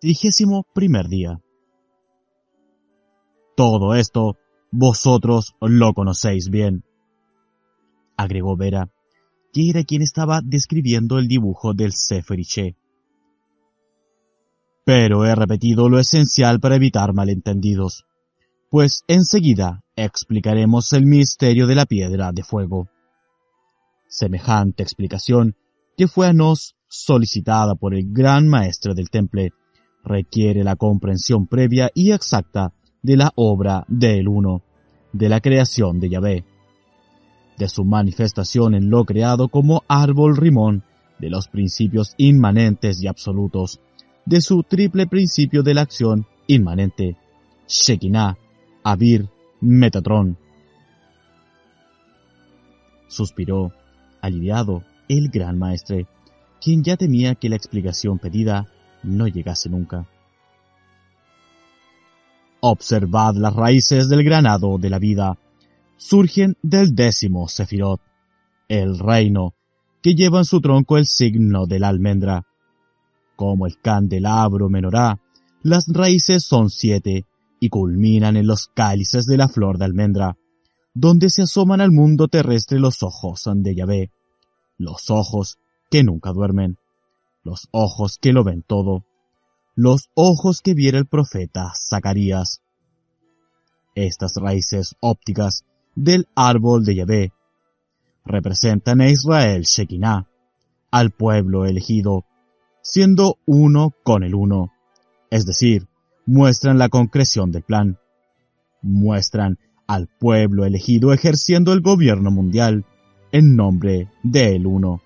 Trigésimo 0.00 0.64
primer 0.72 1.08
día. 1.08 1.42
Todo 3.54 3.94
esto 3.94 4.38
vosotros 4.72 5.54
lo 5.60 5.92
conocéis 5.92 6.48
bien, 6.48 6.84
agregó 8.16 8.56
Vera, 8.56 8.90
que 9.52 9.68
era 9.68 9.84
quien 9.84 10.00
estaba 10.00 10.40
describiendo 10.42 11.18
el 11.18 11.28
dibujo 11.28 11.74
del 11.74 11.92
Seferiche. 11.92 12.76
Pero 14.86 15.26
he 15.26 15.34
repetido 15.34 15.90
lo 15.90 15.98
esencial 15.98 16.60
para 16.60 16.76
evitar 16.76 17.12
malentendidos, 17.12 18.06
pues 18.70 19.02
enseguida 19.06 19.84
explicaremos 19.96 20.94
el 20.94 21.04
misterio 21.04 21.66
de 21.66 21.74
la 21.74 21.84
piedra 21.84 22.32
de 22.32 22.42
fuego. 22.42 22.88
Semejante 24.08 24.82
explicación, 24.82 25.56
que 25.98 26.08
fue 26.08 26.28
a 26.28 26.32
nos 26.32 26.74
solicitada 26.88 27.74
por 27.74 27.94
el 27.94 28.06
gran 28.10 28.48
maestre 28.48 28.94
del 28.94 29.10
temple, 29.10 29.52
requiere 30.04 30.64
la 30.64 30.76
comprensión 30.76 31.46
previa 31.46 31.90
y 31.94 32.12
exacta 32.12 32.72
de 33.02 33.16
la 33.16 33.32
obra 33.34 33.84
del 33.88 34.28
Uno, 34.28 34.62
de 35.12 35.28
la 35.28 35.40
creación 35.40 36.00
de 36.00 36.08
Yahvé, 36.08 36.44
de 37.58 37.68
su 37.68 37.84
manifestación 37.84 38.74
en 38.74 38.90
lo 38.90 39.04
creado 39.04 39.48
como 39.48 39.82
árbol 39.88 40.36
rimón, 40.36 40.84
de 41.18 41.30
los 41.30 41.48
principios 41.48 42.14
inmanentes 42.16 43.02
y 43.02 43.06
absolutos, 43.06 43.80
de 44.24 44.40
su 44.40 44.62
triple 44.62 45.06
principio 45.06 45.62
de 45.62 45.74
la 45.74 45.82
acción 45.82 46.26
inmanente, 46.46 47.16
Shekinah, 47.68 48.38
Abir, 48.82 49.28
Metatron. 49.60 50.38
Suspiró, 53.08 53.72
aliviado, 54.20 54.84
el 55.08 55.28
gran 55.28 55.58
maestre, 55.58 56.06
quien 56.60 56.82
ya 56.82 56.96
temía 56.96 57.34
que 57.34 57.48
la 57.48 57.56
explicación 57.56 58.18
pedida 58.18 58.68
no 59.02 59.26
llegase 59.26 59.68
nunca. 59.68 60.06
Observad 62.60 63.34
las 63.36 63.54
raíces 63.54 64.08
del 64.08 64.22
granado 64.22 64.78
de 64.78 64.90
la 64.90 64.98
vida. 64.98 65.38
Surgen 65.96 66.56
del 66.62 66.94
décimo 66.94 67.48
Sefirot, 67.48 68.00
el 68.68 68.98
reino, 68.98 69.54
que 70.02 70.14
lleva 70.14 70.38
en 70.38 70.44
su 70.44 70.60
tronco 70.60 70.98
el 70.98 71.06
signo 71.06 71.66
de 71.66 71.78
la 71.78 71.88
almendra. 71.88 72.46
Como 73.36 73.66
el 73.66 73.78
candelabro 73.80 74.68
menorá, 74.68 75.20
las 75.62 75.86
raíces 75.88 76.44
son 76.44 76.70
siete 76.70 77.26
y 77.60 77.68
culminan 77.68 78.36
en 78.36 78.46
los 78.46 78.68
cálices 78.68 79.26
de 79.26 79.36
la 79.36 79.48
flor 79.48 79.78
de 79.78 79.84
almendra, 79.86 80.36
donde 80.94 81.28
se 81.30 81.42
asoman 81.42 81.80
al 81.80 81.92
mundo 81.92 82.28
terrestre 82.28 82.78
los 82.78 83.02
ojos 83.02 83.42
de 83.46 83.74
Yahvé, 83.74 84.10
los 84.78 85.10
ojos 85.10 85.58
que 85.90 86.02
nunca 86.02 86.32
duermen 86.32 86.78
los 87.42 87.68
ojos 87.70 88.18
que 88.20 88.32
lo 88.32 88.44
ven 88.44 88.62
todo, 88.62 89.04
los 89.74 90.10
ojos 90.14 90.60
que 90.60 90.74
viera 90.74 90.98
el 90.98 91.06
profeta 91.06 91.72
Zacarías. 91.74 92.62
Estas 93.94 94.34
raíces 94.36 94.96
ópticas 95.00 95.64
del 95.94 96.28
árbol 96.34 96.84
de 96.84 96.94
Yahvé 96.96 97.32
representan 98.24 99.00
a 99.00 99.08
Israel 99.08 99.62
Shekinah, 99.62 100.28
al 100.90 101.10
pueblo 101.10 101.66
elegido, 101.66 102.24
siendo 102.82 103.38
uno 103.46 103.94
con 104.02 104.22
el 104.22 104.34
uno, 104.34 104.72
es 105.30 105.46
decir, 105.46 105.86
muestran 106.26 106.78
la 106.78 106.88
concreción 106.88 107.52
del 107.52 107.62
plan, 107.62 107.98
muestran 108.82 109.58
al 109.86 110.06
pueblo 110.06 110.64
elegido 110.64 111.12
ejerciendo 111.12 111.72
el 111.72 111.80
gobierno 111.80 112.30
mundial 112.30 112.84
en 113.32 113.56
nombre 113.56 114.08
del 114.22 114.66
uno. 114.66 115.00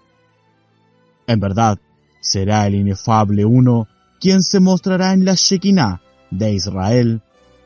En 1.26 1.40
verdad, 1.40 1.78
será 2.24 2.66
el 2.66 2.74
inefable 2.74 3.44
uno 3.44 3.86
quien 4.18 4.42
se 4.42 4.58
mostrará 4.58 5.12
en 5.12 5.24
la 5.24 5.34
Shekinah 5.34 6.00
de 6.30 6.54
Israel 6.54 7.22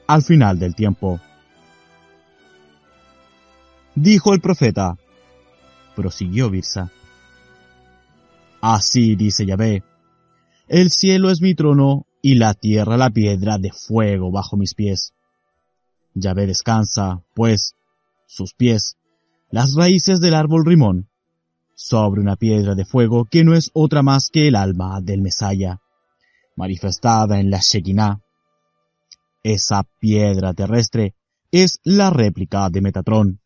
al 0.07 0.23
final 0.23 0.59
del 0.59 0.75
tiempo. 0.75 1.21
Dijo 3.95 4.35
el 4.35 4.41
profeta, 4.41 4.97
prosiguió 5.95 6.51
Birsa. 6.51 6.91
Así 8.61 9.15
dice 9.15 9.47
Yahvé, 9.47 9.85
el 10.67 10.91
cielo 10.91 11.31
es 11.31 11.41
mi 11.41 11.55
trono 11.55 12.07
y 12.21 12.35
la 12.35 12.55
tierra 12.55 12.97
la 12.97 13.11
piedra 13.11 13.59
de 13.59 13.71
fuego 13.71 14.33
bajo 14.33 14.57
mis 14.57 14.75
pies. 14.75 15.13
Yahvé 16.15 16.47
descansa, 16.47 17.23
pues, 17.35 17.75
sus 18.27 18.53
pies, 18.55 18.97
las 19.51 19.75
raíces 19.75 20.21
del 20.21 20.35
árbol 20.35 20.65
rimón, 20.67 21.08
sobre 21.81 22.21
una 22.21 22.35
piedra 22.35 22.75
de 22.75 22.85
fuego 22.85 23.25
que 23.25 23.45
no 23.45 23.55
es 23.55 23.71
otra 23.73 24.03
más 24.03 24.31
que 24.31 24.49
el 24.49 24.57
alma 24.57 25.01
del 25.01 25.23
Mesaya, 25.23 25.81
manifestada 26.57 27.39
en 27.39 27.51
la 27.51 27.61
Shekinah. 27.61 28.21
Esa 29.45 29.85
piedra 30.01 30.53
terrestre 30.55 31.15
es 31.53 31.79
la 31.85 32.11
réplica 32.11 32.69
de 32.69 32.81
Metatron, 32.81 33.41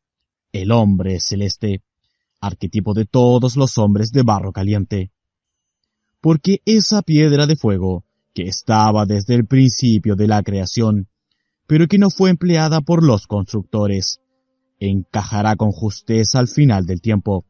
el 0.51 0.73
hombre 0.73 1.21
celeste, 1.21 1.83
arquetipo 2.41 2.95
de 2.95 3.05
todos 3.05 3.55
los 3.55 3.77
hombres 3.77 4.13
de 4.13 4.23
barro 4.23 4.51
caliente. 4.51 5.13
Porque 6.23 6.63
esa 6.65 7.03
piedra 7.03 7.47
de 7.47 7.57
fuego, 7.57 8.07
que 8.33 8.45
estaba 8.45 9.05
desde 9.05 9.35
el 9.35 9.47
principio 9.47 10.17
de 10.17 10.29
la 10.29 10.43
creación, 10.43 11.07
pero 11.67 11.87
que 11.87 11.99
no 11.99 12.09
fue 12.09 12.31
empleada 12.31 12.81
por 12.81 13.05
los 13.05 13.27
constructores, 13.27 14.21
encajará 14.81 15.55
con 15.55 15.71
justeza 15.71 16.39
al 16.39 16.49
final 16.49 16.87
del 16.87 17.03
tiempo, 17.03 17.45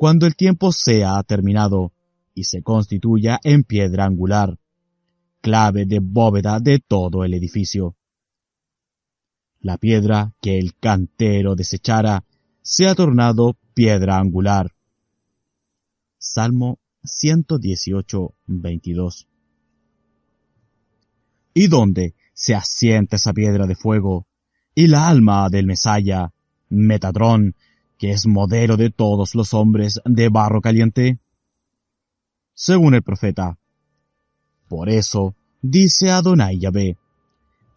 cuando 0.00 0.26
el 0.26 0.34
tiempo 0.34 0.72
sea 0.72 1.22
terminado 1.24 1.92
y 2.32 2.44
se 2.44 2.62
constituya 2.62 3.38
en 3.44 3.64
piedra 3.64 4.06
angular, 4.06 4.58
clave 5.42 5.84
de 5.84 5.98
bóveda 6.00 6.58
de 6.58 6.78
todo 6.78 7.22
el 7.22 7.34
edificio. 7.34 7.96
La 9.60 9.76
piedra 9.76 10.32
que 10.40 10.58
el 10.58 10.74
cantero 10.74 11.54
desechara 11.54 12.24
se 12.62 12.86
ha 12.86 12.94
tornado 12.94 13.58
piedra 13.74 14.16
angular. 14.16 14.72
Salmo 16.16 16.78
118, 17.04 18.34
22. 18.46 19.28
¿Y 21.52 21.66
dónde 21.66 22.14
se 22.32 22.54
asienta 22.54 23.16
esa 23.16 23.34
piedra 23.34 23.66
de 23.66 23.74
fuego? 23.74 24.26
Y 24.74 24.86
la 24.86 25.10
alma 25.10 25.50
del 25.50 25.66
Mesaya, 25.66 26.32
Metatron, 26.70 27.54
que 28.00 28.12
es 28.12 28.26
modelo 28.26 28.78
de 28.78 28.88
todos 28.88 29.34
los 29.34 29.52
hombres 29.52 30.00
de 30.06 30.30
barro 30.30 30.62
caliente? 30.62 31.18
Según 32.54 32.94
el 32.94 33.02
profeta. 33.02 33.58
Por 34.70 34.88
eso, 34.88 35.34
dice 35.60 36.10
Adonai 36.10 36.58
Yahvé, 36.58 36.96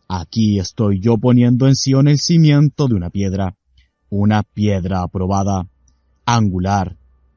aquí 0.08 0.60
estoy 0.60 1.02
yo 1.02 1.18
poniendo 1.18 1.68
en 1.68 1.76
Sion 1.76 2.08
el 2.08 2.20
cimiento 2.20 2.88
de 2.88 2.96
una 2.96 3.10
piedra, 3.10 3.58
una 4.10 4.44
piedra 4.44 5.02
aprobada, 5.02 5.68
angular, 6.26 6.96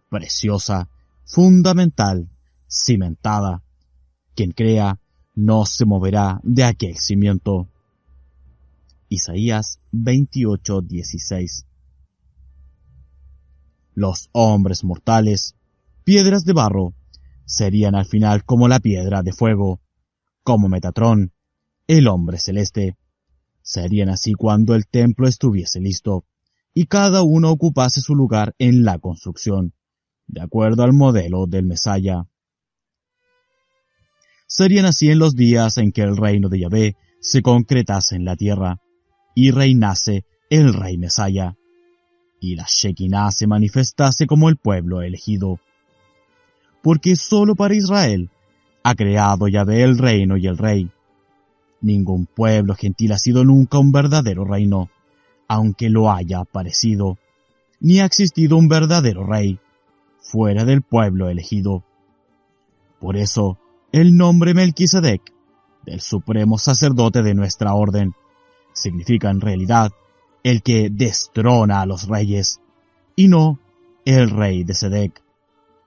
preciosa, 0.09 0.89
fundamental, 1.25 2.29
cimentada. 2.69 3.65
Quien 4.37 4.53
crea 4.53 5.01
no 5.35 5.67
se 5.67 5.87
moverá 5.87 6.39
de 6.45 6.63
aquel 6.63 6.95
cimiento. 6.99 7.67
Isaías 9.09 9.81
28:16 9.93 11.66
los 13.97 14.29
hombres 14.33 14.85
mortales, 14.85 15.57
piedras 16.05 16.45
de 16.45 16.53
barro, 16.53 16.95
serían 17.47 17.95
al 17.95 18.05
final 18.05 18.45
como 18.45 18.69
la 18.69 18.79
piedra 18.79 19.23
de 19.23 19.33
fuego, 19.33 19.81
como 20.45 20.69
Metatrón, 20.69 21.33
el 21.89 22.07
hombre 22.07 22.39
celeste. 22.39 22.97
Serían 23.63 24.11
así 24.11 24.35
cuando 24.35 24.75
el 24.75 24.87
templo 24.87 25.27
estuviese 25.27 25.81
listo, 25.81 26.25
y 26.75 26.87
cada 26.87 27.23
uno 27.23 27.51
ocupase 27.51 28.03
su 28.03 28.15
lugar 28.15 28.55
en 28.59 28.85
la 28.85 28.99
construcción, 28.99 29.73
de 30.27 30.43
acuerdo 30.43 30.83
al 30.83 30.93
modelo 30.93 31.47
del 31.47 31.65
Mesaya. 31.65 32.29
Serían 34.47 34.85
así 34.85 35.11
en 35.11 35.19
los 35.19 35.35
días 35.35 35.79
en 35.79 35.91
que 35.91 36.03
el 36.03 36.17
reino 36.17 36.51
de 36.51 36.61
Yahvé 36.61 36.97
se 37.21 37.41
concretase 37.41 38.15
en 38.15 38.27
la 38.27 38.37
tierra, 38.37 38.79
y 39.35 39.53
reinase 39.53 40.27
el 40.51 40.75
rey 40.75 40.99
Mesaya 40.99 41.57
y 42.41 42.55
la 42.55 42.67
Shekinah 42.69 43.31
se 43.33 43.47
manifestase 43.47 44.27
como 44.27 44.49
el 44.49 44.57
pueblo 44.57 45.03
elegido. 45.03 45.59
porque 46.83 47.17
solo 47.17 47.57
para 47.57 47.75
Israel 47.75 48.31
ha 48.85 48.95
creado 48.95 49.49
Yahvé 49.49 49.83
el 49.83 49.99
reino 49.99 50.37
y 50.37 50.47
el 50.47 50.57
rey. 50.57 50.89
Ningún 51.81 52.27
pueblo 52.27 52.77
gentil 52.77 53.11
ha 53.11 53.19
sido 53.19 53.45
nunca 53.45 53.79
un 53.79 53.91
verdadero 53.91 54.45
reino, 54.45 54.89
aunque 55.49 55.91
lo 55.91 56.13
haya 56.13 56.45
parecido, 56.45 57.19
ni 57.81 57.99
ha 57.99 58.05
existido 58.05 58.57
un 58.57 58.69
verdadero 58.69 59.27
rey 59.27 59.59
fuera 60.21 60.65
del 60.65 60.83
pueblo 60.83 61.29
elegido. 61.29 61.83
Por 63.01 63.17
eso, 63.17 63.59
el 63.91 64.17
nombre 64.17 64.55
Melquisedec, 64.55 65.23
del 65.85 66.01
supremo 66.01 66.57
sacerdote 66.57 67.23
de 67.23 67.35
nuestra 67.35 67.75
orden, 67.75 68.15
significa 68.73 69.29
en 69.31 69.41
realidad 69.41 69.91
el 70.47 70.63
que 70.63 70.91
destrona 70.93 71.81
a 71.81 71.87
los 71.87 72.07
reyes, 72.07 72.61
y 73.17 73.27
no 73.27 73.59
el 74.05 74.31
rey 74.31 74.63
de 74.63 74.75
Sedec, 74.75 75.21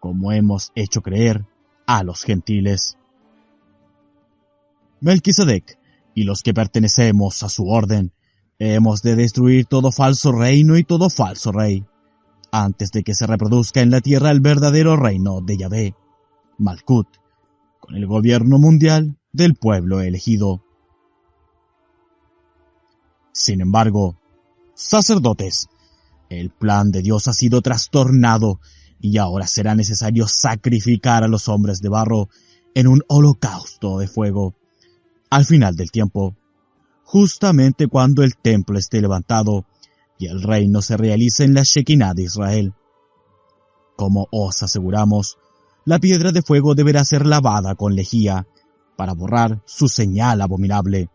como 0.02 0.34
hemos 0.34 0.74
hecho 0.76 1.02
creer 1.02 1.46
a 1.88 2.04
los 2.04 2.24
gentiles. 2.24 2.98
Melquisedec 5.00 5.80
y 6.14 6.24
los 6.24 6.44
que 6.44 6.54
pertenecemos 6.54 7.42
a 7.44 7.48
su 7.48 7.70
orden, 7.70 8.12
hemos 8.58 9.02
de 9.02 9.16
destruir 9.16 9.66
todo 9.66 9.94
falso 9.94 10.34
reino 10.34 10.76
y 10.76 10.84
todo 10.84 11.10
falso 11.10 11.54
rey, 11.54 11.86
antes 12.52 12.92
de 12.92 13.04
que 13.04 13.14
se 13.14 13.28
reproduzca 13.28 13.80
en 13.80 13.92
la 13.92 14.02
tierra 14.02 14.30
el 14.30 14.42
verdadero 14.42 14.98
reino 14.98 15.40
de 15.40 15.56
Yahvé, 15.56 15.96
Malkut, 16.58 17.08
con 17.80 17.96
el 17.96 18.06
gobierno 18.06 18.58
mundial 18.58 19.16
del 19.32 19.56
pueblo 19.56 20.02
elegido. 20.02 20.62
Sin 23.32 23.62
embargo, 23.62 24.19
sacerdotes, 24.80 25.68
el 26.30 26.52
plan 26.52 26.92
de 26.92 27.02
Dios 27.02 27.28
ha 27.28 27.34
sido 27.34 27.62
trastornado 27.62 28.60
y 29.02 29.18
ahora 29.18 29.46
será 29.46 29.76
necesario 29.76 30.28
sacrificar 30.28 31.24
a 31.24 31.28
los 31.28 31.50
hombres 31.50 31.82
de 31.82 31.90
barro 31.90 32.30
en 32.76 32.88
un 32.88 33.02
holocausto 33.08 34.00
de 34.00 34.08
fuego. 34.08 34.56
Al 35.30 35.46
final 35.46 35.76
del 35.76 35.92
tiempo, 35.92 36.36
justamente 37.04 37.88
cuando 37.88 38.24
el 38.24 38.36
templo 38.38 38.78
esté 38.78 39.02
levantado 39.02 39.66
y 40.18 40.28
el 40.28 40.42
reino 40.42 40.82
se 40.82 40.98
realice 40.98 41.44
en 41.44 41.54
la 41.54 41.64
Shekinah 41.64 42.14
de 42.14 42.24
Israel. 42.24 42.74
Como 43.96 44.28
os 44.32 44.64
aseguramos, 44.64 45.38
la 45.86 46.00
piedra 46.00 46.32
de 46.32 46.42
fuego 46.42 46.76
deberá 46.76 47.04
ser 47.04 47.26
lavada 47.26 47.76
con 47.76 47.96
lejía 47.96 48.48
para 48.96 49.14
borrar 49.14 49.62
su 49.66 49.88
señal 49.88 50.42
abominable. 50.42 51.10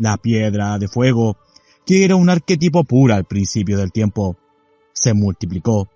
La 0.00 0.16
piedra 0.16 0.78
de 0.78 0.88
fuego, 0.88 1.36
que 1.84 2.06
era 2.06 2.16
un 2.16 2.30
arquetipo 2.30 2.84
puro 2.84 3.14
al 3.14 3.26
principio 3.26 3.76
del 3.76 3.92
tiempo, 3.92 4.38
se 4.94 5.12
multiplicó, 5.12 5.90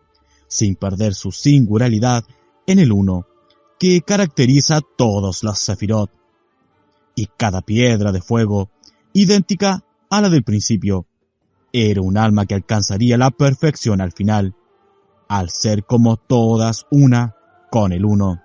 sin 0.47 0.77
perder 0.77 1.15
su 1.15 1.33
singularidad, 1.33 2.23
en 2.67 2.81
el 2.81 2.93
uno, 2.93 3.27
que 3.79 4.03
caracteriza 4.03 4.77
a 4.77 4.83
todos 4.83 5.43
los 5.43 5.59
sefirot. 5.59 6.11
Y 7.15 7.29
cada 7.39 7.62
piedra 7.62 8.12
de 8.12 8.21
fuego, 8.21 8.69
idéntica 9.15 9.83
a 10.11 10.21
la 10.21 10.29
del 10.29 10.45
principio, 10.45 11.07
era 11.73 12.03
un 12.03 12.19
alma 12.19 12.45
que 12.45 12.57
alcanzaría 12.57 13.17
la 13.17 13.31
perfección 13.31 14.03
al 14.03 14.12
final, 14.12 14.55
al 15.29 15.49
ser 15.49 15.85
como 15.85 16.19
todas 16.19 16.85
una 16.91 17.37
con 17.71 17.91
el 17.93 18.05
uno. 18.05 18.43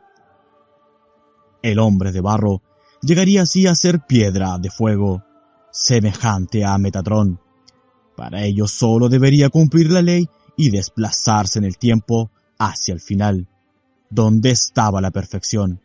El 1.61 1.79
hombre 1.79 2.13
de 2.13 2.21
barro 2.21 2.61
llegaría 3.01 3.41
así 3.41 3.67
a 3.67 3.75
ser 3.75 4.05
piedra 4.07 4.57
de 4.57 4.69
fuego, 4.69 5.25
semejante 5.71 6.65
a 6.65 6.77
Metatrón. 6.77 7.39
Para 8.15 8.43
ello 8.43 8.67
solo 8.67 9.09
debería 9.09 9.49
cumplir 9.49 9.91
la 9.91 10.01
ley 10.01 10.27
y 10.57 10.69
desplazarse 10.69 11.59
en 11.59 11.65
el 11.65 11.77
tiempo 11.77 12.29
hacia 12.57 12.93
el 12.93 12.99
final, 12.99 13.47
donde 14.09 14.51
estaba 14.51 14.99
la 15.01 15.11
perfección. 15.11 15.81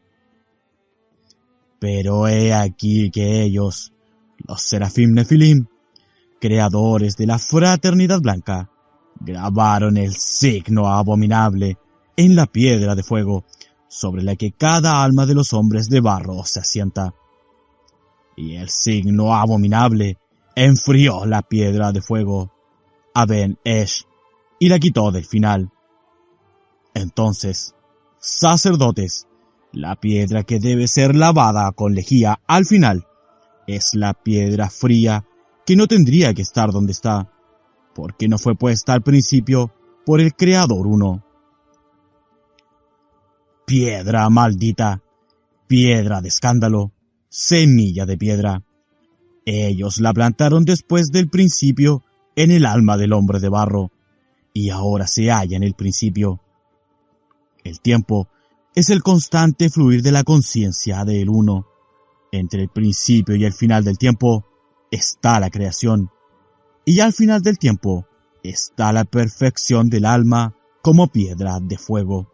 Pero 1.78 2.26
he 2.26 2.52
aquí 2.52 3.10
que 3.10 3.42
ellos, 3.42 3.92
los 4.48 4.62
Serafim 4.62 5.12
Nefilim, 5.12 5.66
creadores 6.40 7.16
de 7.16 7.26
la 7.26 7.38
fraternidad 7.38 8.20
blanca, 8.20 8.70
grabaron 9.20 9.96
el 9.96 10.14
signo 10.14 10.88
abominable 10.88 11.78
en 12.16 12.36
la 12.36 12.46
piedra 12.46 12.94
de 12.94 13.02
fuego 13.02 13.44
sobre 13.88 14.22
la 14.22 14.34
que 14.34 14.52
cada 14.52 15.02
alma 15.02 15.24
de 15.24 15.34
los 15.34 15.52
hombres 15.52 15.88
de 15.88 16.00
barro 16.00 16.44
se 16.44 16.60
asienta. 16.60 17.14
Y 18.36 18.56
el 18.56 18.68
signo 18.68 19.34
abominable 19.34 20.18
enfrió 20.56 21.24
la 21.26 21.42
piedra 21.42 21.92
de 21.92 22.02
fuego 22.02 22.52
a 23.14 23.26
Ben 23.26 23.58
Esh 23.64 24.06
y 24.58 24.68
la 24.68 24.78
quitó 24.78 25.10
del 25.10 25.24
final. 25.24 25.70
Entonces, 26.94 27.74
sacerdotes, 28.18 29.26
la 29.72 29.96
piedra 29.96 30.44
que 30.44 30.58
debe 30.58 30.88
ser 30.88 31.14
lavada 31.14 31.70
con 31.72 31.94
lejía 31.94 32.40
al 32.46 32.64
final 32.66 33.06
es 33.66 33.94
la 33.94 34.14
piedra 34.14 34.70
fría 34.70 35.24
que 35.66 35.76
no 35.76 35.86
tendría 35.86 36.34
que 36.34 36.42
estar 36.42 36.70
donde 36.70 36.92
está, 36.92 37.30
porque 37.94 38.28
no 38.28 38.38
fue 38.38 38.54
puesta 38.54 38.92
al 38.92 39.02
principio 39.02 39.72
por 40.04 40.20
el 40.20 40.34
Creador 40.34 40.86
uno 40.86 41.24
piedra 43.64 44.28
maldita, 44.30 45.02
piedra 45.66 46.20
de 46.20 46.28
escándalo, 46.28 46.92
semilla 47.34 48.06
de 48.06 48.16
piedra. 48.16 48.62
Ellos 49.44 50.00
la 50.00 50.14
plantaron 50.14 50.64
después 50.64 51.10
del 51.10 51.28
principio 51.28 52.04
en 52.36 52.52
el 52.52 52.64
alma 52.64 52.96
del 52.96 53.12
hombre 53.12 53.40
de 53.40 53.48
barro, 53.48 53.90
y 54.52 54.70
ahora 54.70 55.08
se 55.08 55.32
halla 55.32 55.56
en 55.56 55.64
el 55.64 55.74
principio. 55.74 56.40
El 57.64 57.80
tiempo 57.80 58.28
es 58.76 58.88
el 58.88 59.02
constante 59.02 59.68
fluir 59.68 60.00
de 60.02 60.12
la 60.12 60.22
conciencia 60.22 61.04
del 61.04 61.28
uno. 61.28 61.66
Entre 62.30 62.62
el 62.62 62.68
principio 62.68 63.34
y 63.34 63.44
el 63.44 63.52
final 63.52 63.82
del 63.82 63.98
tiempo 63.98 64.44
está 64.92 65.40
la 65.40 65.50
creación, 65.50 66.10
y 66.84 67.00
al 67.00 67.12
final 67.12 67.42
del 67.42 67.58
tiempo 67.58 68.06
está 68.44 68.92
la 68.92 69.04
perfección 69.04 69.90
del 69.90 70.04
alma 70.04 70.54
como 70.82 71.08
piedra 71.08 71.58
de 71.60 71.78
fuego. 71.78 72.30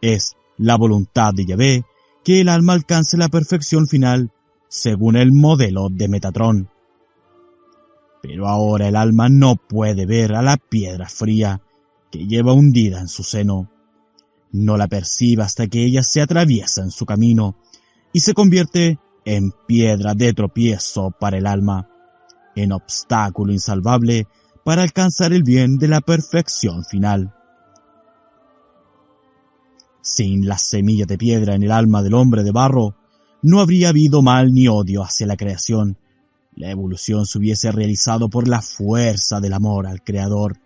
Es 0.00 0.36
la 0.56 0.76
voluntad 0.76 1.32
de 1.32 1.46
Yahvé 1.46 1.84
que 2.28 2.42
el 2.42 2.50
alma 2.50 2.74
alcance 2.74 3.16
la 3.16 3.30
perfección 3.30 3.88
final 3.88 4.30
según 4.68 5.16
el 5.16 5.32
modelo 5.32 5.88
de 5.90 6.08
Metatrón. 6.08 6.68
Pero 8.20 8.46
ahora 8.46 8.86
el 8.86 8.96
alma 8.96 9.30
no 9.30 9.56
puede 9.56 10.04
ver 10.04 10.34
a 10.34 10.42
la 10.42 10.58
piedra 10.58 11.08
fría 11.08 11.62
que 12.10 12.26
lleva 12.26 12.52
hundida 12.52 13.00
en 13.00 13.08
su 13.08 13.22
seno. 13.22 13.70
No 14.52 14.76
la 14.76 14.88
percibe 14.88 15.42
hasta 15.42 15.68
que 15.68 15.82
ella 15.82 16.02
se 16.02 16.20
atraviesa 16.20 16.82
en 16.82 16.90
su 16.90 17.06
camino 17.06 17.56
y 18.12 18.20
se 18.20 18.34
convierte 18.34 18.98
en 19.24 19.50
piedra 19.66 20.12
de 20.12 20.34
tropiezo 20.34 21.10
para 21.18 21.38
el 21.38 21.46
alma, 21.46 21.88
en 22.54 22.72
obstáculo 22.72 23.54
insalvable 23.54 24.26
para 24.66 24.82
alcanzar 24.82 25.32
el 25.32 25.44
bien 25.44 25.78
de 25.78 25.88
la 25.88 26.02
perfección 26.02 26.84
final. 26.84 27.37
Sin 30.10 30.48
la 30.48 30.56
semilla 30.56 31.04
de 31.04 31.18
piedra 31.18 31.54
en 31.54 31.62
el 31.62 31.70
alma 31.70 32.02
del 32.02 32.14
hombre 32.14 32.42
de 32.42 32.50
barro, 32.50 32.96
no 33.42 33.60
habría 33.60 33.90
habido 33.90 34.22
mal 34.22 34.54
ni 34.54 34.66
odio 34.66 35.02
hacia 35.02 35.26
la 35.26 35.36
creación. 35.36 35.98
La 36.56 36.70
evolución 36.70 37.26
se 37.26 37.36
hubiese 37.36 37.70
realizado 37.70 38.30
por 38.30 38.48
la 38.48 38.62
fuerza 38.62 39.38
del 39.38 39.52
amor 39.52 39.86
al 39.86 40.02
Creador. 40.02 40.56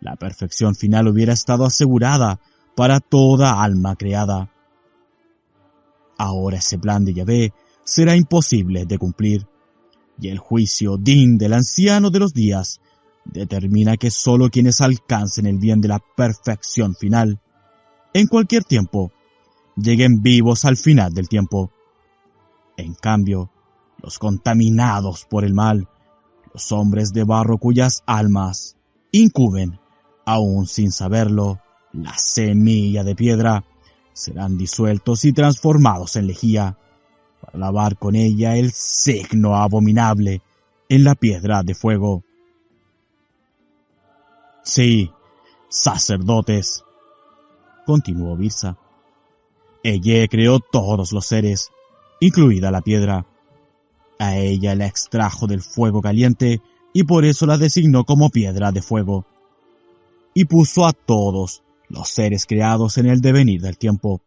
La 0.00 0.14
perfección 0.14 0.76
final 0.76 1.08
hubiera 1.08 1.32
estado 1.32 1.64
asegurada 1.64 2.40
para 2.76 3.00
toda 3.00 3.64
alma 3.64 3.96
creada. 3.96 4.48
Ahora 6.16 6.58
ese 6.58 6.78
plan 6.78 7.04
de 7.04 7.14
Yahvé 7.14 7.52
será 7.82 8.14
imposible 8.14 8.86
de 8.86 8.96
cumplir, 8.96 9.48
y 10.20 10.28
el 10.28 10.38
juicio 10.38 10.96
din 10.96 11.36
del 11.36 11.52
anciano 11.52 12.10
de 12.10 12.20
los 12.20 12.32
días 12.32 12.80
determina 13.24 13.96
que 13.96 14.12
sólo 14.12 14.50
quienes 14.50 14.80
alcancen 14.80 15.46
el 15.46 15.58
bien 15.58 15.80
de 15.80 15.88
la 15.88 16.00
perfección 16.16 16.94
final 16.94 17.40
en 18.12 18.26
cualquier 18.26 18.64
tiempo, 18.64 19.12
lleguen 19.76 20.22
vivos 20.22 20.64
al 20.64 20.76
final 20.76 21.12
del 21.12 21.28
tiempo. 21.28 21.70
En 22.76 22.94
cambio, 22.94 23.50
los 24.02 24.18
contaminados 24.18 25.24
por 25.24 25.44
el 25.44 25.54
mal, 25.54 25.88
los 26.52 26.72
hombres 26.72 27.12
de 27.12 27.24
barro 27.24 27.58
cuyas 27.58 28.02
almas 28.06 28.76
incuben, 29.12 29.78
aún 30.24 30.66
sin 30.66 30.92
saberlo, 30.92 31.60
la 31.92 32.16
semilla 32.16 33.04
de 33.04 33.14
piedra, 33.14 33.64
serán 34.12 34.58
disueltos 34.58 35.24
y 35.24 35.32
transformados 35.32 36.16
en 36.16 36.26
lejía, 36.26 36.76
para 37.40 37.58
lavar 37.58 37.96
con 37.96 38.16
ella 38.16 38.56
el 38.56 38.72
signo 38.72 39.56
abominable 39.56 40.42
en 40.88 41.04
la 41.04 41.14
piedra 41.14 41.62
de 41.62 41.74
fuego. 41.74 42.24
Sí, 44.64 45.10
sacerdotes, 45.68 46.84
continuó 47.88 48.36
Birsa. 48.36 48.76
Ella 49.82 50.28
creó 50.28 50.60
todos 50.60 51.10
los 51.10 51.24
seres, 51.24 51.70
incluida 52.20 52.70
la 52.70 52.82
piedra. 52.82 53.26
A 54.18 54.36
ella 54.36 54.74
la 54.74 54.84
extrajo 54.84 55.46
del 55.46 55.62
fuego 55.62 56.02
caliente 56.02 56.60
y 56.92 57.04
por 57.04 57.24
eso 57.24 57.46
la 57.46 57.56
designó 57.56 58.04
como 58.04 58.28
piedra 58.28 58.72
de 58.72 58.82
fuego. 58.82 59.24
Y 60.34 60.44
puso 60.44 60.84
a 60.84 60.92
todos 60.92 61.62
los 61.88 62.10
seres 62.10 62.44
creados 62.44 62.98
en 62.98 63.06
el 63.06 63.22
devenir 63.22 63.62
del 63.62 63.78
tiempo, 63.78 64.20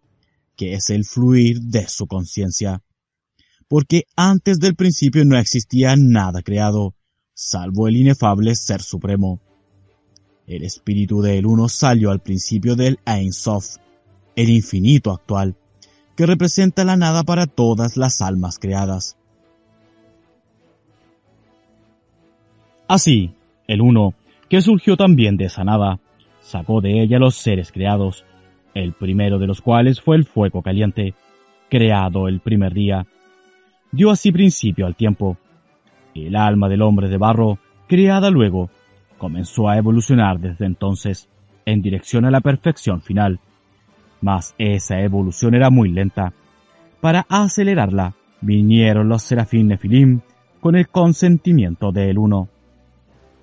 que 0.56 0.74
es 0.74 0.90
el 0.90 1.06
fluir 1.06 1.62
de 1.62 1.88
su 1.88 2.08
conciencia. 2.08 2.82
Porque 3.68 4.06
antes 4.16 4.60
del 4.60 4.74
principio 4.74 5.24
no 5.24 5.38
existía 5.38 5.96
nada 5.96 6.42
creado, 6.42 6.96
salvo 7.36 7.88
el 7.88 7.98
inefable 7.98 8.56
Ser 8.56 8.82
Supremo. 8.82 9.40
El 10.48 10.64
espíritu 10.64 11.22
del 11.22 11.46
Uno 11.46 11.70
salió 11.70 12.12
al 12.12 12.20
principio 12.20 12.76
del 12.76 13.00
Ein 13.06 13.32
Sof, 13.32 13.78
el 14.36 14.50
infinito 14.50 15.12
actual, 15.12 15.56
que 16.16 16.26
representa 16.26 16.84
la 16.84 16.96
nada 16.96 17.24
para 17.24 17.48
todas 17.48 17.98
las 17.98 18.22
almas 18.22 18.60
creadas. 18.60 19.18
Así, 22.88 23.34
el 23.68 23.82
Uno, 23.82 24.14
que 24.50 24.62
surgió 24.62 24.98
también 24.98 25.38
de 25.38 25.46
esa 25.46 25.64
nada, 25.64 26.00
sacó 26.42 26.82
de 26.82 27.02
ella 27.02 27.20
los 27.20 27.36
seres 27.36 27.72
creados, 27.72 28.26
el 28.74 28.94
primero 28.94 29.40
de 29.40 29.48
los 29.48 29.62
cuales 29.62 30.02
fue 30.02 30.18
el 30.18 30.26
fuego 30.26 30.62
caliente, 30.62 31.14
creado 31.70 32.28
el 32.28 32.42
primer 32.42 32.74
día. 32.74 33.06
Dio 33.92 34.12
así 34.12 34.32
principio 34.32 34.86
al 34.86 34.96
tiempo. 34.96 35.38
El 36.14 36.36
alma 36.36 36.68
del 36.68 36.82
hombre 36.82 37.08
de 37.08 37.18
barro, 37.18 37.60
creada 37.88 38.30
luego, 38.30 38.70
comenzó 39.22 39.70
a 39.70 39.78
evolucionar 39.78 40.40
desde 40.40 40.66
entonces 40.66 41.30
en 41.68 41.84
dirección 41.84 42.26
a 42.26 42.32
la 42.32 42.42
perfección 42.42 43.04
final. 43.04 43.40
Mas 44.20 44.56
esa 44.58 45.00
evolución 45.00 45.54
era 45.54 45.70
muy 45.70 45.90
lenta. 45.90 46.34
Para 47.02 47.28
acelerarla, 47.30 48.16
vinieron 48.42 49.10
los 49.10 49.22
serafín 49.22 49.68
Nefilim 49.68 50.22
con 50.60 50.76
el 50.76 50.88
consentimiento 50.88 51.92
del 51.92 52.18
uno. 52.18 52.50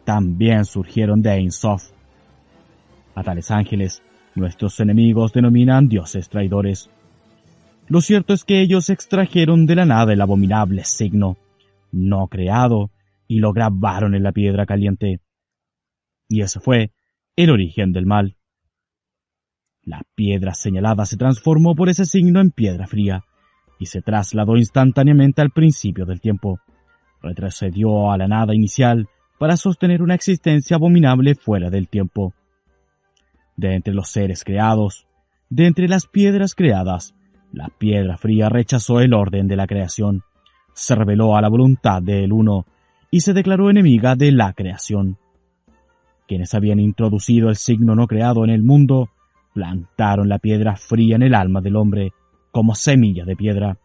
También 0.03 0.65
surgieron 0.65 1.23
de 1.23 1.31
Ein 1.35 1.53
Sof. 1.53 1.85
A 3.15 3.23
tales 3.23 3.53
ángeles, 3.53 4.03
nuestros 4.35 4.81
enemigos 4.81 5.33
denominan 5.33 5.87
dioses 5.87 6.29
traidores. 6.29 6.91
Lo 7.87 8.01
cierto 8.01 8.35
es 8.35 8.43
que 8.43 8.63
ellos 8.63 8.91
extrajeron 8.91 9.65
de 9.65 9.77
la 9.77 9.85
nada 9.85 10.13
el 10.13 10.21
abominable 10.21 10.83
signo, 10.83 11.37
no 11.93 12.27
creado, 12.27 12.91
y 13.29 13.39
lo 13.39 13.53
grabaron 13.53 14.17
en 14.17 14.25
la 14.25 14.33
piedra 14.33 14.67
caliente 14.67 15.21
y 16.29 16.43
ese 16.43 16.61
fue 16.61 16.93
el 17.37 17.51
origen 17.51 17.93
del 17.93 18.07
mal. 18.07 18.37
La 19.83 20.03
piedra 20.15 20.53
señalada 20.53 21.07
se 21.07 21.17
transformó 21.17 21.75
por 21.75 21.89
ese 21.89 22.05
signo 22.05 22.41
en 22.41 22.51
piedra 22.51 22.87
fría 22.87 23.25
y 23.79 23.87
se 23.87 24.03
trasladó 24.03 24.57
instantáneamente 24.57 25.41
al 25.41 25.51
principio 25.51 26.05
del 26.05 26.21
tiempo. 26.21 26.61
Retrocedió 27.23 28.13
a 28.13 28.19
la 28.19 28.29
nada 28.29 28.55
inicial 28.55 29.09
para 29.39 29.57
sostener 29.57 30.03
una 30.03 30.15
existencia 30.15 30.77
abominable 30.77 31.35
fuera 31.35 31.71
del 31.71 31.89
tiempo. 31.89 32.35
De 33.57 33.75
entre 33.75 33.95
los 33.95 34.11
seres 34.11 34.45
creados, 34.45 35.07
de 35.49 35.67
entre 35.67 35.89
las 35.89 36.07
piedras 36.07 36.55
creadas, 36.55 37.15
la 37.53 37.69
piedra 37.69 38.19
fría 38.19 38.51
rechazó 38.51 39.01
el 39.01 39.15
orden 39.15 39.49
de 39.49 39.57
la 39.57 39.67
creación, 39.67 40.23
se 40.75 40.95
rebeló 40.95 41.37
a 41.37 41.41
la 41.41 41.49
voluntad 41.49 42.03
del 42.03 42.33
uno 42.33 42.67
y 43.11 43.21
se 43.21 43.33
declaró 43.33 43.71
enemiga 43.71 44.17
de 44.17 44.33
la 44.33 44.53
creación 44.53 45.17
quienes 46.29 46.55
habían 46.55 46.79
introducido 46.79 47.49
el 47.49 47.57
signo 47.57 47.97
no 47.97 48.07
creado 48.07 48.45
en 48.45 48.51
el 48.51 48.63
mundo, 48.63 49.09
plantaron 49.55 50.29
la 50.29 50.39
piedra 50.39 50.77
fría 50.77 51.17
en 51.17 51.23
el 51.23 51.35
alma 51.35 51.61
del 51.61 51.75
hombre 51.75 52.13
como 52.53 52.75
semilla 52.75 53.25
de 53.25 53.35
piedra, 53.35 53.79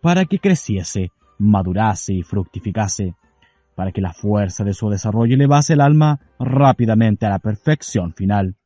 para 0.00 0.24
que 0.24 0.38
creciese, 0.38 1.10
madurase 1.38 2.14
y 2.14 2.22
fructificase, 2.22 3.14
para 3.74 3.92
que 3.92 4.00
la 4.00 4.12
fuerza 4.12 4.64
de 4.64 4.74
su 4.74 4.88
desarrollo 4.88 5.34
elevase 5.34 5.74
el 5.74 5.80
alma 5.80 6.20
rápidamente 6.38 7.26
a 7.26 7.30
la 7.30 7.38
perfección 7.40 8.14
final. 8.14 8.56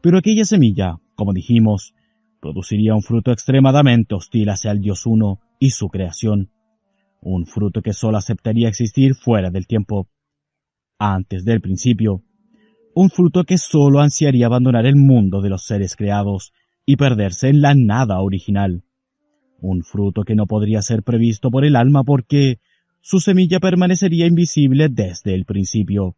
Pero 0.00 0.18
aquella 0.18 0.44
semilla, 0.44 0.98
como 1.14 1.32
dijimos, 1.32 1.94
produciría 2.40 2.94
un 2.94 3.02
fruto 3.02 3.32
extremadamente 3.32 4.14
hostil 4.14 4.48
hacia 4.50 4.70
el 4.70 4.80
Dios 4.80 5.06
uno 5.06 5.40
y 5.58 5.70
su 5.70 5.88
creación, 5.88 6.50
un 7.20 7.46
fruto 7.46 7.82
que 7.82 7.92
sólo 7.92 8.16
aceptaría 8.16 8.68
existir 8.68 9.14
fuera 9.14 9.50
del 9.50 9.66
tiempo, 9.66 10.08
antes 10.98 11.44
del 11.44 11.60
principio, 11.60 12.22
un 12.94 13.10
fruto 13.10 13.44
que 13.44 13.58
sólo 13.58 14.00
ansiaría 14.00 14.46
abandonar 14.46 14.84
el 14.86 14.96
mundo 14.96 15.40
de 15.40 15.50
los 15.50 15.62
seres 15.62 15.94
creados 15.94 16.52
y 16.84 16.96
perderse 16.96 17.48
en 17.48 17.60
la 17.60 17.74
nada 17.74 18.20
original. 18.20 18.82
Un 19.60 19.82
fruto 19.82 20.22
que 20.22 20.34
no 20.34 20.46
podría 20.46 20.82
ser 20.82 21.02
previsto 21.02 21.50
por 21.50 21.64
el 21.64 21.76
alma 21.76 22.02
porque 22.02 22.58
su 23.00 23.20
semilla 23.20 23.60
permanecería 23.60 24.26
invisible 24.26 24.88
desde 24.88 25.34
el 25.34 25.44
principio. 25.44 26.16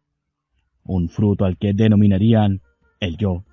Un 0.83 1.09
fruto 1.09 1.45
al 1.45 1.57
que 1.57 1.73
denominarían 1.73 2.61
el 2.99 3.17
yo. 3.17 3.43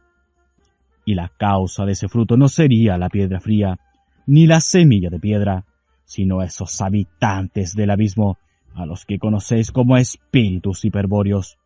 Y 1.05 1.15
la 1.15 1.31
causa 1.39 1.85
de 1.85 1.93
ese 1.93 2.09
fruto 2.09 2.37
no 2.37 2.49
sería 2.49 2.97
la 2.99 3.09
piedra 3.09 3.41
fría, 3.41 3.79
ni 4.27 4.47
la 4.47 4.61
semilla 4.61 5.11
de 5.11 5.21
piedra, 5.21 5.67
sino 6.05 6.43
esos 6.43 6.81
habitantes 6.81 7.75
del 7.75 7.91
abismo 7.91 8.39
a 8.75 8.87
los 8.87 9.05
que 9.05 9.19
conocéis 9.19 9.73
como 9.73 9.97
espíritus 9.97 10.85
hiperbóreos. 10.85 11.59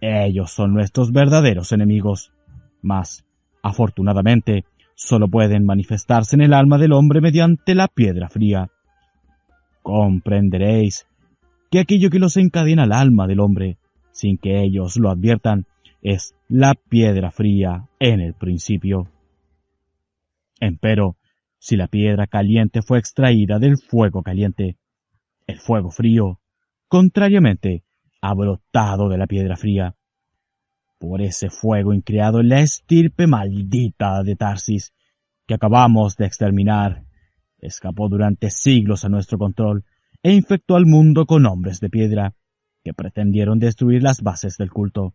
Ellos 0.00 0.50
son 0.50 0.74
nuestros 0.74 1.12
verdaderos 1.12 1.72
enemigos, 1.72 2.32
mas, 2.82 3.24
afortunadamente, 3.62 4.64
solo 4.94 5.28
pueden 5.28 5.64
manifestarse 5.64 6.36
en 6.36 6.42
el 6.42 6.54
alma 6.54 6.78
del 6.78 6.92
hombre 6.92 7.20
mediante 7.20 7.74
la 7.74 7.88
piedra 7.88 8.28
fría. 8.28 8.68
Comprenderéis 9.82 11.06
que 11.70 11.80
aquello 11.80 12.10
que 12.10 12.18
los 12.18 12.36
encadena 12.36 12.82
al 12.82 12.92
alma 12.92 13.26
del 13.26 13.40
hombre, 13.40 13.78
sin 14.10 14.38
que 14.38 14.62
ellos 14.62 14.96
lo 14.96 15.10
adviertan, 15.10 15.66
es 16.02 16.34
la 16.48 16.74
piedra 16.74 17.30
fría 17.30 17.88
en 17.98 18.20
el 18.20 18.34
principio. 18.34 19.08
Empero, 20.60 21.16
si 21.58 21.76
la 21.76 21.86
piedra 21.86 22.26
caliente 22.26 22.82
fue 22.82 22.98
extraída 22.98 23.58
del 23.58 23.78
fuego 23.78 24.22
caliente, 24.22 24.76
el 25.46 25.58
fuego 25.58 25.90
frío, 25.90 26.40
contrariamente, 26.88 27.84
ha 28.20 28.34
brotado 28.34 29.08
de 29.08 29.18
la 29.18 29.26
piedra 29.26 29.56
fría. 29.56 29.96
Por 30.98 31.20
ese 31.20 31.50
fuego 31.50 31.92
increado 31.92 32.40
en 32.40 32.48
la 32.48 32.60
estirpe 32.60 33.26
maldita 33.26 34.22
de 34.22 34.36
Tarsis, 34.36 34.92
que 35.46 35.54
acabamos 35.54 36.16
de 36.16 36.26
exterminar, 36.26 37.04
escapó 37.58 38.08
durante 38.08 38.50
siglos 38.50 39.04
a 39.04 39.08
nuestro 39.08 39.38
control 39.38 39.84
e 40.22 40.32
infectó 40.32 40.76
al 40.76 40.86
mundo 40.86 41.26
con 41.26 41.46
hombres 41.46 41.80
de 41.80 41.90
piedra, 41.90 42.34
que 42.84 42.94
pretendieron 42.94 43.58
destruir 43.58 44.02
las 44.02 44.22
bases 44.22 44.56
del 44.56 44.70
culto. 44.70 45.14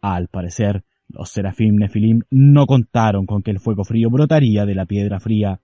Al 0.00 0.28
parecer, 0.28 0.84
los 1.08 1.30
serafim 1.30 1.76
nefilim 1.76 2.22
no 2.30 2.66
contaron 2.66 3.26
con 3.26 3.42
que 3.42 3.50
el 3.50 3.60
fuego 3.60 3.84
frío 3.84 4.10
brotaría 4.10 4.66
de 4.66 4.74
la 4.74 4.86
piedra 4.86 5.20
fría, 5.20 5.60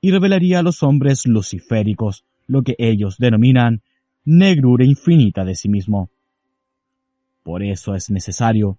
y 0.00 0.10
revelaría 0.10 0.60
a 0.60 0.62
los 0.62 0.82
hombres 0.82 1.26
luciféricos 1.26 2.24
lo 2.46 2.62
que 2.62 2.74
ellos 2.78 3.16
denominan 3.18 3.82
negrura 4.24 4.84
infinita 4.84 5.44
de 5.44 5.54
sí 5.54 5.68
mismo. 5.68 6.10
Por 7.42 7.62
eso 7.62 7.94
es 7.94 8.10
necesario, 8.10 8.78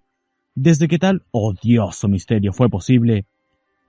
desde 0.54 0.88
que 0.88 0.98
tal 0.98 1.22
odioso 1.30 2.08
misterio 2.08 2.52
fue 2.52 2.68
posible, 2.68 3.26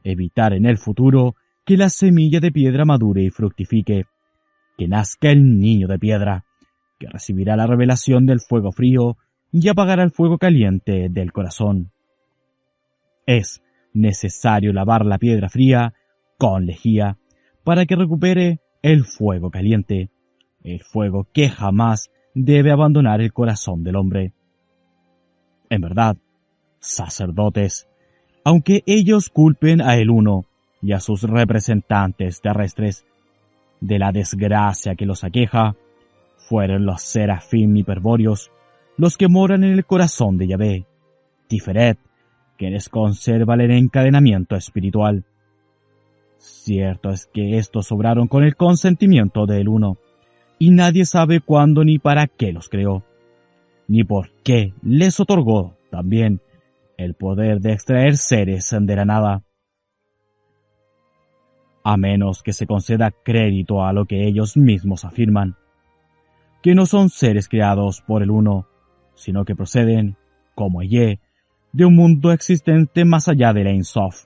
evitar 0.04 0.54
en 0.54 0.66
el 0.66 0.78
futuro 0.78 1.36
que 1.66 1.78
la 1.78 1.90
semilla 1.90 2.40
de 2.40 2.52
piedra 2.52 2.86
madure 2.86 3.24
y 3.24 3.30
fructifique, 3.30 4.06
que 4.78 4.88
nazca 4.88 5.30
el 5.30 5.60
niño 5.60 5.88
de 5.88 6.00
piedra, 6.00 6.46
que 7.00 7.08
recibirá 7.08 7.56
la 7.56 7.68
revelación 7.68 8.26
del 8.26 8.40
fuego 8.40 8.72
frío 8.72 9.18
y 9.52 9.68
apagará 9.70 10.04
el 10.04 10.12
fuego 10.12 10.38
caliente 10.38 11.10
del 11.10 11.32
corazón. 11.32 11.92
Es 13.26 13.62
necesario 13.94 14.74
lavar 14.74 15.06
la 15.06 15.18
piedra 15.18 15.50
fría 15.50 15.94
con 16.38 16.66
lejía 16.66 17.18
para 17.64 17.86
que 17.86 17.96
recupere 17.96 18.60
el 18.82 19.06
fuego 19.06 19.50
caliente, 19.50 20.10
el 20.64 20.82
fuego 20.82 21.28
que 21.34 21.50
jamás 21.50 22.12
debe 22.34 22.72
abandonar 22.72 23.22
el 23.22 23.34
corazón 23.34 23.84
del 23.84 23.96
hombre. 23.96 24.34
En 25.70 25.82
verdad, 25.82 26.18
sacerdotes, 26.80 27.88
aunque 28.44 28.84
ellos 28.86 29.30
culpen 29.30 29.82
a 29.82 29.96
el 29.98 30.10
uno 30.10 30.46
y 30.82 30.94
a 30.94 31.00
sus 31.00 31.24
representantes 31.24 32.42
terrestres 32.42 33.06
de 33.80 34.00
la 34.00 34.12
desgracia 34.12 34.96
que 34.96 35.06
los 35.06 35.24
aqueja, 35.24 35.76
fueron 36.38 36.86
los 36.86 37.02
serafín 37.02 37.76
hiperbóreos 37.78 38.52
los 38.98 39.18
que 39.18 39.28
moran 39.28 39.64
en 39.64 39.72
el 39.72 39.86
corazón 39.86 40.38
de 40.38 40.48
Yahvé, 40.48 40.86
Tiferet, 41.48 41.98
que 42.58 42.70
les 42.70 42.90
conserva 42.90 43.56
el 43.56 43.72
encadenamiento 43.72 44.56
espiritual. 44.56 45.26
Cierto 46.44 47.10
es 47.10 47.26
que 47.26 47.58
estos 47.58 47.88
sobraron 47.88 48.28
con 48.28 48.44
el 48.44 48.58
consentimiento 48.58 49.46
del 49.46 49.70
uno, 49.70 49.98
y 50.60 50.72
nadie 50.72 51.06
sabe 51.06 51.40
cuándo 51.40 51.86
ni 51.86 52.00
para 52.00 52.28
qué 52.28 52.52
los 52.52 52.68
creó, 52.68 53.02
ni 53.88 54.04
por 54.04 54.30
qué 54.44 54.74
les 54.82 55.22
otorgó 55.22 55.78
también 55.90 56.42
el 56.98 57.14
poder 57.14 57.62
de 57.62 57.72
extraer 57.72 58.18
seres 58.18 58.76
de 58.78 58.94
la 58.94 59.06
nada. 59.06 59.44
A 61.82 61.96
menos 61.96 62.44
que 62.44 62.52
se 62.52 62.68
conceda 62.68 63.12
crédito 63.12 63.86
a 63.86 63.94
lo 63.94 64.04
que 64.04 64.28
ellos 64.28 64.58
mismos 64.58 65.06
afirman, 65.06 65.56
que 66.62 66.76
no 66.76 66.86
son 66.88 67.10
seres 67.10 67.48
creados 67.48 68.02
por 68.02 68.22
el 68.22 68.32
uno, 68.32 68.68
sino 69.16 69.46
que 69.46 69.56
proceden, 69.56 70.18
como 70.56 70.84
Ye, 70.84 71.22
de 71.72 71.86
un 71.86 71.96
mundo 71.96 72.34
existente 72.34 73.06
más 73.06 73.30
allá 73.30 73.54
de 73.54 73.64
la 73.64 73.72
Insof, 73.72 74.26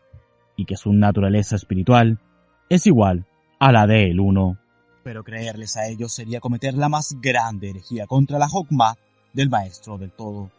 y 0.57 0.65
que 0.65 0.75
su 0.75 0.91
naturaleza 0.91 1.55
espiritual 1.55 2.19
es 2.67 2.85
igual 2.85 3.25
a 3.59 3.71
la 3.71 3.87
de 3.87 4.11
el 4.11 4.19
Uno. 4.19 4.59
Pero 5.03 5.23
creerles 5.23 5.77
a 5.77 5.87
ellos 5.87 6.11
sería 6.11 6.41
cometer 6.41 6.73
la 6.73 6.89
más 6.89 7.15
grande 7.21 7.69
herejía 7.69 8.07
contra 8.07 8.37
la 8.37 8.47
Hokmah 8.47 8.95
del 9.31 9.49
Maestro 9.49 9.97
del 9.97 10.11
Todo, 10.11 10.51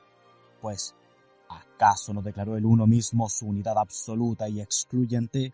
pues 0.62 0.94
¿acaso 1.50 2.14
no 2.14 2.22
declaró 2.22 2.56
el 2.56 2.64
Uno 2.64 2.86
mismo 2.86 3.28
su 3.28 3.48
unidad 3.48 3.76
absoluta 3.76 4.48
y 4.48 4.60
excluyente? 4.60 5.52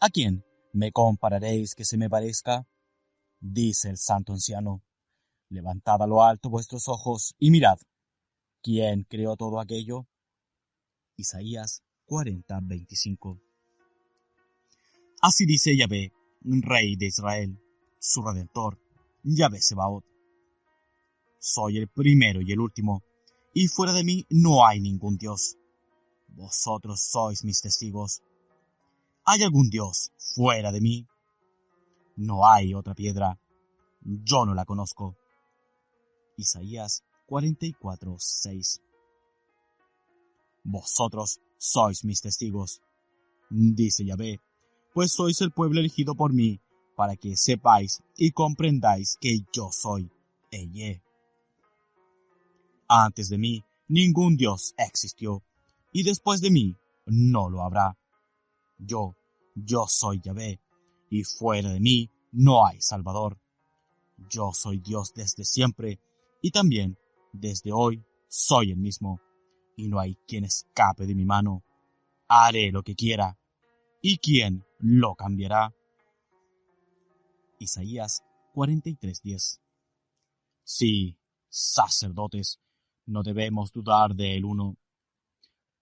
¿A 0.00 0.08
quién 0.08 0.42
me 0.72 0.90
compararéis 0.90 1.74
que 1.74 1.84
se 1.84 1.98
me 1.98 2.08
parezca? 2.08 2.66
Dice 3.38 3.90
el 3.90 3.98
santo 3.98 4.32
anciano. 4.32 4.82
Levantad 5.50 6.02
a 6.02 6.06
lo 6.06 6.22
alto 6.22 6.48
vuestros 6.48 6.88
ojos 6.88 7.34
y 7.38 7.50
mirad. 7.50 7.78
¿Quién 8.62 9.04
creó 9.04 9.36
todo 9.36 9.60
aquello? 9.60 10.06
Isaías 11.16 11.82
40:25. 12.10 13.40
Así 15.22 15.46
dice 15.46 15.76
Yahvé, 15.76 16.12
Rey 16.42 16.96
de 16.96 17.06
Israel, 17.06 17.56
su 18.00 18.20
Redentor, 18.20 18.80
Yahvé 19.22 19.60
Sebaot. 19.62 20.04
Soy 21.38 21.78
el 21.78 21.86
primero 21.86 22.40
y 22.40 22.50
el 22.50 22.58
último, 22.58 23.04
y 23.54 23.68
fuera 23.68 23.92
de 23.92 24.02
mí 24.02 24.26
no 24.28 24.66
hay 24.66 24.80
ningún 24.80 25.18
Dios. 25.18 25.56
Vosotros 26.26 27.00
sois 27.00 27.44
mis 27.44 27.60
testigos. 27.60 28.22
¿Hay 29.24 29.44
algún 29.44 29.70
Dios 29.70 30.10
fuera 30.16 30.72
de 30.72 30.80
mí? 30.80 31.06
No 32.16 32.44
hay 32.44 32.74
otra 32.74 32.94
piedra. 32.94 33.38
Yo 34.00 34.46
no 34.46 34.54
la 34.54 34.64
conozco. 34.64 35.16
Isaías 36.36 37.04
44, 37.26 38.16
6. 38.18 38.80
Vosotros 40.64 41.40
sois 41.60 42.04
mis 42.04 42.22
testigos, 42.22 42.80
dice 43.50 44.02
Yahvé, 44.02 44.40
pues 44.94 45.12
sois 45.12 45.40
el 45.42 45.52
pueblo 45.52 45.80
elegido 45.80 46.14
por 46.14 46.32
mí, 46.32 46.58
para 46.96 47.16
que 47.16 47.36
sepáis 47.36 48.02
y 48.16 48.32
comprendáis 48.32 49.18
que 49.20 49.40
yo 49.52 49.70
soy 49.70 50.10
Eye. 50.50 51.02
Antes 52.88 53.28
de 53.28 53.36
mí 53.36 53.62
ningún 53.88 54.36
Dios 54.36 54.74
existió, 54.78 55.42
y 55.92 56.02
después 56.02 56.40
de 56.40 56.50
mí 56.50 56.76
no 57.06 57.50
lo 57.50 57.62
habrá. 57.62 57.98
Yo, 58.78 59.14
yo 59.54 59.86
soy 59.86 60.20
Yahvé, 60.20 60.60
y 61.10 61.24
fuera 61.24 61.70
de 61.70 61.80
mí 61.80 62.10
no 62.32 62.66
hay 62.66 62.80
Salvador. 62.80 63.38
Yo 64.30 64.52
soy 64.54 64.78
Dios 64.78 65.12
desde 65.14 65.44
siempre, 65.44 66.00
y 66.40 66.52
también 66.52 66.96
desde 67.34 67.70
hoy 67.70 68.02
soy 68.28 68.70
el 68.70 68.78
mismo, 68.78 69.20
y 69.76 69.88
no 69.88 69.98
hay 69.98 70.16
quien 70.26 70.44
escape 70.44 71.06
de 71.06 71.14
mi 71.14 71.24
mano. 71.24 71.62
Haré 72.28 72.70
lo 72.70 72.82
que 72.82 72.94
quiera, 72.94 73.36
y 74.02 74.18
quién 74.18 74.64
lo 74.78 75.14
cambiará. 75.14 75.74
Isaías 77.58 78.22
43:10 78.54 79.60
Sí, 80.62 81.16
sacerdotes, 81.48 82.58
no 83.06 83.22
debemos 83.22 83.72
dudar 83.72 84.14
de 84.14 84.36
el 84.36 84.44
uno, 84.44 84.76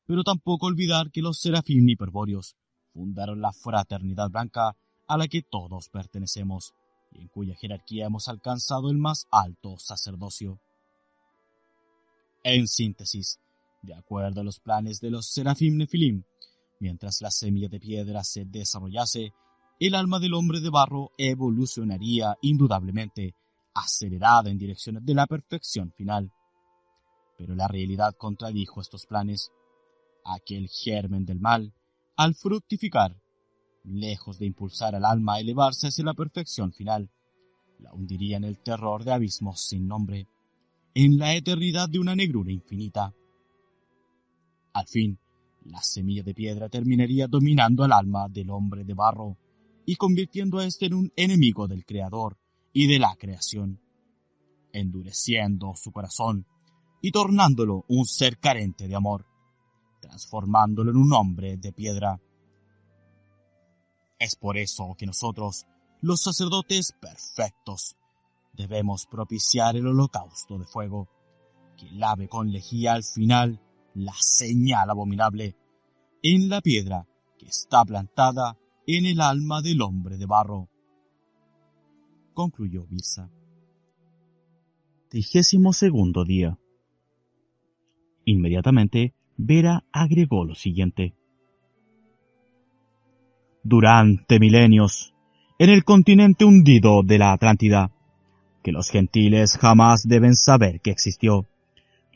pero 0.07 0.25
tampoco 0.25 0.66
olvidar 0.66 1.11
que 1.11 1.21
los 1.21 1.38
serafín 1.38 1.88
hiperbóreos 1.88 2.57
fundaron 2.95 3.40
la 3.40 3.52
fraternidad 3.52 4.30
blanca 4.30 4.75
a 5.07 5.18
la 5.18 5.28
que 5.28 5.42
todos 5.42 5.90
pertenecemos 5.90 6.75
y 7.12 7.21
en 7.21 7.28
cuya 7.28 7.54
jerarquía 7.54 8.07
hemos 8.07 8.28
alcanzado 8.28 8.90
el 8.90 8.97
más 8.97 9.26
alto 9.30 9.78
sacerdocio. 9.78 10.61
En 12.42 12.66
síntesis, 12.66 13.38
de 13.82 13.94
acuerdo 13.94 14.40
a 14.40 14.44
los 14.44 14.61
planes 14.61 15.00
de 15.00 15.11
los 15.11 15.26
Serafim 15.26 15.76
Nefilim, 15.76 16.22
mientras 16.81 17.20
la 17.20 17.31
semilla 17.31 17.68
de 17.68 17.81
piedra 17.81 18.24
se 18.24 18.44
desarrollase, 18.44 19.33
el 19.81 19.94
alma 19.94 20.18
del 20.18 20.35
hombre 20.35 20.61
de 20.61 20.70
barro 20.70 21.12
evolucionaría 21.16 22.37
indudablemente, 22.42 23.35
acelerada 23.74 24.50
en 24.50 24.59
dirección 24.59 25.05
de 25.05 25.14
la 25.14 25.26
perfección 25.26 25.92
final. 25.92 26.33
Pero 27.37 27.55
la 27.55 27.68
realidad 27.68 28.14
contradijo 28.16 28.81
estos 28.81 29.07
planes. 29.07 29.52
Aquel 30.24 30.68
germen 30.68 31.24
del 31.24 31.38
mal, 31.38 31.72
al 32.16 32.35
fructificar, 32.35 33.16
lejos 33.85 34.38
de 34.38 34.46
impulsar 34.46 34.94
al 34.94 35.05
alma 35.05 35.35
a 35.35 35.40
elevarse 35.40 35.87
hacia 35.87 36.05
la 36.05 36.14
perfección 36.14 36.72
final, 36.72 37.09
la 37.79 37.92
hundiría 37.92 38.37
en 38.37 38.44
el 38.44 38.59
terror 38.59 39.05
de 39.05 39.12
abismos 39.12 39.61
sin 39.61 39.87
nombre, 39.87 40.29
en 40.94 41.18
la 41.18 41.35
eternidad 41.35 41.88
de 41.88 42.00
una 42.00 42.16
negrura 42.16 42.50
infinita. 42.50 43.14
Al 44.72 44.87
fin, 44.87 45.18
la 45.64 45.83
semilla 45.83 46.22
de 46.22 46.35
piedra 46.35 46.68
terminaría 46.68 47.26
dominando 47.26 47.85
al 47.85 47.92
alma 47.92 48.28
del 48.28 48.50
hombre 48.50 48.85
de 48.85 48.94
barro 48.94 49.37
y 49.85 49.96
convirtiendo 49.96 50.59
a 50.59 50.66
éste 50.66 50.87
en 50.87 50.94
un 50.94 51.12
enemigo 51.16 51.66
del 51.66 51.85
Creador 51.85 52.38
y 52.72 52.87
de 52.87 52.98
la 52.98 53.16
creación, 53.16 53.81
endureciendo 54.72 55.74
su 55.74 55.92
corazón 55.92 56.46
y 57.00 57.11
tornándolo 57.11 57.85
un 57.88 58.07
ser 58.07 58.38
carente 58.38 58.88
de 58.88 58.94
amor, 58.94 59.26
transformándolo 60.00 60.90
en 60.90 60.96
un 60.96 61.12
hombre 61.12 61.57
de 61.57 61.72
piedra. 61.72 62.20
Es 64.18 64.37
por 64.37 64.57
eso 64.57 64.94
que 64.98 65.07
nosotros, 65.07 65.66
los 66.00 66.20
sacerdotes 66.20 66.92
perfectos, 67.00 67.96
debemos 68.52 69.07
propiciar 69.07 69.76
el 69.76 69.87
holocausto 69.87 70.59
de 70.59 70.66
fuego, 70.66 71.09
que 71.76 71.90
lave 71.92 72.28
con 72.28 72.50
lejía 72.50 72.94
al 72.94 73.04
final 73.04 73.61
la 73.98 74.14
señal 74.18 74.90
abominable 74.90 75.56
en 76.22 76.48
la 76.48 76.61
piedra 76.61 77.06
que 77.38 77.46
está 77.46 77.84
plantada 77.84 78.56
en 78.87 79.06
el 79.06 79.20
alma 79.20 79.61
del 79.61 79.82
hombre 79.82 80.16
de 80.16 80.26
barro. 80.26 80.68
Concluyó 82.34 82.87
Birsa. 82.87 83.30
Trigésimo 85.08 85.72
segundo 85.72 86.24
día. 86.24 86.58
Inmediatamente, 88.24 89.14
Vera 89.37 89.84
agregó 89.92 90.44
lo 90.44 90.54
siguiente. 90.54 91.14
Durante 93.62 94.38
milenios, 94.38 95.14
en 95.58 95.70
el 95.70 95.84
continente 95.84 96.44
hundido 96.44 97.02
de 97.02 97.18
la 97.18 97.32
Atlántida, 97.32 97.90
que 98.62 98.72
los 98.72 98.90
gentiles 98.90 99.56
jamás 99.56 100.06
deben 100.06 100.34
saber 100.34 100.80
que 100.80 100.90
existió, 100.90 101.46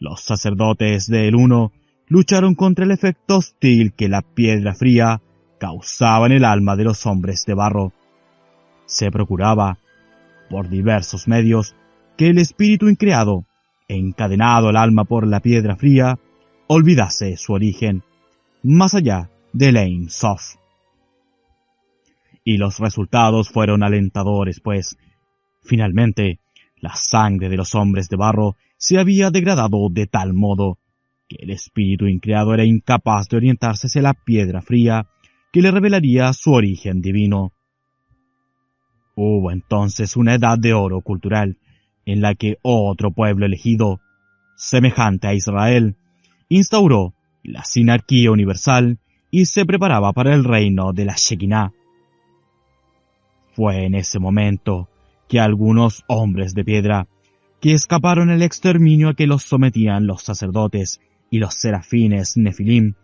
los 0.02 0.20
sacerdotes 0.20 1.06
del 1.06 1.36
Uno 1.36 1.70
lucharon 2.08 2.56
contra 2.56 2.84
el 2.84 2.90
efecto 2.90 3.36
hostil 3.36 3.92
que 3.92 4.08
la 4.08 4.20
piedra 4.20 4.74
fría 4.74 5.22
causaba 5.58 6.26
en 6.26 6.32
el 6.32 6.44
alma 6.44 6.74
de 6.74 6.82
los 6.82 7.06
hombres 7.06 7.46
de 7.46 7.54
barro. 7.54 7.92
Se 8.84 9.12
procuraba, 9.12 9.78
por 10.50 10.68
diversos 10.68 11.28
medios, 11.28 11.76
que 12.16 12.26
el 12.28 12.38
espíritu 12.38 12.88
increado, 12.88 13.46
encadenado 13.86 14.68
al 14.68 14.76
alma 14.76 15.04
por 15.04 15.24
la 15.24 15.38
piedra 15.38 15.76
fría, 15.76 16.18
olvidase 16.66 17.36
su 17.36 17.52
origen, 17.52 18.02
más 18.64 18.94
allá 18.94 19.30
de 19.52 19.70
Lane 19.70 20.06
Soft. 20.08 20.56
Y 22.42 22.56
los 22.56 22.80
resultados 22.80 23.50
fueron 23.50 23.84
alentadores, 23.84 24.58
pues, 24.58 24.98
finalmente, 25.62 26.40
la 26.80 26.96
sangre 26.96 27.48
de 27.48 27.56
los 27.56 27.76
hombres 27.76 28.08
de 28.08 28.16
barro 28.16 28.56
se 28.82 28.98
había 28.98 29.30
degradado 29.30 29.90
de 29.90 30.08
tal 30.08 30.34
modo 30.34 30.76
que 31.28 31.36
el 31.38 31.50
espíritu 31.50 32.08
increado 32.08 32.52
era 32.52 32.64
incapaz 32.64 33.28
de 33.28 33.36
orientarse 33.36 33.86
hacia 33.86 34.02
la 34.02 34.12
piedra 34.12 34.60
fría 34.60 35.06
que 35.52 35.62
le 35.62 35.70
revelaría 35.70 36.32
su 36.32 36.52
origen 36.52 37.00
divino. 37.00 37.52
Hubo 39.14 39.52
entonces 39.52 40.16
una 40.16 40.34
edad 40.34 40.58
de 40.58 40.74
oro 40.74 41.00
cultural 41.00 41.58
en 42.06 42.22
la 42.22 42.34
que 42.34 42.56
otro 42.62 43.12
pueblo 43.12 43.46
elegido, 43.46 44.00
semejante 44.56 45.28
a 45.28 45.34
Israel, 45.34 45.94
instauró 46.48 47.14
la 47.44 47.62
sinarquía 47.62 48.32
universal 48.32 48.98
y 49.30 49.44
se 49.44 49.64
preparaba 49.64 50.12
para 50.12 50.34
el 50.34 50.42
reino 50.42 50.92
de 50.92 51.04
la 51.04 51.14
Shekinah. 51.16 51.72
Fue 53.52 53.84
en 53.84 53.94
ese 53.94 54.18
momento 54.18 54.88
que 55.28 55.38
algunos 55.38 56.02
hombres 56.08 56.52
de 56.52 56.64
piedra, 56.64 57.06
que 57.62 57.74
escaparon 57.74 58.28
el 58.30 58.42
exterminio 58.42 59.10
a 59.10 59.14
que 59.14 59.28
los 59.28 59.44
sometían 59.44 60.08
los 60.08 60.24
sacerdotes 60.24 61.00
y 61.30 61.38
los 61.38 61.54
serafines 61.54 62.36
Nefilim, 62.36 62.94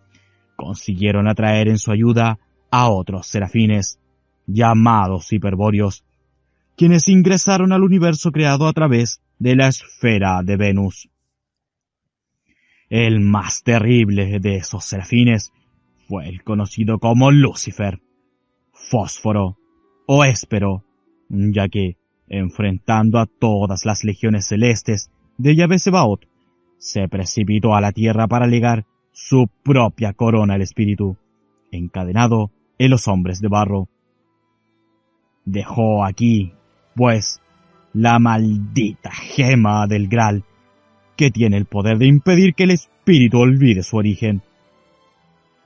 consiguieron 0.57 1.29
atraer 1.29 1.69
en 1.69 1.79
su 1.79 1.93
ayuda 1.93 2.41
a 2.69 2.89
otros 2.91 3.29
serafines, 3.29 4.01
llamados 4.49 5.33
hiperbóreos, 5.33 6.05
quienes 6.77 7.07
ingresaron 7.07 7.73
al 7.73 7.85
universo 7.85 8.33
creado 8.33 8.67
a 8.67 8.73
través 8.73 9.21
de 9.39 9.55
la 9.55 9.69
esfera 9.69 10.43
de 10.43 10.57
Venus. 10.57 11.09
El 12.91 13.21
más 13.21 13.63
terrible 13.63 14.41
de 14.41 14.57
esos 14.57 14.85
serafines 14.85 15.53
fue 16.09 16.29
el 16.29 16.43
conocido 16.43 16.99
como 16.99 17.31
Lucifer, 17.31 18.01
Fósforo 18.73 19.57
o 20.09 20.25
Éspero, 20.25 20.85
ya 21.29 21.69
que 21.69 21.98
enfrentando 22.29 23.19
a 23.19 23.27
todas 23.27 23.85
las 23.85 24.05
legiones 24.05 24.47
celestes 24.47 25.11
de 25.39 25.55
Yahvé 25.55 25.79
se 26.79 27.09
precipitó 27.09 27.75
a 27.75 27.81
la 27.81 27.93
tierra 27.93 28.27
para 28.29 28.47
ligar 28.47 28.87
su 29.13 29.49
propia 29.63 30.13
corona 30.13 30.55
al 30.55 30.63
espíritu, 30.63 31.17
encadenado 31.73 32.51
en 32.79 32.91
los 32.91 33.09
hombres 33.09 33.41
de 33.41 33.49
barro. 33.49 33.89
Dejó 35.45 36.05
aquí, 36.05 36.53
pues, 36.95 37.41
la 37.93 38.19
maldita 38.19 39.11
gema 39.11 39.87
del 39.87 40.09
Graal, 40.09 40.45
que 41.17 41.31
tiene 41.31 41.57
el 41.57 41.67
poder 41.67 41.99
de 41.99 42.07
impedir 42.07 42.55
que 42.55 42.65
el 42.65 42.71
espíritu 42.71 43.39
olvide 43.39 43.83
su 43.83 43.97
origen. 43.97 44.43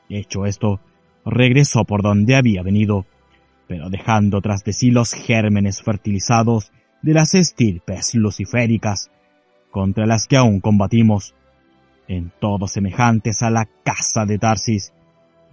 Hecho 0.09 0.47
esto, 0.47 0.81
regresó 1.27 1.85
por 1.85 2.03
donde 2.03 2.37
había 2.37 2.63
venido, 2.63 3.07
pero 3.73 3.89
dejando 3.89 4.43
tras 4.43 4.65
de 4.65 4.75
sí 4.75 4.91
los 4.91 5.15
gérmenes 5.15 5.81
fertilizados 5.81 6.73
de 7.01 7.15
las 7.15 7.35
estirpes 7.35 8.15
luciféricas, 8.15 9.11
contra 9.71 10.05
las 10.05 10.27
que 10.27 10.37
aún 10.37 10.61
combatimos, 10.61 11.35
en 12.07 12.31
todo 12.39 12.69
semejantes 12.69 13.43
a 13.43 13.49
la 13.49 13.67
casa 13.83 14.27
de 14.27 14.37
Tarsis 14.39 14.93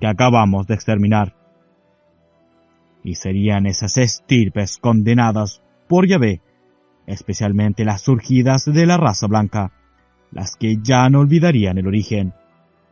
que 0.02 0.08
acabamos 0.08 0.68
de 0.68 0.74
exterminar. 0.74 1.34
Y 3.06 3.16
serían 3.16 3.66
esas 3.66 3.98
estirpes 3.98 4.80
condenadas 4.80 5.62
por 5.88 6.06
Yahvé, 6.06 6.42
especialmente 7.08 7.86
las 7.86 8.02
surgidas 8.02 8.66
de 8.66 8.86
la 8.86 8.98
raza 8.98 9.28
blanca, 9.28 9.72
las 10.30 10.58
que 10.58 10.80
ya 10.84 11.10
no 11.10 11.22
olvidarían 11.22 11.78
el 11.78 11.88
origen, 11.88 12.34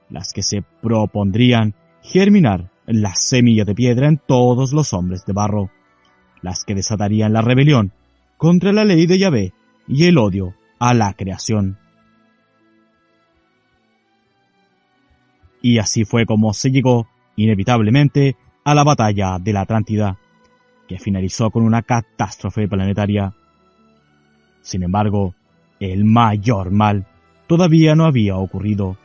las 0.10 0.32
que 0.32 0.42
se 0.42 0.64
propondrían 0.82 1.76
germinar 2.02 2.72
la 2.88 3.14
semilla 3.16 3.66
de 3.66 3.76
piedra 3.76 4.08
en 4.08 4.18
todos 4.18 4.74
los 4.74 4.94
hombres 4.94 5.26
de 5.26 5.34
barro, 5.34 5.70
las 6.42 6.64
que 6.64 6.74
desatarían 6.74 7.34
la 7.34 7.42
rebelión 7.42 7.92
contra 8.38 8.72
la 8.72 8.86
ley 8.86 9.06
de 9.06 9.20
Yahvé 9.20 9.54
y 9.88 10.06
el 10.06 10.18
odio 10.18 10.56
a 10.80 10.94
la 10.94 11.14
creación. 11.14 11.78
Y 15.62 15.80
así 15.80 16.06
fue 16.06 16.26
como 16.26 16.54
se 16.54 16.72
llegó, 16.72 17.08
inevitablemente, 17.36 18.38
a 18.64 18.74
la 18.74 18.84
batalla 18.84 19.38
de 19.40 19.54
la 19.54 19.62
Atlántida, 19.62 20.18
que 20.88 20.98
finalizó 20.98 21.52
con 21.52 21.64
una 21.64 21.82
catástrofe 21.82 22.68
planetaria. 22.68 23.34
Sin 24.62 24.84
embargo, 24.84 25.36
el 25.80 26.06
mayor 26.06 26.72
mal 26.72 27.06
todavía 27.48 27.96
no 27.96 28.06
había 28.06 28.38
ocurrido. 28.38 28.98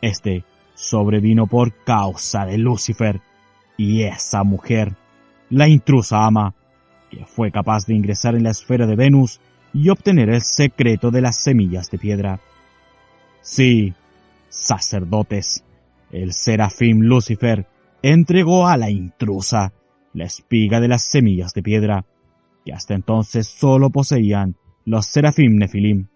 Este 0.00 0.44
sobrevino 0.78 1.48
por 1.48 1.72
causa 1.84 2.46
de 2.46 2.56
Lucifer 2.56 3.20
y 3.76 4.02
esa 4.04 4.44
mujer, 4.44 4.94
la 5.50 5.68
intrusa 5.68 6.24
ama, 6.24 6.54
que 7.10 7.24
fue 7.26 7.50
capaz 7.50 7.84
de 7.86 7.94
ingresar 7.94 8.36
en 8.36 8.44
la 8.44 8.50
esfera 8.50 8.86
de 8.86 8.94
Venus 8.94 9.40
y 9.74 9.88
obtener 9.88 10.30
el 10.30 10.42
secreto 10.42 11.10
de 11.10 11.20
las 11.20 11.36
semillas 11.36 11.90
de 11.90 11.98
piedra. 11.98 12.40
Sí, 13.40 13.92
sacerdotes, 14.48 15.64
el 16.12 16.32
serafín 16.32 17.06
Lucifer 17.06 17.66
entregó 18.02 18.68
a 18.68 18.76
la 18.76 18.90
intrusa 18.90 19.72
la 20.14 20.24
espiga 20.24 20.80
de 20.80 20.88
las 20.88 21.02
semillas 21.02 21.54
de 21.54 21.62
piedra, 21.62 22.04
que 22.64 22.72
hasta 22.72 22.94
entonces 22.94 23.48
solo 23.48 23.90
poseían 23.90 24.56
los 24.84 25.06
serafín 25.06 25.56
nefilim. 25.56 26.06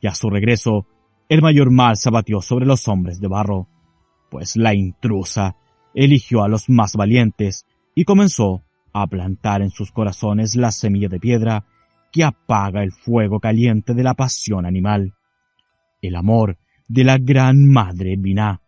Y 0.00 0.06
a 0.06 0.14
su 0.14 0.30
regreso, 0.30 0.86
el 1.28 1.42
mayor 1.42 1.70
mal 1.70 1.96
se 1.96 2.08
abatió 2.08 2.40
sobre 2.40 2.66
los 2.66 2.88
hombres 2.88 3.20
de 3.20 3.28
barro, 3.28 3.68
pues 4.30 4.56
la 4.56 4.74
intrusa 4.74 5.56
eligió 5.94 6.42
a 6.42 6.48
los 6.48 6.68
más 6.68 6.94
valientes 6.96 7.66
y 7.94 8.04
comenzó 8.04 8.62
a 8.92 9.06
plantar 9.06 9.62
en 9.62 9.70
sus 9.70 9.92
corazones 9.92 10.56
la 10.56 10.70
semilla 10.70 11.08
de 11.08 11.20
piedra 11.20 11.64
que 12.12 12.24
apaga 12.24 12.82
el 12.82 12.92
fuego 12.92 13.40
caliente 13.40 13.94
de 13.94 14.02
la 14.02 14.14
pasión 14.14 14.66
animal, 14.66 15.14
el 16.02 16.16
amor 16.16 16.58
de 16.88 17.04
la 17.04 17.16
gran 17.18 17.66
madre 17.66 18.16
Binah. 18.18 18.60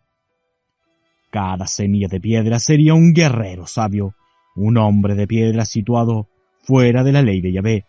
Cada 1.29 1.67
semilla 1.67 2.07
de 2.07 2.19
piedra 2.19 2.59
sería 2.59 2.93
un 2.93 3.13
guerrero 3.13 3.67
sabio, 3.67 4.15
un 4.55 4.77
hombre 4.77 5.15
de 5.15 5.27
piedra 5.27 5.65
situado 5.65 6.27
fuera 6.63 7.03
de 7.03 7.11
la 7.11 7.21
ley 7.21 7.41
de 7.41 7.51
Yahvé, 7.51 7.85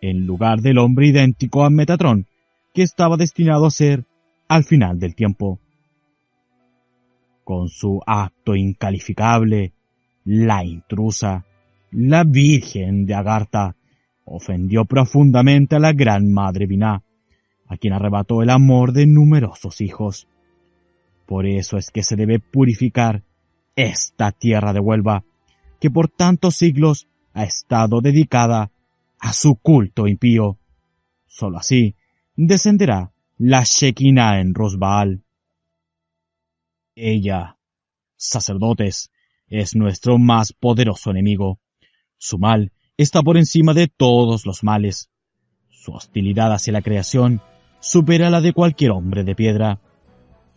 en 0.00 0.26
lugar 0.26 0.60
del 0.60 0.78
hombre 0.78 1.08
idéntico 1.08 1.64
a 1.64 1.70
Metatrón, 1.70 2.26
que 2.72 2.82
estaba 2.82 3.16
destinado 3.16 3.66
a 3.66 3.70
ser 3.70 4.04
al 4.48 4.64
final 4.64 4.98
del 4.98 5.14
tiempo. 5.14 5.60
Con 7.44 7.68
su 7.68 8.00
acto 8.06 8.54
incalificable, 8.54 9.72
la 10.24 10.64
intrusa, 10.64 11.46
la 11.90 12.24
Virgen 12.24 13.06
de 13.06 13.14
Agartha, 13.14 13.76
ofendió 14.24 14.84
profundamente 14.84 15.76
a 15.76 15.78
la 15.78 15.92
gran 15.92 16.30
madre 16.30 16.66
Binah, 16.66 17.02
a 17.66 17.76
quien 17.76 17.94
arrebató 17.94 18.42
el 18.42 18.50
amor 18.50 18.92
de 18.92 19.06
numerosos 19.06 19.80
hijos. 19.80 20.28
Por 21.26 21.46
eso 21.46 21.78
es 21.78 21.90
que 21.90 22.02
se 22.02 22.16
debe 22.16 22.38
purificar 22.38 23.22
esta 23.76 24.32
tierra 24.32 24.72
de 24.72 24.80
Huelva, 24.80 25.24
que 25.80 25.90
por 25.90 26.08
tantos 26.08 26.56
siglos 26.56 27.08
ha 27.32 27.44
estado 27.44 28.00
dedicada 28.00 28.70
a 29.18 29.32
su 29.32 29.54
culto 29.54 30.06
impío. 30.06 30.58
Solo 31.26 31.58
así 31.58 31.94
descenderá 32.46 33.12
la 33.36 33.64
Shekinah 33.64 34.40
en 34.40 34.54
Rosbaal. 34.54 35.24
Ella, 36.94 37.58
sacerdotes, 38.16 39.10
es 39.48 39.74
nuestro 39.74 40.18
más 40.18 40.52
poderoso 40.52 41.10
enemigo. 41.10 41.58
Su 42.16 42.38
mal 42.38 42.72
está 42.96 43.22
por 43.22 43.38
encima 43.38 43.74
de 43.74 43.88
todos 43.88 44.46
los 44.46 44.62
males. 44.62 45.10
Su 45.68 45.92
hostilidad 45.92 46.52
hacia 46.52 46.72
la 46.72 46.82
creación 46.82 47.40
supera 47.80 48.30
la 48.30 48.40
de 48.40 48.52
cualquier 48.52 48.92
hombre 48.92 49.24
de 49.24 49.34
piedra. 49.34 49.80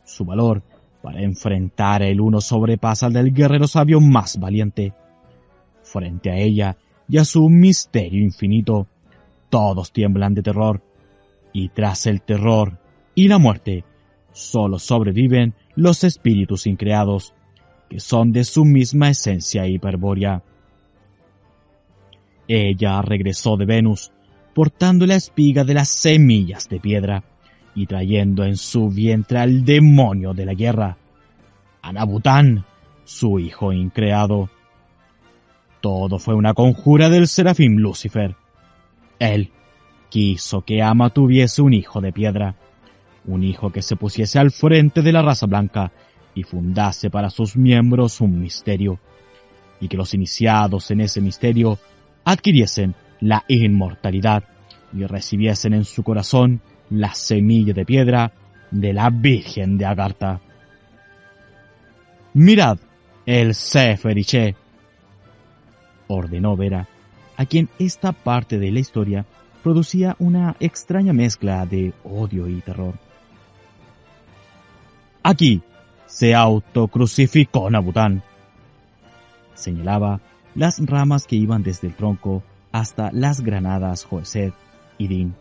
Su 0.04 0.24
valor 0.24 0.62
para 1.02 1.24
enfrentar 1.24 2.04
el 2.04 2.22
uno 2.22 2.42
sobrepasa 2.42 3.08
al 3.08 3.14
del 3.14 3.34
guerrero 3.34 3.68
sabio 3.68 4.00
más 4.00 4.40
valiente. 4.40 4.94
Frente 5.82 6.30
a 6.30 6.38
ella 6.38 6.78
y 7.10 7.18
a 7.18 7.26
su 7.26 7.50
misterio 7.50 8.22
infinito, 8.22 8.88
todos 9.50 9.92
tiemblan 9.92 10.36
de 10.36 10.44
terror, 10.44 10.84
y 11.54 11.70
tras 11.70 12.06
el 12.08 12.22
terror 12.22 12.80
y 13.16 13.28
la 13.28 13.38
muerte, 13.38 13.84
solo 14.32 14.80
sobreviven 14.80 15.54
los 15.76 16.04
espíritus 16.04 16.68
increados, 16.68 17.34
que 17.90 18.00
son 18.00 18.32
de 18.32 18.44
su 18.44 18.66
misma 18.66 19.10
esencia 19.10 19.68
hiperbórea. 19.68 20.44
Ella 22.48 23.02
regresó 23.02 23.58
de 23.58 23.66
Venus, 23.66 24.12
portando 24.54 25.06
la 25.06 25.16
espiga 25.16 25.64
de 25.64 25.74
las 25.74 25.90
semillas 25.90 26.68
de 26.70 26.80
piedra 26.80 27.24
y 27.76 27.86
trayendo 27.86 28.44
en 28.44 28.58
su 28.58 28.90
vientre 28.90 29.40
al 29.40 29.64
demonio 29.64 30.34
de 30.34 30.46
la 30.46 30.54
guerra, 30.54 30.98
Anabután, 31.82 32.66
su 33.04 33.40
hijo 33.40 33.74
increado. 33.74 34.50
Todo 35.82 36.20
fue 36.20 36.36
una 36.36 36.54
conjura 36.54 37.10
del 37.10 37.28
serafín 37.28 37.82
Lucifer. 37.82 38.36
Él 39.20 39.52
quiso 40.12 40.62
que 40.62 40.84
Ama 40.84 41.10
tuviese 41.10 41.62
un 41.64 41.74
hijo 41.74 42.02
de 42.02 42.12
piedra, 42.12 42.56
un 43.26 43.44
hijo 43.44 43.72
que 43.72 43.82
se 43.82 43.96
pusiese 43.96 44.38
al 44.38 44.52
frente 44.52 45.02
de 45.02 45.14
la 45.14 45.22
raza 45.24 45.48
blanca 45.48 45.92
y 46.36 46.44
fundase 46.44 47.10
para 47.10 47.30
sus 47.30 47.56
miembros 47.56 48.20
un 48.20 48.40
misterio, 48.40 49.00
y 49.80 49.88
que 49.88 49.98
los 49.98 50.14
iniciados 50.14 50.92
en 50.92 51.02
ese 51.02 51.22
misterio 51.22 51.80
adquiriesen 52.26 52.94
la 53.22 53.46
inmortalidad 53.48 54.44
y 54.94 55.06
recibiesen 55.06 55.74
en 55.74 55.86
su 55.86 56.04
corazón 56.04 56.62
la 56.90 57.14
semilla 57.14 57.74
de 57.74 57.86
piedra 57.86 58.34
de 58.70 58.94
la 58.94 59.10
Virgen 59.10 59.78
de 59.78 59.86
Agartha. 59.86 60.42
Mirad 62.34 62.80
el 63.26 63.56
Seferiche, 63.56 64.56
ordenó 66.08 66.58
Vera, 66.58 66.88
a 67.38 67.46
quien 67.46 67.70
esta 67.80 68.12
parte 68.12 68.60
de 68.60 68.72
la 68.72 68.80
historia 68.80 69.26
producía 69.64 70.16
una 70.20 70.56
extraña 70.60 71.14
mezcla 71.14 71.66
de 71.66 71.94
odio 72.04 72.48
y 72.48 72.62
terror. 72.62 72.96
Aquí 75.24 75.62
se 76.08 76.36
autocrucificó 76.36 77.70
Nabután. 77.70 78.24
Señalaba 79.54 80.20
las 80.56 80.84
ramas 80.86 81.28
que 81.28 81.36
iban 81.36 81.64
desde 81.64 81.88
el 81.88 81.96
tronco 81.96 82.44
hasta 82.72 83.12
las 83.12 83.42
granadas 83.42 84.06
Joesed 84.06 84.54
y 84.98 85.08
Din. 85.08 85.36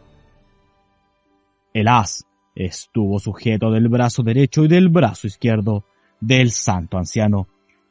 El 1.72 1.88
as 1.88 2.26
estuvo 2.54 3.18
sujeto 3.18 3.70
del 3.70 3.88
brazo 3.88 4.22
derecho 4.22 4.64
y 4.64 4.68
del 4.68 4.88
brazo 4.88 5.26
izquierdo 5.26 5.84
del 6.20 6.50
santo 6.50 6.98
anciano, 6.98 7.48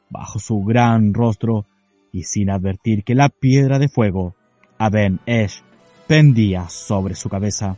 bajo 0.08 0.38
su 0.38 0.62
gran 0.62 1.12
rostro, 1.14 1.66
y 2.12 2.24
sin 2.24 2.50
advertir 2.50 3.04
que 3.04 3.14
la 3.14 3.28
piedra 3.28 3.78
de 3.78 3.88
fuego, 3.88 4.34
Aben 4.78 5.20
Esh, 5.26 5.62
pendía 6.10 6.68
sobre 6.68 7.14
su 7.14 7.28
cabeza. 7.28 7.76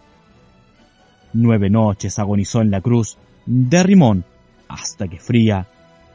Nueve 1.34 1.68
noches 1.68 2.18
agonizó 2.18 2.62
en 2.62 2.70
la 2.70 2.80
cruz 2.80 3.18
de 3.44 3.82
Rimón 3.82 4.24
hasta 4.68 5.06
que 5.06 5.18
Fría, 5.18 5.66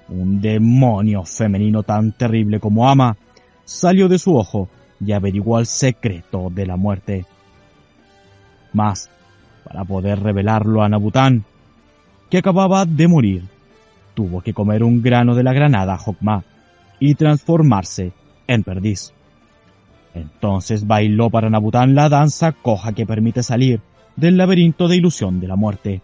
un 0.09 0.41
demonio 0.41 1.23
femenino 1.25 1.83
tan 1.83 2.13
terrible 2.13 2.59
como 2.59 2.89
Ama, 2.89 3.15
salió 3.65 4.07
de 4.07 4.17
su 4.17 4.35
ojo 4.35 4.67
y 4.99 5.11
averiguó 5.11 5.59
el 5.59 5.67
secreto 5.67 6.49
de 6.49 6.65
la 6.65 6.75
muerte. 6.75 7.27
Mas, 8.73 9.11
para 9.63 9.85
poder 9.85 10.19
revelarlo 10.19 10.81
a 10.81 10.89
Nabután, 10.89 11.45
que 12.31 12.39
acababa 12.39 12.85
de 12.85 13.07
morir, 13.07 13.43
tuvo 14.15 14.41
que 14.41 14.55
comer 14.55 14.81
un 14.81 15.03
grano 15.03 15.35
de 15.35 15.43
la 15.43 15.53
granada 15.53 15.99
Jokma 15.99 16.43
y 16.99 17.13
transformarse 17.13 18.11
en 18.47 18.63
perdiz. 18.63 19.13
Entonces 20.13 20.87
bailó 20.87 21.29
para 21.29 21.49
Nabután 21.49 21.95
la 21.95 22.09
danza 22.09 22.51
coja 22.51 22.93
que 22.93 23.05
permite 23.05 23.43
salir 23.43 23.81
del 24.15 24.37
laberinto 24.37 24.87
de 24.87 24.97
ilusión 24.97 25.39
de 25.39 25.47
la 25.47 25.55
muerte. 25.55 26.01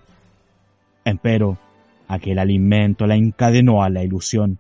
Empero, 1.03 1.57
aquel 2.07 2.39
alimento 2.39 3.07
la 3.07 3.15
encadenó 3.15 3.83
a 3.83 3.89
la 3.89 4.03
ilusión, 4.03 4.59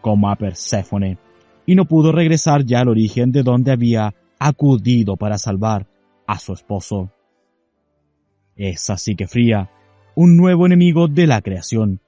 como 0.00 0.30
a 0.30 0.36
Perséfone, 0.36 1.18
y 1.66 1.74
no 1.74 1.84
pudo 1.84 2.12
regresar 2.12 2.64
ya 2.64 2.80
al 2.80 2.88
origen 2.88 3.32
de 3.32 3.42
donde 3.42 3.72
había 3.72 4.14
acudido 4.38 5.16
para 5.16 5.38
salvar 5.38 5.86
a 6.26 6.38
su 6.38 6.52
esposo. 6.52 7.10
Es 8.56 8.88
así 8.88 9.14
que 9.14 9.26
Fría, 9.26 9.70
un 10.14 10.36
nuevo 10.36 10.66
enemigo 10.66 11.08
de 11.08 11.26
la 11.26 11.42
creación, 11.42 12.00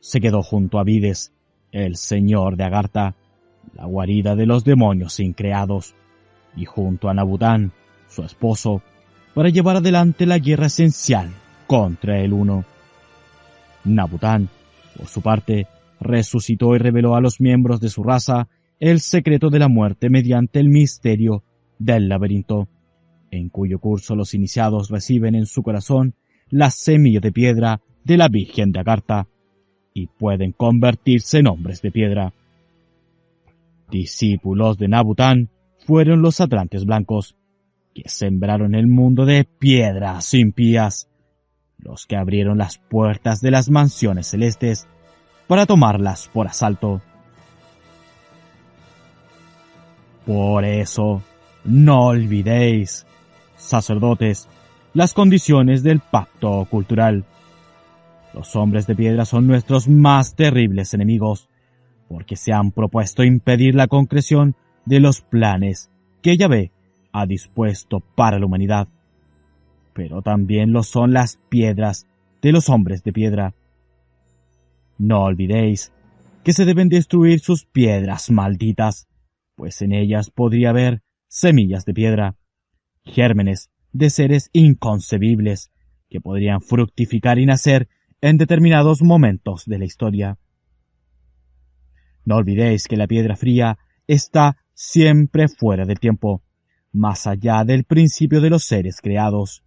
se 0.00 0.20
quedó 0.20 0.42
junto 0.42 0.78
a 0.78 0.84
Vides, 0.84 1.32
el 1.72 1.96
señor 1.96 2.56
de 2.56 2.64
Agartha, 2.64 3.16
la 3.74 3.86
guarida 3.86 4.36
de 4.36 4.46
los 4.46 4.64
demonios 4.64 5.18
increados, 5.18 5.94
y 6.56 6.64
junto 6.64 7.08
a 7.08 7.14
Nabután, 7.14 7.72
su 8.08 8.22
esposo, 8.22 8.82
para 9.34 9.50
llevar 9.50 9.76
adelante 9.76 10.26
la 10.26 10.38
guerra 10.38 10.66
esencial 10.66 11.30
contra 11.66 12.18
el 12.20 12.32
uno. 12.32 12.64
Nabután, 13.84 14.48
por 14.96 15.06
su 15.06 15.20
parte, 15.20 15.66
resucitó 16.00 16.74
y 16.74 16.78
reveló 16.78 17.14
a 17.14 17.20
los 17.20 17.40
miembros 17.40 17.80
de 17.80 17.90
su 17.90 18.02
raza 18.02 18.48
el 18.80 19.00
secreto 19.00 19.50
de 19.50 19.58
la 19.58 19.68
muerte 19.68 20.10
mediante 20.10 20.58
el 20.58 20.68
misterio 20.68 21.42
del 21.78 22.08
laberinto, 22.08 22.68
en 23.30 23.48
cuyo 23.48 23.78
curso 23.78 24.14
los 24.14 24.34
iniciados 24.34 24.88
reciben 24.90 25.34
en 25.34 25.46
su 25.46 25.62
corazón 25.62 26.14
la 26.48 26.70
semilla 26.70 27.20
de 27.20 27.32
piedra 27.32 27.80
de 28.04 28.16
la 28.16 28.28
Virgen 28.28 28.72
de 28.72 28.80
Agartha 28.80 29.26
y 29.92 30.06
pueden 30.06 30.52
convertirse 30.52 31.38
en 31.38 31.48
hombres 31.48 31.82
de 31.82 31.90
piedra. 31.90 32.32
Discípulos 33.90 34.78
de 34.78 34.88
Nabután 34.88 35.48
fueron 35.86 36.20
los 36.20 36.40
atlantes 36.40 36.84
blancos, 36.84 37.36
que 37.94 38.08
sembraron 38.08 38.74
el 38.74 38.88
mundo 38.88 39.24
de 39.24 39.44
piedras 39.44 40.34
impías, 40.34 41.08
los 41.78 42.06
que 42.06 42.16
abrieron 42.16 42.58
las 42.58 42.78
puertas 42.78 43.40
de 43.40 43.52
las 43.52 43.70
mansiones 43.70 44.26
celestes 44.26 44.88
para 45.46 45.64
tomarlas 45.64 46.28
por 46.32 46.48
asalto. 46.48 47.00
Por 50.26 50.64
eso, 50.64 51.22
no 51.64 52.06
olvidéis, 52.06 53.06
sacerdotes, 53.56 54.48
las 54.92 55.14
condiciones 55.14 55.84
del 55.84 56.00
pacto 56.00 56.66
cultural. 56.68 57.24
Los 58.34 58.56
hombres 58.56 58.88
de 58.88 58.96
piedra 58.96 59.24
son 59.24 59.46
nuestros 59.46 59.86
más 59.86 60.34
terribles 60.34 60.94
enemigos, 60.94 61.48
porque 62.08 62.34
se 62.34 62.52
han 62.52 62.72
propuesto 62.72 63.22
impedir 63.22 63.76
la 63.76 63.86
concreción 63.86 64.56
de 64.86 65.00
los 65.00 65.20
planes 65.20 65.90
que 66.22 66.36
Yahvé 66.36 66.72
ha 67.12 67.26
dispuesto 67.26 68.00
para 68.00 68.38
la 68.38 68.46
humanidad. 68.46 68.88
Pero 69.92 70.22
también 70.22 70.72
lo 70.72 70.82
son 70.82 71.12
las 71.12 71.38
piedras 71.48 72.06
de 72.40 72.52
los 72.52 72.68
hombres 72.68 73.02
de 73.02 73.12
piedra. 73.12 73.54
No 74.98 75.24
olvidéis 75.24 75.92
que 76.44 76.52
se 76.52 76.64
deben 76.64 76.88
destruir 76.88 77.40
sus 77.40 77.64
piedras 77.64 78.30
malditas, 78.30 79.08
pues 79.56 79.82
en 79.82 79.92
ellas 79.92 80.30
podría 80.30 80.70
haber 80.70 81.02
semillas 81.28 81.84
de 81.84 81.92
piedra, 81.92 82.36
gérmenes 83.04 83.70
de 83.92 84.10
seres 84.10 84.50
inconcebibles 84.52 85.70
que 86.08 86.20
podrían 86.20 86.60
fructificar 86.60 87.38
y 87.38 87.46
nacer 87.46 87.88
en 88.20 88.36
determinados 88.36 89.02
momentos 89.02 89.64
de 89.66 89.78
la 89.78 89.84
historia. 89.84 90.38
No 92.24 92.36
olvidéis 92.36 92.86
que 92.86 92.96
la 92.96 93.06
piedra 93.06 93.36
fría 93.36 93.78
está 94.06 94.56
siempre 94.76 95.48
fuera 95.48 95.86
del 95.86 95.98
tiempo, 95.98 96.42
más 96.92 97.26
allá 97.26 97.64
del 97.64 97.84
principio 97.84 98.42
de 98.42 98.50
los 98.50 98.64
seres 98.64 99.00
creados, 99.00 99.64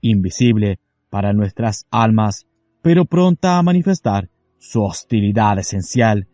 invisible 0.00 0.80
para 1.10 1.32
nuestras 1.32 1.86
almas, 1.92 2.46
pero 2.82 3.04
pronta 3.04 3.56
a 3.56 3.62
manifestar 3.62 4.28
su 4.58 4.82
hostilidad 4.82 5.60
esencial 5.60 6.26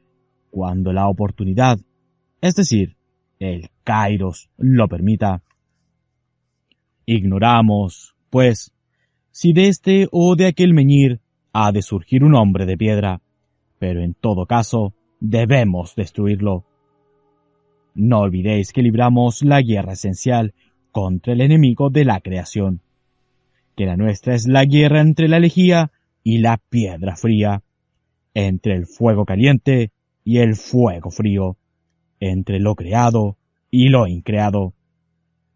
cuando 0.51 0.93
la 0.93 1.07
oportunidad, 1.07 1.79
es 2.41 2.55
decir, 2.55 2.97
el 3.39 3.69
Kairos, 3.85 4.49
lo 4.57 4.89
permita. 4.89 5.43
Ignoramos, 7.05 8.17
pues, 8.31 8.73
si 9.31 9.53
de 9.53 9.69
este 9.69 10.09
o 10.11 10.35
de 10.35 10.47
aquel 10.47 10.73
meñir 10.73 11.21
ha 11.53 11.73
de 11.73 11.83
surgir 11.83 12.25
un 12.25 12.35
hombre 12.35 12.65
de 12.65 12.79
piedra, 12.79 13.21
pero 13.79 14.03
en 14.03 14.15
todo 14.15 14.47
caso 14.47 14.95
debemos 15.21 15.95
destruirlo. 15.95 16.65
No 17.99 18.21
olvidéis 18.21 18.73
que 18.73 18.81
libramos 18.81 19.43
la 19.43 19.61
guerra 19.61 19.95
esencial 19.95 20.55
contra 20.93 21.33
el 21.33 21.41
enemigo 21.41 21.91
de 21.91 22.05
la 22.05 22.21
creación, 22.21 22.81
que 23.77 23.87
la 23.87 23.97
nuestra 23.97 24.37
es 24.37 24.47
la 24.47 24.65
guerra 24.67 25.01
entre 25.01 25.27
la 25.27 25.41
lejía 25.41 25.91
y 26.23 26.39
la 26.39 26.59
piedra 26.59 27.17
fría, 27.17 27.65
entre 28.35 28.77
el 28.77 28.87
fuego 28.87 29.25
caliente 29.25 29.91
y 30.23 30.39
el 30.39 30.55
fuego 30.55 31.11
frío, 31.11 31.57
entre 32.21 32.61
lo 32.61 32.77
creado 32.77 33.37
y 33.69 33.89
lo 33.89 34.07
increado, 34.07 34.75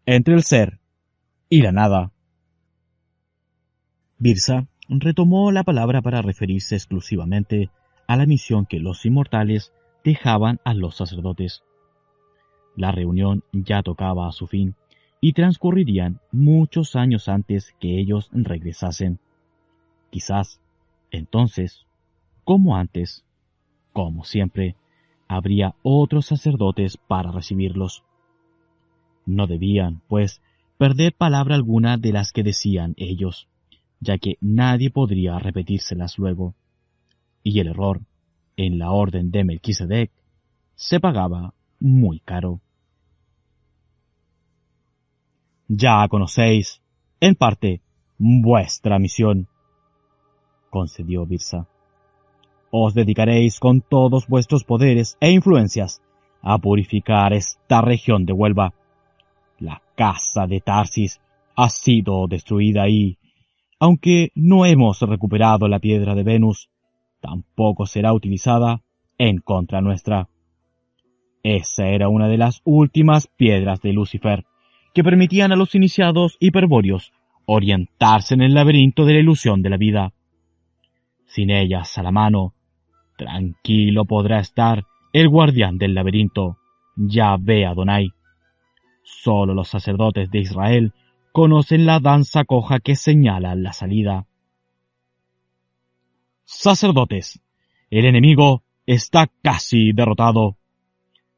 entre 0.05 0.33
el 0.33 0.43
ser 0.43 0.79
y 1.47 1.61
la 1.61 1.71
nada. 1.71 2.11
Birsa 4.17 4.67
retomó 4.89 5.53
la 5.53 5.63
palabra 5.63 6.01
para 6.01 6.21
referirse 6.21 6.75
exclusivamente 6.75 7.69
a 8.05 8.17
la 8.17 8.25
misión 8.25 8.65
que 8.65 8.79
los 8.79 9.05
inmortales 9.05 9.71
dejaban 10.03 10.59
a 10.65 10.73
los 10.73 10.97
sacerdotes. 10.97 11.63
La 12.75 12.91
reunión 12.91 13.43
ya 13.51 13.83
tocaba 13.83 14.27
a 14.27 14.31
su 14.31 14.47
fin 14.47 14.75
y 15.21 15.33
transcurrirían 15.33 16.19
muchos 16.31 16.95
años 16.95 17.29
antes 17.29 17.73
que 17.79 17.99
ellos 17.99 18.29
regresasen. 18.33 19.19
Quizás, 20.09 20.59
entonces, 21.11 21.85
como 22.43 22.75
antes, 22.75 23.23
como 23.93 24.25
siempre, 24.25 24.75
habría 25.27 25.75
otros 25.81 26.25
sacerdotes 26.25 26.97
para 26.97 27.31
recibirlos. 27.31 28.03
No 29.25 29.47
debían, 29.47 30.01
pues, 30.07 30.41
perder 30.77 31.13
palabra 31.13 31.55
alguna 31.55 31.97
de 31.97 32.11
las 32.11 32.31
que 32.31 32.43
decían 32.43 32.93
ellos, 32.97 33.47
ya 33.99 34.17
que 34.17 34.37
nadie 34.41 34.89
podría 34.89 35.39
repetírselas 35.39 36.17
luego. 36.17 36.53
Y 37.43 37.59
el 37.59 37.67
error, 37.67 38.01
en 38.57 38.77
la 38.77 38.91
orden 38.91 39.31
de 39.31 39.43
Melquisedec, 39.43 40.11
se 40.75 40.99
pagaba 40.99 41.53
muy 41.83 42.21
caro. 42.21 42.61
Ya 45.67 46.07
conocéis, 46.07 46.81
en 47.19 47.35
parte, 47.35 47.81
vuestra 48.17 48.99
misión, 48.99 49.47
concedió 50.69 51.25
Birsa. 51.25 51.67
Os 52.71 52.93
dedicaréis 52.93 53.59
con 53.59 53.81
todos 53.81 54.27
vuestros 54.27 54.63
poderes 54.63 55.17
e 55.19 55.31
influencias 55.31 56.01
a 56.41 56.57
purificar 56.57 57.33
esta 57.33 57.81
región 57.81 58.25
de 58.25 58.33
Huelva. 58.33 58.73
La 59.59 59.81
casa 59.95 60.47
de 60.47 60.61
Tarsis 60.61 61.19
ha 61.55 61.69
sido 61.69 62.27
destruida 62.27 62.87
y, 62.87 63.17
aunque 63.77 64.29
no 64.35 64.65
hemos 64.65 65.01
recuperado 65.01 65.67
la 65.67 65.79
piedra 65.79 66.15
de 66.15 66.23
Venus, 66.23 66.69
tampoco 67.19 67.85
será 67.85 68.13
utilizada 68.13 68.81
en 69.17 69.39
contra 69.39 69.81
nuestra. 69.81 70.29
Esa 71.43 71.87
era 71.87 72.07
una 72.07 72.27
de 72.27 72.37
las 72.37 72.61
últimas 72.63 73.27
piedras 73.27 73.81
de 73.81 73.93
Lucifer, 73.93 74.45
que 74.93 75.03
permitían 75.03 75.51
a 75.51 75.55
los 75.55 75.75
iniciados 75.75 76.37
hiperbóreos 76.39 77.11
orientarse 77.45 78.33
en 78.33 78.41
el 78.41 78.53
laberinto 78.53 79.05
de 79.05 79.13
la 79.13 79.19
ilusión 79.19 79.61
de 79.61 79.69
la 79.69 79.77
vida. 79.77 80.13
Sin 81.25 81.49
ellas 81.49 81.97
a 81.97 82.03
la 82.03 82.11
mano, 82.11 82.53
tranquilo 83.17 84.05
podrá 84.05 84.39
estar 84.39 84.85
el 85.11 85.29
guardián 85.29 85.77
del 85.77 85.93
laberinto, 85.93 86.57
Yahvé 86.95 87.65
Adonai. 87.65 88.11
Solo 89.03 89.53
los 89.53 89.67
sacerdotes 89.67 90.31
de 90.31 90.39
Israel 90.39 90.93
conocen 91.31 91.85
la 91.85 91.99
danza 91.99 92.45
coja 92.45 92.79
que 92.79 92.95
señala 92.95 93.55
la 93.55 93.73
salida. 93.73 94.27
Sacerdotes, 96.45 97.41
el 97.89 98.05
enemigo 98.05 98.63
está 98.85 99.27
casi 99.41 99.91
derrotado. 99.91 100.57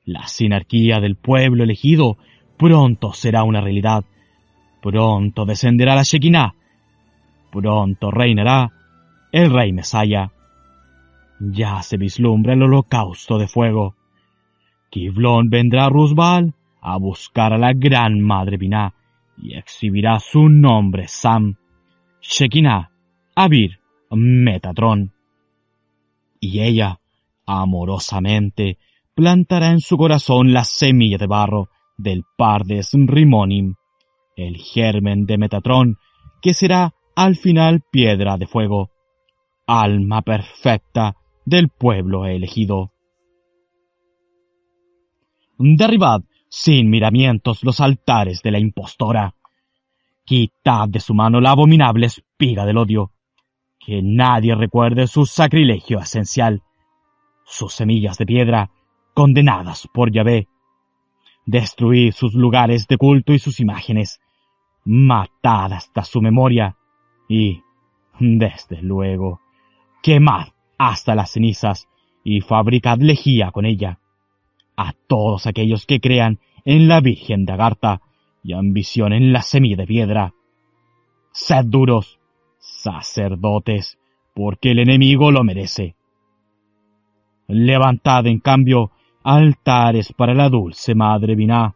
La 0.06 0.28
sinarquía 0.28 1.00
del 1.00 1.16
pueblo 1.16 1.64
elegido 1.64 2.18
pronto 2.58 3.12
será 3.14 3.44
una 3.44 3.62
realidad. 3.62 4.06
Pronto 4.82 5.46
descenderá 5.46 5.96
la 5.96 6.04
Shekinah. 6.04 6.54
Pronto 7.52 8.12
reinará 8.12 8.72
el 9.32 9.52
rey 9.52 9.74
Mesaya. 9.74 10.32
Ya 11.40 11.82
se 11.82 11.98
vislumbra 11.98 12.54
el 12.54 12.64
holocausto 12.64 13.38
de 13.38 13.48
fuego. 13.48 13.96
Kiblón 14.92 15.50
vendrá 15.50 15.86
a 15.86 15.90
Rusbal 15.90 16.54
a 16.82 16.98
buscar 16.98 17.52
a 17.52 17.58
la 17.58 17.74
gran 17.74 18.22
madre 18.22 18.58
Binah 18.58 18.94
y 19.38 19.56
exhibirá 19.56 20.20
su 20.20 20.48
nombre 20.50 21.08
Sam, 21.08 21.58
Shekinah, 22.22 22.92
Abir, 23.36 23.80
Metatron. 24.12 25.12
Y 26.40 26.62
ella, 26.62 27.00
amorosamente, 27.46 28.78
plantará 29.16 29.72
en 29.72 29.80
su 29.80 29.98
corazón 29.98 30.54
la 30.54 30.66
semilla 30.66 31.18
de 31.18 31.26
barro 31.26 31.70
del 31.98 32.24
Pardes 32.38 32.92
Rimonim, 32.94 33.76
el 34.36 34.58
germen 34.58 35.26
de 35.26 35.38
Metatron, 35.38 35.98
que 36.42 36.54
será 36.54 36.94
al 37.16 37.38
final 37.38 37.82
piedra 37.90 38.38
de 38.38 38.46
fuego, 38.46 38.92
alma 39.66 40.22
perfecta 40.22 41.16
del 41.46 41.70
pueblo 41.70 42.26
elegido. 42.26 42.92
Derribad 45.58 46.22
sin 46.50 46.90
miramientos 46.90 47.64
los 47.64 47.80
altares 47.80 48.42
de 48.42 48.52
la 48.52 48.60
impostora. 48.60 49.34
Quitad 50.26 50.90
de 50.90 51.00
su 51.00 51.14
mano 51.14 51.40
la 51.40 51.52
abominable 51.52 52.08
espiga 52.08 52.66
del 52.66 52.78
odio. 52.78 53.12
Que 53.80 54.02
nadie 54.02 54.56
recuerde 54.56 55.08
su 55.08 55.26
sacrilegio 55.26 56.00
esencial, 56.00 56.64
sus 57.46 57.74
semillas 57.74 58.18
de 58.18 58.26
piedra 58.26 58.72
condenadas 59.16 59.90
por 59.92 60.12
Yahvé. 60.12 60.48
Destruid 61.48 62.12
sus 62.12 62.36
lugares 62.36 62.88
de 62.88 62.98
culto 62.98 63.34
y 63.34 63.40
sus 63.40 63.60
imágenes. 63.60 64.20
Matad 64.84 65.74
hasta 65.74 66.04
su 66.04 66.22
memoria 66.22 66.76
y, 67.28 67.62
desde 68.20 68.84
luego, 68.84 69.40
quemad 70.04 70.50
hasta 70.78 71.16
las 71.16 71.32
cenizas 71.32 71.88
y 72.24 72.42
fabricad 72.42 73.00
lejía 73.00 73.52
con 73.52 73.66
ella. 73.66 74.00
A 74.78 74.94
todos 75.08 75.48
aquellos 75.48 75.86
que 75.86 76.00
crean 76.00 76.40
en 76.66 76.88
la 76.88 77.00
Virgen 77.00 77.46
de 77.46 77.54
Agartha 77.54 78.02
y 78.44 78.54
ambicionen 78.54 79.32
la 79.32 79.42
semilla 79.42 79.78
de 79.78 79.88
piedra. 79.88 80.34
Sed 81.32 81.66
duros, 81.66 82.20
sacerdotes, 82.60 83.98
porque 84.34 84.72
el 84.72 84.80
enemigo 84.80 85.32
lo 85.32 85.44
merece. 85.44 85.96
Levantad, 87.48 88.26
en 88.28 88.40
cambio, 88.40 88.92
altares 89.26 90.14
para 90.14 90.36
la 90.36 90.50
dulce 90.50 90.94
Madre 90.94 91.36
Biná. 91.36 91.74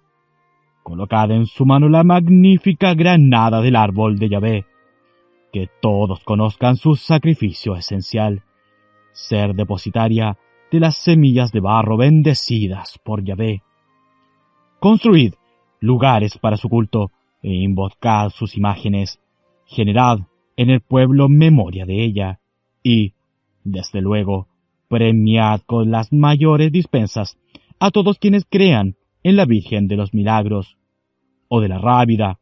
Colocad 0.83 1.31
en 1.31 1.47
su 1.47 1.65
mano 1.65 1.89
la 1.89 2.03
magnífica 2.03 2.93
granada 2.93 3.59
del 3.59 3.75
árbol 3.75 4.19
de 4.19 4.29
Yahvé. 4.29 4.65
Que 5.51 5.67
todos 5.81 6.23
conozcan 6.23 6.75
su 6.75 6.95
sacrificio 6.95 7.75
esencial 7.75 8.43
ser 9.11 9.55
depositaria 9.55 10.37
de 10.71 10.79
las 10.79 10.95
semillas 10.97 11.51
de 11.51 11.59
barro 11.59 11.97
bendecidas 11.97 12.99
por 13.03 13.23
Yahvé. 13.23 13.63
Construid 14.79 15.33
lugares 15.79 16.37
para 16.37 16.55
su 16.55 16.69
culto 16.69 17.09
e 17.41 17.51
invocad 17.51 18.29
sus 18.29 18.55
imágenes, 18.55 19.19
generad 19.65 20.19
en 20.55 20.69
el 20.69 20.81
pueblo 20.81 21.29
memoria 21.29 21.87
de 21.87 22.03
ella, 22.03 22.39
y, 22.83 23.13
desde 23.63 24.01
luego, 24.01 24.48
premiad 24.89 25.61
con 25.65 25.91
las 25.91 26.11
mayores 26.11 26.71
dispensas 26.71 27.37
a 27.79 27.91
todos 27.91 28.17
quienes 28.17 28.45
crean 28.49 28.95
en 29.23 29.37
la 29.37 29.45
Virgen 29.45 29.87
de 29.87 29.95
los 29.95 30.13
Milagros, 30.13 30.77
o 31.47 31.61
de 31.61 31.69
la 31.69 31.77
Rábida, 31.77 32.39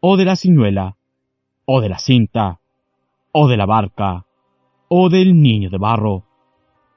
o 0.00 0.16
de 0.16 0.24
la 0.24 0.34
Ciñuela, 0.34 0.96
o 1.64 1.80
de 1.80 1.88
la 1.88 1.98
Cinta, 1.98 2.60
o 3.32 3.46
de 3.46 3.56
la 3.56 3.66
Barca, 3.66 4.26
o 4.88 5.08
del 5.08 5.40
niño 5.40 5.70
de 5.70 5.78
barro, 5.78 6.24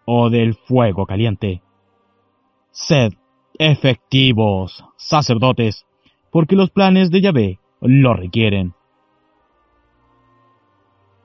o 0.06 0.30
del 0.30 0.56
fuego 0.56 1.06
caliente. 1.06 1.62
Sed 2.72 3.14
efectivos, 3.60 4.84
sacerdotes, 4.98 5.86
porque 6.32 6.56
los 6.56 6.72
planes 6.72 7.12
de 7.12 7.22
Yahvé 7.22 7.60
lo 7.82 8.14
requieren. 8.14 8.74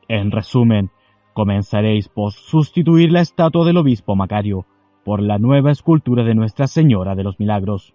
En 0.09 0.31
resumen, 0.31 0.91
comenzaréis 1.39 2.09
por 2.09 2.33
sustituir 2.33 3.13
la 3.13 3.21
estatua 3.21 3.65
del 3.65 3.77
obispo 3.77 4.17
Macario 4.17 4.67
por 5.05 5.23
la 5.23 5.39
nueva 5.39 5.71
escultura 5.71 6.25
de 6.25 6.35
Nuestra 6.35 6.67
Señora 6.67 7.15
de 7.15 7.23
los 7.23 7.39
Milagros, 7.39 7.95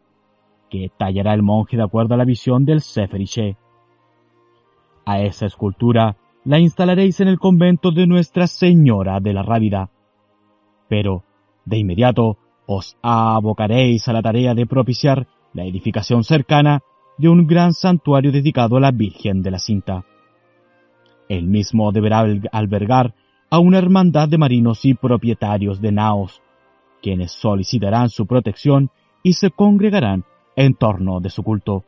que 0.70 0.90
tallará 0.98 1.34
el 1.34 1.44
monje 1.44 1.76
de 1.76 1.84
acuerdo 1.84 2.14
a 2.14 2.18
la 2.18 2.24
visión 2.24 2.64
del 2.64 2.80
Seferiche. 2.80 3.58
A 5.06 5.20
esa 5.20 5.46
escultura 5.46 6.16
la 6.46 6.58
instalaréis 6.58 7.20
en 7.20 7.28
el 7.28 7.38
convento 7.38 7.92
de 7.92 8.08
Nuestra 8.08 8.48
Señora 8.48 9.20
de 9.20 9.34
la 9.34 9.44
Rábida. 9.44 9.90
Pero, 10.88 11.26
de 11.66 11.80
inmediato, 11.80 12.38
os 12.66 12.96
abocaréis 13.02 14.08
a 14.08 14.14
la 14.14 14.22
tarea 14.22 14.56
de 14.56 14.66
propiciar 14.68 15.28
la 15.52 15.66
edificación 15.66 16.24
cercana 16.24 16.80
de 17.18 17.28
un 17.28 17.46
gran 17.46 17.74
santuario 17.74 18.32
dedicado 18.32 18.78
a 18.78 18.80
la 18.80 18.92
Virgen 18.92 19.42
de 19.42 19.52
la 19.52 19.60
Cinta. 19.60 20.06
El 21.28 21.44
mismo 21.48 21.92
deberá 21.92 22.26
albergar 22.54 23.14
a 23.54 23.60
una 23.60 23.78
hermandad 23.78 24.28
de 24.30 24.40
marinos 24.40 24.84
y 24.84 24.96
propietarios 24.96 25.80
de 25.80 25.92
naos, 25.92 26.42
quienes 27.04 27.34
solicitarán 27.34 28.10
su 28.10 28.26
protección 28.26 28.90
y 29.22 29.34
se 29.34 29.52
congregarán 29.52 30.26
en 30.56 30.74
torno 30.74 31.20
de 31.20 31.30
su 31.30 31.44
culto. 31.44 31.84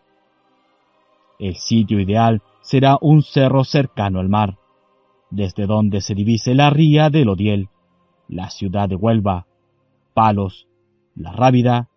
El 1.40 1.56
sitio 1.56 2.00
ideal 2.00 2.44
será 2.62 3.00
un 3.02 3.24
cerro 3.24 3.64
cercano 3.64 4.20
al 4.20 4.30
mar, 4.30 4.60
desde 5.32 5.66
donde 5.66 6.02
se 6.02 6.14
divise 6.14 6.54
la 6.54 6.70
ría 6.70 7.10
del 7.10 7.30
Odiel, 7.30 7.70
la 8.28 8.52
ciudad 8.52 8.88
de 8.88 8.96
Huelva, 8.96 9.48
Palos, 10.14 10.68
La 11.16 11.32
Rábida 11.32 11.90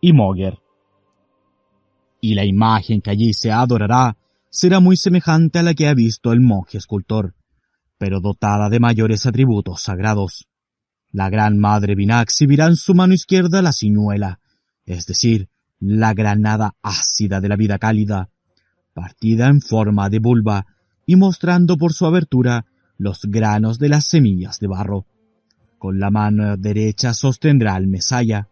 y 0.00 0.12
Moguer. 0.14 0.58
Y 2.20 2.34
la 2.34 2.44
imagen 2.44 3.00
que 3.00 3.10
allí 3.10 3.34
se 3.34 3.52
adorará 3.52 4.16
será 4.50 4.80
muy 4.80 4.96
semejante 4.96 5.60
a 5.60 5.62
la 5.62 5.74
que 5.74 5.86
ha 5.86 5.94
visto 5.94 6.32
el 6.32 6.40
monje 6.40 6.78
escultor, 6.78 7.34
pero 8.02 8.20
dotada 8.20 8.68
de 8.68 8.80
mayores 8.80 9.26
atributos 9.26 9.82
sagrados. 9.82 10.48
La 11.12 11.30
gran 11.30 11.56
madre 11.56 11.94
Biná 11.94 12.20
exhibirá 12.20 12.66
en 12.66 12.74
su 12.74 12.96
mano 12.96 13.14
izquierda 13.14 13.62
la 13.62 13.70
sinuela, 13.70 14.40
es 14.84 15.06
decir, 15.06 15.48
la 15.78 16.12
granada 16.12 16.74
ácida 16.82 17.40
de 17.40 17.48
la 17.48 17.54
vida 17.54 17.78
cálida, 17.78 18.28
partida 18.92 19.46
en 19.46 19.60
forma 19.60 20.10
de 20.10 20.18
vulva 20.18 20.66
y 21.06 21.14
mostrando 21.14 21.76
por 21.76 21.92
su 21.92 22.04
abertura 22.04 22.66
los 22.98 23.20
granos 23.22 23.78
de 23.78 23.90
las 23.90 24.06
semillas 24.06 24.58
de 24.58 24.66
barro. 24.66 25.06
Con 25.78 26.00
la 26.00 26.10
mano 26.10 26.56
derecha 26.56 27.14
sostendrá 27.14 27.76
al 27.76 27.86
Mesaya, 27.86 28.48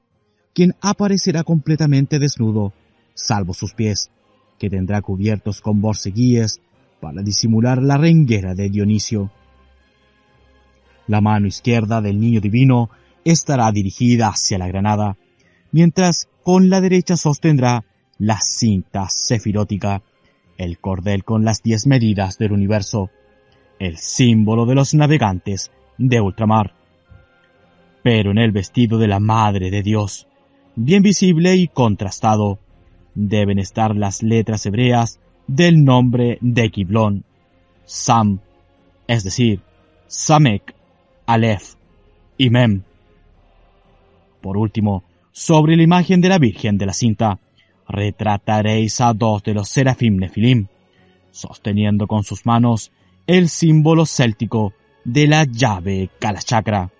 quien 0.54 0.76
aparecerá 0.80 1.42
completamente 1.42 2.20
desnudo, 2.20 2.72
salvo 3.14 3.52
sus 3.52 3.74
pies, 3.74 4.12
que 4.60 4.70
tendrá 4.70 5.02
cubiertos 5.02 5.60
con 5.60 5.80
borceguíes 5.80 6.60
para 7.00 7.22
disimular 7.22 7.82
la 7.82 7.96
renguera 7.96 8.54
de 8.54 8.70
Dionisio. 8.70 9.32
La 11.10 11.20
mano 11.20 11.48
izquierda 11.48 12.00
del 12.00 12.20
niño 12.20 12.40
divino 12.40 12.88
estará 13.24 13.72
dirigida 13.72 14.28
hacia 14.28 14.58
la 14.58 14.68
granada, 14.68 15.16
mientras 15.72 16.28
con 16.44 16.70
la 16.70 16.80
derecha 16.80 17.16
sostendrá 17.16 17.84
la 18.18 18.38
cinta 18.40 19.08
sefirótica, 19.08 20.02
el 20.56 20.78
cordel 20.78 21.24
con 21.24 21.44
las 21.44 21.64
diez 21.64 21.88
medidas 21.88 22.38
del 22.38 22.52
universo, 22.52 23.10
el 23.80 23.96
símbolo 23.96 24.66
de 24.66 24.76
los 24.76 24.94
navegantes 24.94 25.72
de 25.98 26.20
ultramar. 26.20 26.74
Pero 28.04 28.30
en 28.30 28.38
el 28.38 28.52
vestido 28.52 28.96
de 28.96 29.08
la 29.08 29.18
Madre 29.18 29.72
de 29.72 29.82
Dios, 29.82 30.28
bien 30.76 31.02
visible 31.02 31.56
y 31.56 31.66
contrastado, 31.66 32.60
deben 33.16 33.58
estar 33.58 33.96
las 33.96 34.22
letras 34.22 34.64
hebreas 34.64 35.18
del 35.48 35.82
nombre 35.82 36.38
de 36.40 36.70
Kiblón, 36.70 37.24
Sam, 37.84 38.38
es 39.08 39.24
decir, 39.24 39.60
Samek, 40.06 40.78
Aleph 41.30 41.74
y 42.38 42.50
Mem. 42.50 42.82
Por 44.40 44.56
último, 44.56 45.04
sobre 45.30 45.76
la 45.76 45.84
imagen 45.84 46.20
de 46.20 46.28
la 46.28 46.38
Virgen 46.38 46.76
de 46.76 46.86
la 46.86 46.92
cinta, 46.92 47.38
retrataréis 47.88 49.00
a 49.00 49.12
dos 49.12 49.44
de 49.44 49.54
los 49.54 49.68
serafim 49.68 50.16
nefilim, 50.16 50.66
sosteniendo 51.30 52.08
con 52.08 52.24
sus 52.24 52.46
manos 52.46 52.90
el 53.28 53.48
símbolo 53.48 54.06
céltico 54.06 54.72
de 55.04 55.28
la 55.28 55.44
llave 55.44 56.10
Kalachakra. 56.18 56.90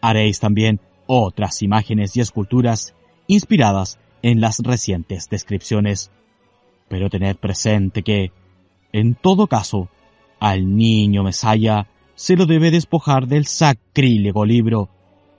Haréis 0.00 0.38
también 0.38 0.78
otras 1.08 1.60
imágenes 1.62 2.16
y 2.16 2.20
esculturas 2.20 2.94
inspiradas 3.26 3.98
en 4.22 4.40
las 4.40 4.60
recientes 4.60 5.28
descripciones, 5.28 6.12
pero 6.88 7.10
tened 7.10 7.36
presente 7.36 8.04
que, 8.04 8.30
en 8.92 9.16
todo 9.16 9.48
caso, 9.48 9.88
al 10.42 10.74
niño 10.76 11.22
Mesaya 11.22 11.86
se 12.16 12.34
lo 12.34 12.46
debe 12.46 12.72
despojar 12.72 13.28
del 13.28 13.46
sacrílego 13.46 14.44
libro 14.44 14.88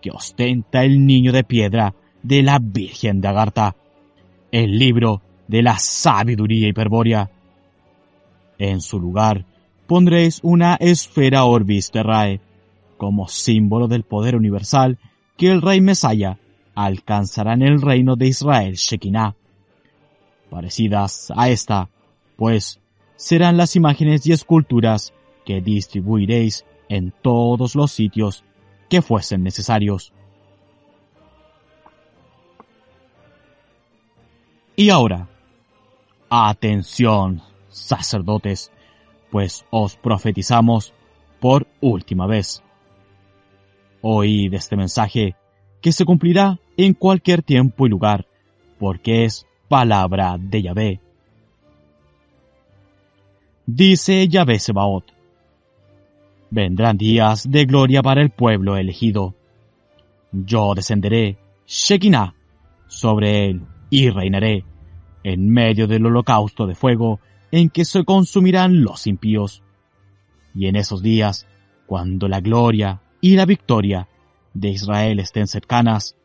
que 0.01 0.11
ostenta 0.11 0.85
el 0.85 1.05
niño 1.05 1.33
de 1.33 1.43
piedra 1.43 1.93
de 2.21 2.41
la 2.41 2.57
Virgen 2.59 3.19
de 3.19 3.27
Agartha, 3.27 3.75
el 4.49 4.79
libro 4.79 5.21
de 5.49 5.61
la 5.61 5.77
sabiduría 5.77 6.69
hiperbórea. 6.69 7.29
En 8.57 8.79
su 8.79 8.97
lugar 8.97 9.45
pondréis 9.87 10.39
una 10.41 10.75
esfera 10.75 11.43
orbis 11.43 11.91
terrae, 11.91 12.39
como 12.95 13.27
símbolo 13.27 13.89
del 13.89 14.03
poder 14.03 14.37
universal 14.37 14.99
que 15.35 15.51
el 15.51 15.61
rey 15.61 15.81
Mesaya 15.81 16.39
alcanzará 16.75 17.55
en 17.55 17.63
el 17.63 17.81
reino 17.81 18.15
de 18.15 18.27
Israel 18.27 18.75
Shekinah. 18.75 19.35
parecidas 20.49 21.29
a 21.35 21.49
esta, 21.49 21.89
pues 22.37 22.79
serán 23.23 23.55
las 23.55 23.77
imágenes 23.77 24.27
y 24.27 24.33
esculturas 24.33 25.13
que 25.45 25.61
distribuiréis 25.61 26.65
en 26.89 27.13
todos 27.21 27.73
los 27.73 27.89
sitios 27.89 28.43
que 28.89 29.01
fuesen 29.01 29.43
necesarios. 29.43 30.11
Y 34.75 34.89
ahora, 34.89 35.29
atención, 36.29 37.41
sacerdotes, 37.69 38.73
pues 39.31 39.65
os 39.69 39.95
profetizamos 39.95 40.93
por 41.39 41.65
última 41.79 42.27
vez. 42.27 42.61
Oíd 44.01 44.53
este 44.53 44.75
mensaje 44.75 45.37
que 45.79 45.93
se 45.93 46.03
cumplirá 46.03 46.59
en 46.75 46.93
cualquier 46.93 47.41
tiempo 47.41 47.87
y 47.87 47.89
lugar, 47.89 48.27
porque 48.79 49.23
es 49.23 49.47
palabra 49.69 50.35
de 50.37 50.61
Yahvé. 50.61 51.02
Dice 53.65 54.27
Yahvé 54.27 54.59
Sebaot, 54.59 55.05
vendrán 56.49 56.97
días 56.97 57.49
de 57.49 57.63
gloria 57.63 58.01
para 58.01 58.21
el 58.21 58.29
pueblo 58.29 58.75
elegido. 58.75 59.35
Yo 60.33 60.73
descenderé, 60.75 61.37
Shekinah, 61.65 62.35
sobre 62.87 63.49
él 63.49 63.61
y 63.89 64.09
reinaré 64.09 64.65
en 65.23 65.49
medio 65.49 65.87
del 65.87 66.05
holocausto 66.05 66.67
de 66.67 66.75
fuego 66.75 67.21
en 67.51 67.69
que 67.69 67.85
se 67.85 68.03
consumirán 68.03 68.83
los 68.83 69.07
impíos. 69.07 69.63
Y 70.53 70.67
en 70.67 70.75
esos 70.75 71.01
días, 71.01 71.47
cuando 71.85 72.27
la 72.27 72.41
gloria 72.41 73.01
y 73.21 73.37
la 73.37 73.45
victoria 73.45 74.09
de 74.53 74.71
Israel 74.71 75.19
estén 75.19 75.47
cercanas, 75.47 76.17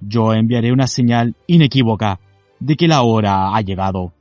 yo 0.00 0.34
enviaré 0.34 0.72
una 0.72 0.88
señal 0.88 1.36
inequívoca 1.46 2.18
de 2.58 2.74
que 2.74 2.88
la 2.88 3.02
hora 3.02 3.54
ha 3.54 3.60
llegado. 3.60 4.12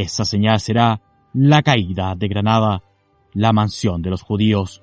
Esa 0.00 0.24
señal 0.24 0.58
será 0.58 1.00
la 1.32 1.62
caída 1.62 2.16
de 2.16 2.26
Granada, 2.26 2.82
la 3.32 3.52
mansión 3.52 4.02
de 4.02 4.10
los 4.10 4.22
judíos. 4.22 4.82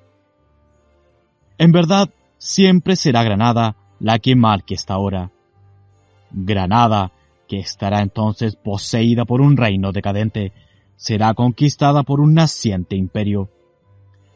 En 1.58 1.70
verdad, 1.70 2.08
siempre 2.38 2.96
será 2.96 3.22
Granada 3.22 3.76
la 4.00 4.18
que 4.20 4.34
marque 4.34 4.72
esta 4.72 4.96
hora. 4.96 5.30
Granada, 6.30 7.12
que 7.46 7.58
estará 7.58 8.00
entonces 8.00 8.56
poseída 8.56 9.26
por 9.26 9.42
un 9.42 9.58
reino 9.58 9.92
decadente, 9.92 10.54
será 10.96 11.34
conquistada 11.34 12.04
por 12.04 12.18
un 12.18 12.32
naciente 12.32 12.96
imperio. 12.96 13.50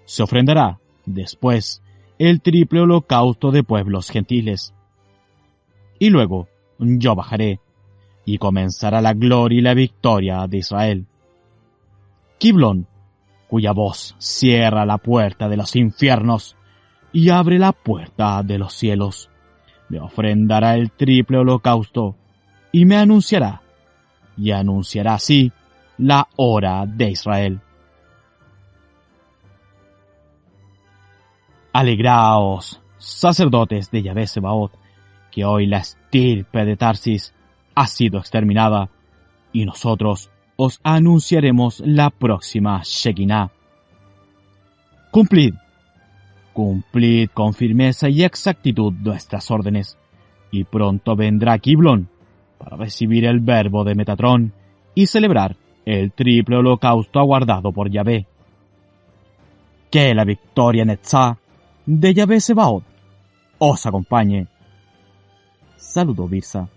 Se 0.05 0.23
ofrendará, 0.23 0.79
después, 1.07 1.81
el 2.19 2.43
triple 2.43 2.83
holocausto 2.83 3.51
de 3.51 3.63
pueblos 3.63 4.11
gentiles. 4.11 4.75
Y 5.99 6.11
luego 6.11 6.49
yo 6.79 7.15
bajaré, 7.15 7.61
y 8.27 8.39
comenzará 8.39 9.01
la 9.01 9.15
gloria 9.15 9.59
y 9.61 9.63
la 9.63 9.73
victoria 9.73 10.47
de 10.49 10.59
Israel. 10.59 11.07
Kiblón, 12.39 12.89
cuya 13.49 13.73
voz 13.73 14.17
cierra 14.19 14.85
la 14.85 14.99
puerta 14.99 15.49
de 15.49 15.57
los 15.57 15.77
infiernos 15.77 16.57
y 17.13 17.31
abre 17.31 17.59
la 17.59 17.73
puerta 17.73 18.43
de 18.43 18.59
los 18.59 18.75
cielos, 18.75 19.31
me 19.89 20.01
ofrendará 20.01 20.75
el 20.75 20.91
triple 20.91 21.39
holocausto 21.39 22.17
y 22.73 22.85
me 22.85 22.97
anunciará, 22.97 23.63
y 24.37 24.51
anunciará 24.51 25.15
así 25.15 25.53
la 25.97 26.27
hora 26.35 26.85
de 26.85 27.11
Israel. 27.11 27.61
Alegraos, 31.73 32.83
sacerdotes 32.99 33.91
de 33.93 34.03
Yahvé 34.03 34.27
que 35.31 35.45
hoy 35.45 35.67
la 35.67 35.79
estirpe 35.79 36.65
de 36.65 36.77
Tarsis 36.77 37.33
ha 37.77 37.87
sido 37.87 38.19
exterminada, 38.19 38.89
y 39.53 39.65
nosotros 39.65 40.31
os 40.57 40.81
anunciaremos 40.83 41.81
la 41.81 42.11
próxima 42.11 42.81
Shekinah. 42.83 43.51
Cumplid, 45.13 45.55
cumplid 46.53 47.29
con 47.33 47.53
firmeza 47.55 48.09
y 48.09 48.25
exactitud 48.25 48.93
nuestras 48.95 49.51
órdenes, 49.51 49.99
y 50.51 50.65
pronto 50.65 51.15
vendrá 51.15 51.59
Kiblon 51.59 52.09
para 52.59 52.77
recibir 52.77 53.27
el 53.27 53.41
verbo 53.41 53.85
de 53.85 53.95
Metatrón 53.95 54.53
y 54.95 55.07
celebrar 55.07 55.57
el 55.85 56.13
triple 56.13 56.57
holocausto 56.57 57.21
aguardado 57.21 57.73
por 57.73 57.91
Yahvé. 57.91 58.27
Que 59.91 60.15
la 60.15 60.25
victoria 60.25 60.85
Netzah 60.85 61.37
de 61.85 62.15
Yahvé 62.15 62.41
Sebaot 62.41 62.83
os 63.59 63.87
acompañe. 63.87 64.47
Saludó 65.77 66.27
Birsa. 66.27 66.69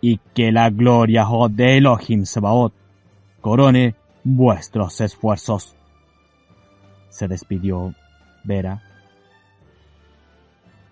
Y 0.00 0.18
que 0.34 0.52
la 0.52 0.70
gloria 0.70 1.26
de 1.50 1.78
Elohim 1.78 2.24
Sebaot 2.24 2.72
corone 3.40 3.94
vuestros 4.24 5.00
esfuerzos. 5.00 5.74
Se 7.08 7.26
despidió 7.28 7.94
Vera. 8.44 8.82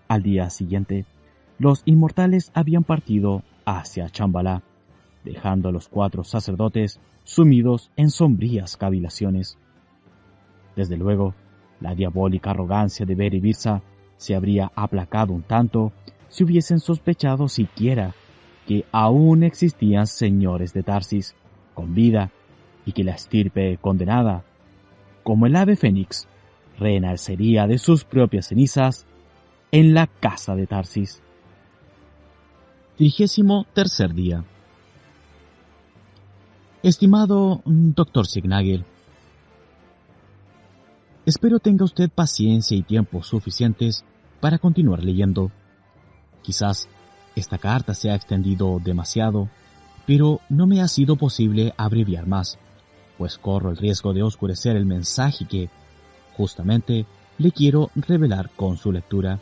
Al 0.09 0.23
día 0.23 0.51
siguiente, 0.51 1.05
los 1.59 1.83
inmortales 1.85 2.51
habían 2.55 2.85
partido 2.85 3.43
hacia 3.65 4.09
Chambalá, 4.09 4.63
dejando 5.25 5.69
a 5.69 5.73
los 5.73 5.89
cuatro 5.89 6.25
sacerdotes 6.25 7.01
sumidos 7.25 7.91
en 7.97 8.11
sombrías 8.11 8.77
cavilaciones. 8.77 9.59
Desde 10.77 10.97
luego, 10.97 11.35
la 11.81 11.95
diabólica 11.95 12.51
arrogancia 12.51 13.05
de 13.05 13.15
Ver 13.15 13.35
y 13.35 13.41
Birsa 13.41 13.83
se 14.17 14.35
habría 14.35 14.71
aplacado 14.75 15.33
un 15.33 15.43
tanto 15.43 15.93
si 16.29 16.45
hubiesen 16.45 16.81
sospechado 16.81 17.49
siquiera 17.49 18.15
que 18.67 18.85
aún 18.93 19.43
existían 19.43 20.07
señores 20.07 20.73
de 20.73 20.83
Tarsis 20.83 21.35
con 21.75 21.95
vida 21.95 22.31
y 22.85 22.93
que 22.93 23.05
la 23.05 23.13
estirpe 23.13 23.79
condenada, 23.81 24.45
como 25.23 25.47
el 25.47 25.57
ave 25.57 25.77
fénix, 25.77 26.27
renacería 26.79 27.67
de 27.67 27.79
sus 27.79 28.05
propias 28.05 28.49
cenizas 28.49 29.07
en 29.73 29.95
la 29.95 30.07
casa 30.07 30.55
de 30.55 30.67
Tarsis. 30.67 31.23
Trigésimo 32.97 33.67
tercer 33.75 34.15
día. 34.15 34.45
Estimado 36.83 37.63
doctor 37.65 38.27
Signagel, 38.27 38.85
Espero 41.27 41.59
tenga 41.59 41.85
usted 41.85 42.09
paciencia 42.09 42.77
y 42.77 42.85
tiempo 42.85 43.25
suficientes 43.25 44.05
para 44.41 44.61
continuar 44.61 45.03
leyendo. 45.03 45.51
Quizás 46.43 46.89
esta 47.37 47.59
carta 47.59 47.95
se 47.95 48.11
ha 48.11 48.17
extendido 48.17 48.81
demasiado, 48.83 49.49
pero 50.07 50.41
no 50.49 50.67
me 50.67 50.81
ha 50.81 50.89
sido 50.89 51.17
posible 51.17 51.73
abreviar 51.77 52.27
más, 52.27 52.59
pues 53.19 53.39
corro 53.39 53.71
el 53.71 53.77
riesgo 53.77 54.13
de 54.13 54.23
oscurecer 54.23 54.77
el 54.77 54.87
mensaje 54.87 55.47
que, 55.47 55.71
justamente, 56.37 57.07
le 57.39 57.53
quiero 57.53 57.91
revelar 57.95 58.51
con 58.57 58.77
su 58.77 58.91
lectura. 58.91 59.39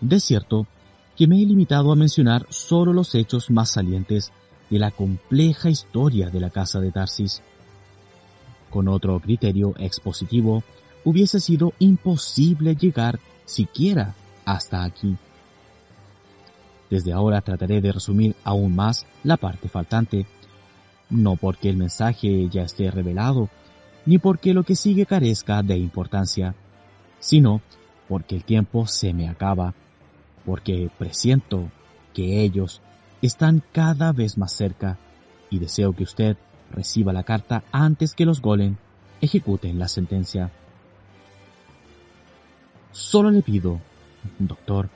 De 0.00 0.20
cierto 0.20 0.66
que 1.16 1.26
me 1.26 1.42
he 1.42 1.46
limitado 1.46 1.90
a 1.90 1.96
mencionar 1.96 2.46
solo 2.50 2.92
los 2.92 3.14
hechos 3.14 3.50
más 3.50 3.70
salientes 3.70 4.32
de 4.68 4.78
la 4.78 4.90
compleja 4.90 5.70
historia 5.70 6.28
de 6.28 6.40
la 6.40 6.50
casa 6.50 6.78
de 6.80 6.92
Tarsis 6.92 7.42
con 8.70 8.88
otro 8.88 9.18
criterio 9.20 9.74
expositivo, 9.78 10.62
hubiese 11.04 11.40
sido 11.40 11.72
imposible 11.78 12.74
llegar 12.74 13.18
siquiera 13.46 14.14
hasta 14.44 14.84
aquí. 14.84 15.16
Desde 16.90 17.12
ahora 17.12 17.40
trataré 17.40 17.80
de 17.80 17.92
resumir 17.92 18.36
aún 18.44 18.74
más 18.76 19.06
la 19.24 19.36
parte 19.36 19.68
faltante, 19.68 20.26
no 21.10 21.36
porque 21.36 21.68
el 21.68 21.76
mensaje 21.76 22.48
ya 22.48 22.62
esté 22.62 22.90
revelado, 22.90 23.48
ni 24.04 24.18
porque 24.18 24.54
lo 24.54 24.62
que 24.62 24.76
sigue 24.76 25.06
carezca 25.06 25.62
de 25.62 25.76
importancia, 25.76 26.54
sino 27.18 27.60
porque 28.08 28.36
el 28.36 28.44
tiempo 28.44 28.86
se 28.86 29.12
me 29.12 29.28
acaba, 29.28 29.74
porque 30.44 30.88
presiento 30.96 31.70
que 32.14 32.42
ellos 32.42 32.80
están 33.20 33.62
cada 33.72 34.12
vez 34.12 34.38
más 34.38 34.52
cerca 34.52 34.98
y 35.50 35.58
deseo 35.58 35.92
que 35.92 36.04
usted 36.04 36.36
reciba 36.70 37.12
la 37.12 37.24
carta 37.24 37.64
antes 37.72 38.14
que 38.14 38.24
los 38.26 38.40
golem 38.40 38.76
ejecuten 39.20 39.78
la 39.78 39.88
sentencia. 39.88 40.50
Solo 42.92 43.30
le 43.30 43.42
pido, 43.42 43.80
doctor, 44.38 44.88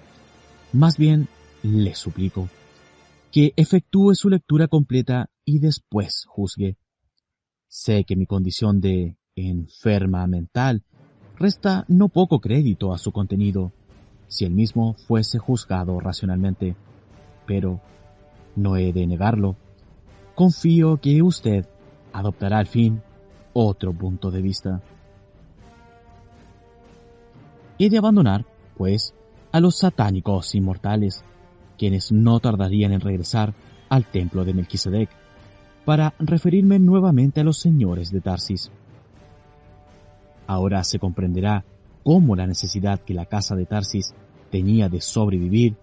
más 0.72 0.97
bien 0.97 1.28
le 1.63 1.95
suplico, 1.95 2.49
que 3.31 3.53
efectúe 3.57 4.15
su 4.15 4.29
lectura 4.29 4.69
completa 4.69 5.31
y 5.45 5.59
después 5.59 6.25
juzgue. 6.27 6.77
Sé 7.69 8.05
que 8.05 8.17
mi 8.17 8.27
condición 8.27 8.81
de 8.81 9.17
enferma 9.37 10.27
mental 10.27 10.85
resta 11.37 11.85
no 11.89 12.09
poco 12.09 12.41
crédito 12.41 12.93
a 12.93 12.99
su 12.99 13.13
contenido, 13.13 13.73
si 14.29 14.45
el 14.45 14.53
mismo 14.53 14.95
fuese 14.95 15.39
juzgado 15.39 16.01
racionalmente, 16.01 16.77
pero 17.47 17.81
no 18.57 18.77
he 18.77 18.93
de 18.93 19.07
negarlo 19.07 19.57
confío 20.41 20.97
que 20.97 21.21
usted 21.21 21.67
adoptará 22.15 22.61
al 22.61 22.67
fin 22.67 23.03
otro 23.53 23.93
punto 23.93 24.31
de 24.31 24.41
vista. 24.41 24.81
He 27.79 27.91
de 27.91 27.99
abandonar, 27.99 28.47
pues, 28.79 29.15
a 29.53 29.61
los 29.61 29.77
satánicos 29.77 30.55
inmortales, 30.55 31.27
quienes 31.81 32.12
no 32.12 32.41
tardarían 32.41 32.93
en 32.93 33.01
regresar 33.01 33.55
al 33.89 34.05
templo 34.05 34.45
de 34.45 34.53
Melquisedec, 34.53 35.09
para 35.87 36.12
referirme 36.18 36.78
nuevamente 36.78 37.41
a 37.41 37.45
los 37.45 37.59
señores 37.59 38.11
de 38.11 38.20
Tarsis. 38.20 38.70
Ahora 40.47 40.85
se 40.85 40.99
comprenderá 40.99 41.64
cómo 42.05 42.37
la 42.37 42.47
necesidad 42.47 43.01
que 43.01 43.14
la 43.14 43.24
casa 43.24 43.57
de 43.57 43.64
Tarsis 43.64 44.12
tenía 44.51 44.91
de 44.91 45.01
sobrevivir 45.01 45.76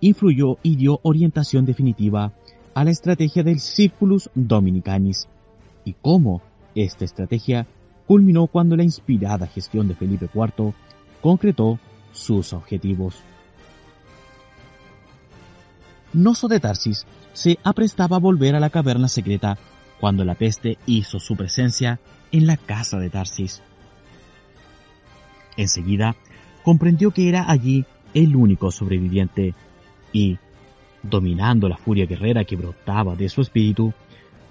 influyó 0.00 0.56
y 0.62 0.76
dio 0.76 1.00
orientación 1.02 1.66
definitiva 1.66 2.32
a 2.72 2.84
la 2.84 2.90
estrategia 2.90 3.42
del 3.42 3.60
Circulus 3.60 4.30
Dominicanis, 4.34 5.28
y 5.84 5.92
cómo 6.00 6.40
esta 6.74 7.04
estrategia 7.04 7.66
culminó 8.06 8.46
cuando 8.46 8.74
la 8.74 8.84
inspirada 8.84 9.46
gestión 9.46 9.86
de 9.86 9.96
Felipe 9.96 10.30
IV 10.34 10.72
concretó 11.20 11.78
sus 12.10 12.54
objetivos. 12.54 13.22
Noso 16.12 16.46
de 16.48 16.60
Tarsis 16.60 17.06
se 17.32 17.58
aprestaba 17.64 18.16
a 18.16 18.20
volver 18.20 18.54
a 18.54 18.60
la 18.60 18.70
caverna 18.70 19.08
secreta 19.08 19.56
cuando 19.98 20.24
la 20.24 20.34
peste 20.34 20.76
hizo 20.84 21.18
su 21.18 21.36
presencia 21.36 22.00
en 22.32 22.46
la 22.46 22.56
casa 22.56 22.98
de 22.98 23.08
Tarsis. 23.08 23.62
Enseguida 25.56 26.16
comprendió 26.64 27.12
que 27.12 27.28
era 27.28 27.50
allí 27.50 27.86
el 28.14 28.36
único 28.36 28.70
sobreviviente 28.70 29.54
y, 30.12 30.38
dominando 31.02 31.68
la 31.68 31.78
furia 31.78 32.06
guerrera 32.06 32.44
que 32.44 32.56
brotaba 32.56 33.16
de 33.16 33.28
su 33.28 33.40
espíritu, 33.40 33.94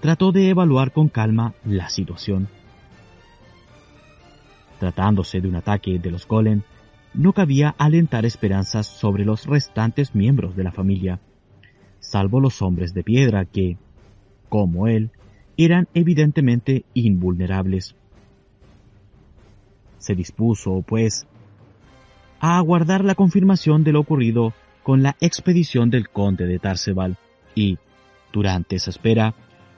trató 0.00 0.32
de 0.32 0.48
evaluar 0.48 0.92
con 0.92 1.08
calma 1.08 1.54
la 1.64 1.88
situación. 1.88 2.48
Tratándose 4.80 5.40
de 5.40 5.48
un 5.48 5.54
ataque 5.54 6.00
de 6.00 6.10
los 6.10 6.26
Golem, 6.26 6.62
no 7.14 7.32
cabía 7.32 7.74
alentar 7.78 8.26
esperanzas 8.26 8.86
sobre 8.86 9.24
los 9.24 9.46
restantes 9.46 10.14
miembros 10.14 10.56
de 10.56 10.64
la 10.64 10.72
familia, 10.72 11.20
salvo 12.02 12.40
los 12.40 12.60
hombres 12.60 12.92
de 12.92 13.02
piedra 13.02 13.46
que, 13.46 13.78
como 14.50 14.88
él, 14.88 15.10
eran 15.56 15.88
evidentemente 15.94 16.84
invulnerables. 16.92 17.94
Se 19.98 20.14
dispuso, 20.14 20.82
pues, 20.86 21.26
a 22.40 22.58
aguardar 22.58 23.04
la 23.04 23.14
confirmación 23.14 23.84
de 23.84 23.92
lo 23.92 24.00
ocurrido 24.00 24.52
con 24.82 25.02
la 25.02 25.16
expedición 25.20 25.90
del 25.90 26.10
conde 26.10 26.46
de 26.46 26.58
Tarceval 26.58 27.16
y, 27.54 27.78
durante 28.32 28.76
esa 28.76 28.90
espera, 28.90 29.34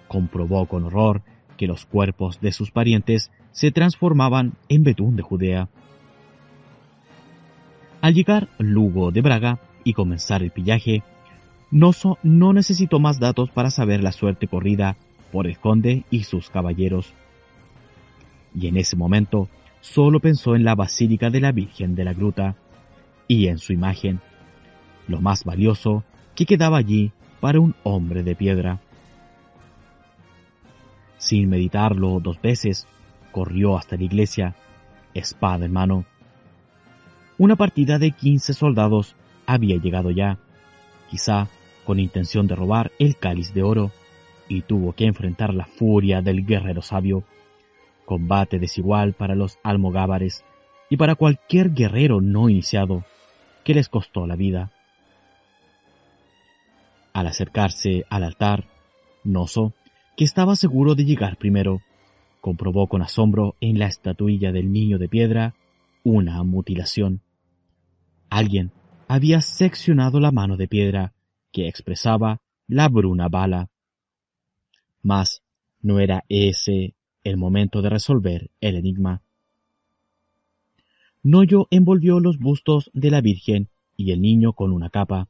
comprobó 0.08 0.66
con 0.66 0.84
horror 0.84 1.22
que 1.58 1.66
los 1.66 1.84
cuerpos 1.84 2.40
de 2.40 2.52
sus 2.52 2.70
parientes 2.70 3.30
se 3.52 3.70
transformaban 3.70 4.54
en 4.68 4.82
betún 4.82 5.14
de 5.14 5.22
Judea. 5.22 5.68
Al 8.00 8.14
llegar 8.14 8.48
Lugo 8.58 9.10
de 9.10 9.20
Braga 9.20 9.60
y 9.84 9.92
comenzar 9.92 10.42
el 10.42 10.50
pillaje, 10.50 11.02
Noso 11.74 12.18
no 12.22 12.52
necesitó 12.52 13.00
más 13.00 13.18
datos 13.18 13.50
para 13.50 13.68
saber 13.68 14.00
la 14.00 14.12
suerte 14.12 14.46
corrida 14.46 14.96
por 15.32 15.48
el 15.48 15.58
conde 15.58 16.04
y 16.08 16.22
sus 16.22 16.48
caballeros. 16.48 17.12
Y 18.54 18.68
en 18.68 18.76
ese 18.76 18.94
momento 18.94 19.48
solo 19.80 20.20
pensó 20.20 20.54
en 20.54 20.62
la 20.62 20.76
Basílica 20.76 21.30
de 21.30 21.40
la 21.40 21.50
Virgen 21.50 21.96
de 21.96 22.04
la 22.04 22.12
Gruta 22.12 22.54
y 23.26 23.48
en 23.48 23.58
su 23.58 23.72
imagen, 23.72 24.20
lo 25.08 25.20
más 25.20 25.42
valioso 25.42 26.04
que 26.36 26.46
quedaba 26.46 26.78
allí 26.78 27.10
para 27.40 27.58
un 27.58 27.74
hombre 27.82 28.22
de 28.22 28.36
piedra. 28.36 28.80
Sin 31.18 31.48
meditarlo 31.48 32.20
dos 32.20 32.40
veces, 32.40 32.86
corrió 33.32 33.76
hasta 33.76 33.96
la 33.96 34.04
iglesia, 34.04 34.54
espada 35.12 35.66
en 35.66 35.72
mano. 35.72 36.04
Una 37.36 37.56
partida 37.56 37.98
de 37.98 38.12
quince 38.12 38.54
soldados 38.54 39.16
había 39.44 39.76
llegado 39.76 40.12
ya, 40.12 40.38
quizá 41.10 41.48
con 41.84 42.00
intención 42.00 42.46
de 42.46 42.56
robar 42.56 42.92
el 42.98 43.16
cáliz 43.16 43.54
de 43.54 43.62
oro, 43.62 43.92
y 44.48 44.62
tuvo 44.62 44.92
que 44.92 45.06
enfrentar 45.06 45.54
la 45.54 45.66
furia 45.66 46.20
del 46.20 46.44
guerrero 46.44 46.82
sabio. 46.82 47.24
Combate 48.04 48.58
desigual 48.58 49.14
para 49.14 49.34
los 49.34 49.58
almogávares 49.62 50.44
y 50.90 50.96
para 50.96 51.14
cualquier 51.14 51.72
guerrero 51.72 52.20
no 52.20 52.48
iniciado, 52.48 53.04
que 53.64 53.74
les 53.74 53.88
costó 53.88 54.26
la 54.26 54.36
vida. 54.36 54.70
Al 57.12 57.26
acercarse 57.26 58.04
al 58.10 58.24
altar, 58.24 58.66
Noso, 59.22 59.72
que 60.16 60.24
estaba 60.24 60.54
seguro 60.54 60.94
de 60.94 61.04
llegar 61.04 61.38
primero, 61.38 61.80
comprobó 62.42 62.88
con 62.88 63.00
asombro 63.00 63.56
en 63.60 63.78
la 63.78 63.86
estatuilla 63.86 64.52
del 64.52 64.70
niño 64.70 64.98
de 64.98 65.08
piedra 65.08 65.54
una 66.02 66.42
mutilación. 66.42 67.22
Alguien 68.28 68.70
había 69.08 69.40
seccionado 69.40 70.20
la 70.20 70.30
mano 70.30 70.58
de 70.58 70.68
piedra 70.68 71.13
que 71.54 71.68
expresaba 71.68 72.42
la 72.66 72.88
bruna 72.88 73.28
bala. 73.28 73.70
Mas 75.02 75.42
no 75.80 76.00
era 76.00 76.24
ese 76.28 76.96
el 77.22 77.36
momento 77.36 77.80
de 77.80 77.90
resolver 77.90 78.50
el 78.60 78.74
enigma. 78.74 79.22
Noyo 81.22 81.68
envolvió 81.70 82.18
los 82.18 82.38
bustos 82.38 82.90
de 82.92 83.10
la 83.10 83.20
Virgen 83.20 83.70
y 83.96 84.10
el 84.10 84.20
niño 84.20 84.52
con 84.52 84.72
una 84.72 84.90
capa, 84.90 85.28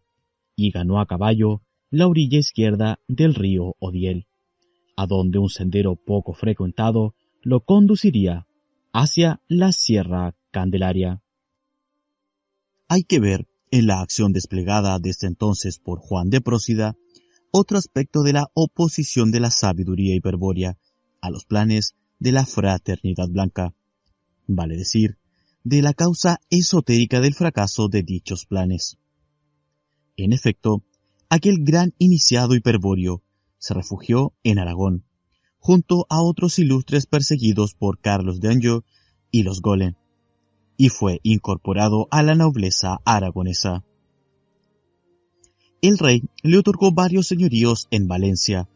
y 0.56 0.70
ganó 0.70 0.98
a 0.98 1.06
caballo 1.06 1.60
la 1.90 2.08
orilla 2.08 2.38
izquierda 2.38 2.98
del 3.06 3.34
río 3.34 3.76
Odiel, 3.78 4.26
a 4.96 5.06
donde 5.06 5.38
un 5.38 5.50
sendero 5.50 5.94
poco 5.94 6.32
frecuentado 6.32 7.14
lo 7.42 7.60
conduciría 7.60 8.46
hacia 8.92 9.40
la 9.46 9.72
Sierra 9.72 10.34
Candelaria. 10.50 11.22
Hay 12.88 13.02
que 13.04 13.20
ver 13.20 13.46
en 13.74 13.88
la 13.88 14.00
acción 14.00 14.32
desplegada 14.32 15.00
desde 15.00 15.26
entonces 15.26 15.80
por 15.80 15.98
Juan 15.98 16.30
de 16.30 16.40
Prósida 16.40 16.96
otro 17.50 17.76
aspecto 17.76 18.22
de 18.22 18.32
la 18.32 18.48
oposición 18.54 19.32
de 19.32 19.40
la 19.40 19.50
sabiduría 19.50 20.14
hiperbórea 20.14 20.78
a 21.20 21.28
los 21.28 21.44
planes 21.44 21.96
de 22.20 22.30
la 22.30 22.46
fraternidad 22.46 23.28
blanca, 23.28 23.74
vale 24.46 24.76
decir, 24.76 25.18
de 25.64 25.82
la 25.82 25.92
causa 25.92 26.38
esotérica 26.50 27.18
del 27.18 27.34
fracaso 27.34 27.88
de 27.88 28.04
dichos 28.04 28.46
planes. 28.46 28.96
En 30.16 30.32
efecto, 30.32 30.84
aquel 31.28 31.64
gran 31.64 31.94
iniciado 31.98 32.54
hiperbóreo 32.54 33.24
se 33.58 33.74
refugió 33.74 34.34
en 34.44 34.60
Aragón, 34.60 35.04
junto 35.58 36.06
a 36.10 36.22
otros 36.22 36.60
ilustres 36.60 37.06
perseguidos 37.06 37.74
por 37.74 37.98
Carlos 37.98 38.38
de 38.38 38.50
Anjou 38.50 38.84
y 39.32 39.42
los 39.42 39.60
Golem, 39.60 39.96
y 40.76 40.88
fue 40.88 41.20
incorporado 41.22 42.08
a 42.10 42.22
la 42.22 42.34
nobleza 42.34 42.98
aragonesa. 43.04 43.84
El 45.80 45.98
rey 45.98 46.22
le 46.42 46.58
otorgó 46.58 46.92
varios 46.92 47.26
señoríos 47.26 47.88
en 47.90 48.08
Valencia, 48.08 48.68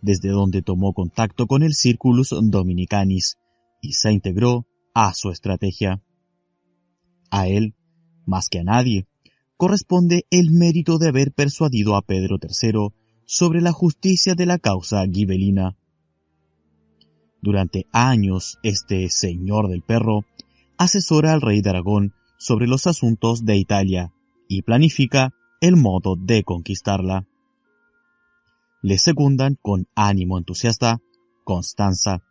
desde 0.00 0.30
donde 0.30 0.62
tomó 0.62 0.92
contacto 0.92 1.46
con 1.46 1.62
el 1.62 1.74
Circulus 1.74 2.34
Dominicanis 2.42 3.38
y 3.80 3.92
se 3.92 4.12
integró 4.12 4.66
a 4.94 5.12
su 5.14 5.30
estrategia. 5.30 6.02
A 7.30 7.48
él, 7.48 7.74
más 8.26 8.48
que 8.48 8.60
a 8.60 8.64
nadie, 8.64 9.06
corresponde 9.56 10.26
el 10.30 10.50
mérito 10.50 10.98
de 10.98 11.08
haber 11.08 11.32
persuadido 11.32 11.96
a 11.96 12.02
Pedro 12.02 12.38
III 12.40 12.94
sobre 13.24 13.60
la 13.60 13.72
justicia 13.72 14.34
de 14.34 14.46
la 14.46 14.58
causa 14.58 15.04
gibelina. 15.06 15.76
Durante 17.40 17.86
años, 17.92 18.58
este 18.62 19.08
señor 19.10 19.68
del 19.68 19.82
perro 19.82 20.24
asesora 20.78 21.32
al 21.32 21.40
rey 21.40 21.60
de 21.60 21.70
Aragón 21.70 22.14
sobre 22.38 22.66
los 22.66 22.86
asuntos 22.86 23.44
de 23.44 23.56
Italia 23.56 24.12
y 24.48 24.62
planifica 24.62 25.32
el 25.60 25.76
modo 25.76 26.16
de 26.16 26.42
conquistarla. 26.44 27.26
Le 28.82 28.98
secundan 28.98 29.58
con 29.62 29.88
ánimo 29.94 30.38
entusiasta 30.38 31.00
Constanza, 31.44 32.22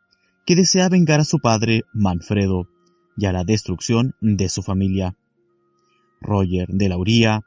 que 0.45 0.55
desea 0.55 0.89
vengar 0.89 1.19
a 1.19 1.25
su 1.25 1.39
padre 1.39 1.83
Manfredo, 1.93 2.67
y 3.17 3.25
a 3.25 3.31
la 3.31 3.43
destrucción 3.43 4.15
de 4.21 4.49
su 4.49 4.63
familia. 4.63 5.15
Roger 6.21 6.67
de 6.69 6.89
Lauría, 6.89 7.41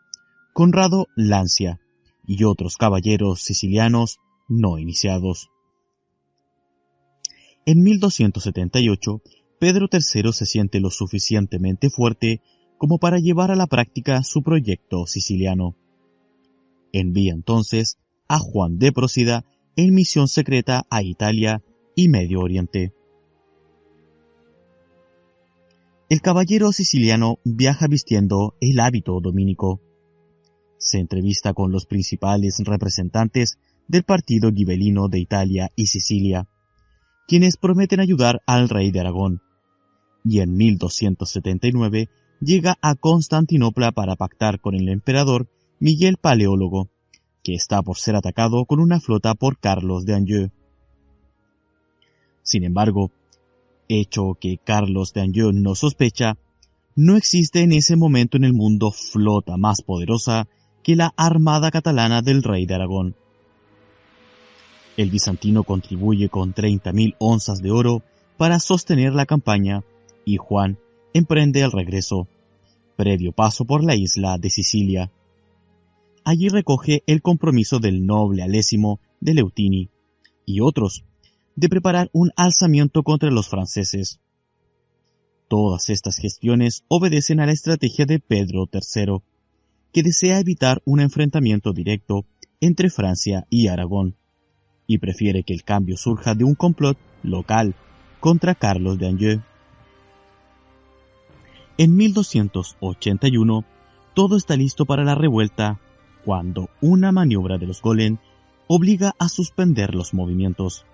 Conrado 0.52 1.06
Lancia 1.16 1.80
y 2.26 2.44
otros 2.44 2.76
caballeros 2.76 3.42
sicilianos 3.42 4.18
no 4.48 4.78
iniciados. 4.78 5.50
En 7.64 7.82
1278, 7.82 9.22
Pedro 9.58 9.88
III 9.90 10.32
se 10.32 10.46
siente 10.46 10.80
lo 10.80 10.90
suficientemente 10.90 11.88
fuerte 11.88 12.40
como 12.78 12.98
para 12.98 13.18
llevar 13.18 13.50
a 13.50 13.56
la 13.56 13.66
práctica 13.66 14.22
su 14.22 14.42
proyecto 14.42 15.06
siciliano. 15.06 15.76
Envía 16.92 17.32
entonces 17.32 17.98
a 18.28 18.38
Juan 18.38 18.78
de 18.78 18.92
Procida 18.92 19.44
en 19.76 19.94
misión 19.94 20.28
secreta 20.28 20.84
a 20.90 21.02
Italia 21.02 21.62
y 21.94 22.08
Medio 22.08 22.40
Oriente. 22.40 22.92
El 26.08 26.20
caballero 26.20 26.70
siciliano 26.72 27.38
viaja 27.44 27.86
vistiendo 27.88 28.54
el 28.60 28.78
hábito 28.78 29.20
dominico. 29.20 29.80
Se 30.78 30.98
entrevista 30.98 31.52
con 31.52 31.72
los 31.72 31.86
principales 31.86 32.62
representantes 32.64 33.58
del 33.88 34.04
partido 34.04 34.52
gibelino 34.52 35.08
de 35.08 35.18
Italia 35.18 35.72
y 35.74 35.86
Sicilia, 35.86 36.46
quienes 37.26 37.56
prometen 37.56 38.00
ayudar 38.00 38.40
al 38.46 38.68
rey 38.68 38.92
de 38.92 39.00
Aragón, 39.00 39.42
y 40.28 40.40
en 40.40 40.56
1279 40.56 42.08
llega 42.40 42.76
a 42.82 42.96
Constantinopla 42.96 43.92
para 43.92 44.16
pactar 44.16 44.60
con 44.60 44.74
el 44.74 44.88
emperador 44.88 45.48
Miguel 45.78 46.16
Paleólogo, 46.20 46.88
que 47.44 47.54
está 47.54 47.82
por 47.82 47.96
ser 47.96 48.16
atacado 48.16 48.64
con 48.64 48.80
una 48.80 48.98
flota 49.00 49.34
por 49.34 49.58
Carlos 49.58 50.04
de 50.04 50.14
Anjou. 50.14 50.50
Sin 52.42 52.64
embargo, 52.64 53.12
hecho 53.88 54.36
que 54.40 54.58
Carlos 54.58 55.12
de 55.12 55.22
Anjou 55.22 55.52
no 55.52 55.74
sospecha, 55.76 56.36
no 56.96 57.16
existe 57.16 57.60
en 57.60 57.72
ese 57.72 57.94
momento 57.94 58.36
en 58.36 58.44
el 58.44 58.52
mundo 58.52 58.90
flota 58.90 59.56
más 59.56 59.82
poderosa 59.82 60.48
que 60.82 60.96
la 60.96 61.12
Armada 61.16 61.70
Catalana 61.70 62.20
del 62.22 62.42
Rey 62.42 62.66
de 62.66 62.74
Aragón. 62.74 63.16
El 64.96 65.10
bizantino 65.10 65.62
contribuye 65.62 66.28
con 66.30 66.54
30.000 66.54 67.16
onzas 67.18 67.60
de 67.60 67.70
oro 67.70 68.02
para 68.38 68.58
sostener 68.58 69.12
la 69.12 69.26
campaña 69.26 69.84
y 70.26 70.36
Juan 70.36 70.78
emprende 71.14 71.62
el 71.62 71.72
regreso, 71.72 72.28
previo 72.96 73.32
paso 73.32 73.64
por 73.64 73.82
la 73.82 73.94
isla 73.94 74.36
de 74.36 74.50
Sicilia. 74.50 75.10
Allí 76.24 76.48
recoge 76.48 77.02
el 77.06 77.22
compromiso 77.22 77.78
del 77.78 78.04
noble 78.04 78.42
Alésimo 78.42 79.00
de 79.20 79.34
Leutini 79.34 79.88
y 80.44 80.60
otros 80.60 81.04
de 81.54 81.68
preparar 81.68 82.10
un 82.12 82.32
alzamiento 82.36 83.02
contra 83.02 83.30
los 83.30 83.48
franceses. 83.48 84.20
Todas 85.48 85.90
estas 85.90 86.16
gestiones 86.16 86.84
obedecen 86.88 87.40
a 87.40 87.46
la 87.46 87.52
estrategia 87.52 88.04
de 88.04 88.18
Pedro 88.18 88.68
III, 88.70 89.22
que 89.92 90.02
desea 90.02 90.40
evitar 90.40 90.82
un 90.84 91.00
enfrentamiento 91.00 91.72
directo 91.72 92.26
entre 92.60 92.90
Francia 92.90 93.46
y 93.48 93.68
Aragón, 93.68 94.16
y 94.88 94.98
prefiere 94.98 95.44
que 95.44 95.54
el 95.54 95.62
cambio 95.62 95.96
surja 95.96 96.34
de 96.34 96.42
un 96.44 96.56
complot 96.56 96.98
local 97.22 97.76
contra 98.18 98.56
Carlos 98.56 98.98
de 98.98 99.06
Anjou. 99.06 99.42
En 101.78 101.94
1281, 101.94 103.64
todo 104.14 104.36
está 104.36 104.56
listo 104.56 104.86
para 104.86 105.04
la 105.04 105.14
revuelta 105.14 105.78
cuando 106.24 106.70
una 106.80 107.12
maniobra 107.12 107.58
de 107.58 107.66
los 107.66 107.82
Golem 107.82 108.16
obliga 108.66 109.14
a 109.18 109.28
suspender 109.28 109.94
los 109.94 110.14
movimientos. 110.14 110.86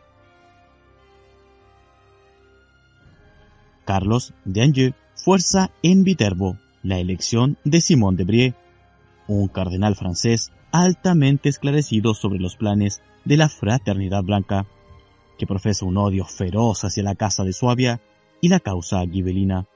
Carlos 3.85 4.35
de 4.45 4.63
Anjou 4.63 4.93
fuerza 5.15 5.71
en 5.83 6.03
Viterbo 6.03 6.59
la 6.83 6.99
elección 6.99 7.59
de 7.65 7.81
Simón 7.81 8.17
de 8.17 8.25
Brie, 8.25 8.55
un 9.29 9.47
cardenal 9.47 9.95
francés 9.95 10.53
altamente 10.73 11.49
esclarecido 11.49 12.15
sobre 12.15 12.41
los 12.41 12.57
planes 12.57 13.03
de 13.25 13.37
la 13.37 13.49
Fraternidad 13.49 14.25
Blanca, 14.25 14.67
que 15.39 15.47
profesa 15.47 15.85
un 15.85 15.97
odio 15.97 16.25
feroz 16.25 16.85
hacia 16.85 17.05
la 17.05 17.15
Casa 17.15 17.45
de 17.45 17.53
Suabia 17.53 18.01
y 18.41 18.49
la 18.49 18.59
causa 18.59 19.01
gibelina 19.07 19.67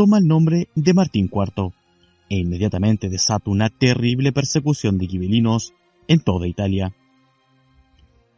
toma 0.00 0.16
el 0.16 0.26
nombre 0.26 0.70
de 0.74 0.94
Martín 0.94 1.30
IV 1.30 1.74
e 2.30 2.38
inmediatamente 2.38 3.10
desata 3.10 3.50
una 3.50 3.68
terrible 3.68 4.32
persecución 4.32 4.96
de 4.96 5.06
gibelinos 5.06 5.74
en 6.08 6.20
toda 6.20 6.48
Italia. 6.48 6.94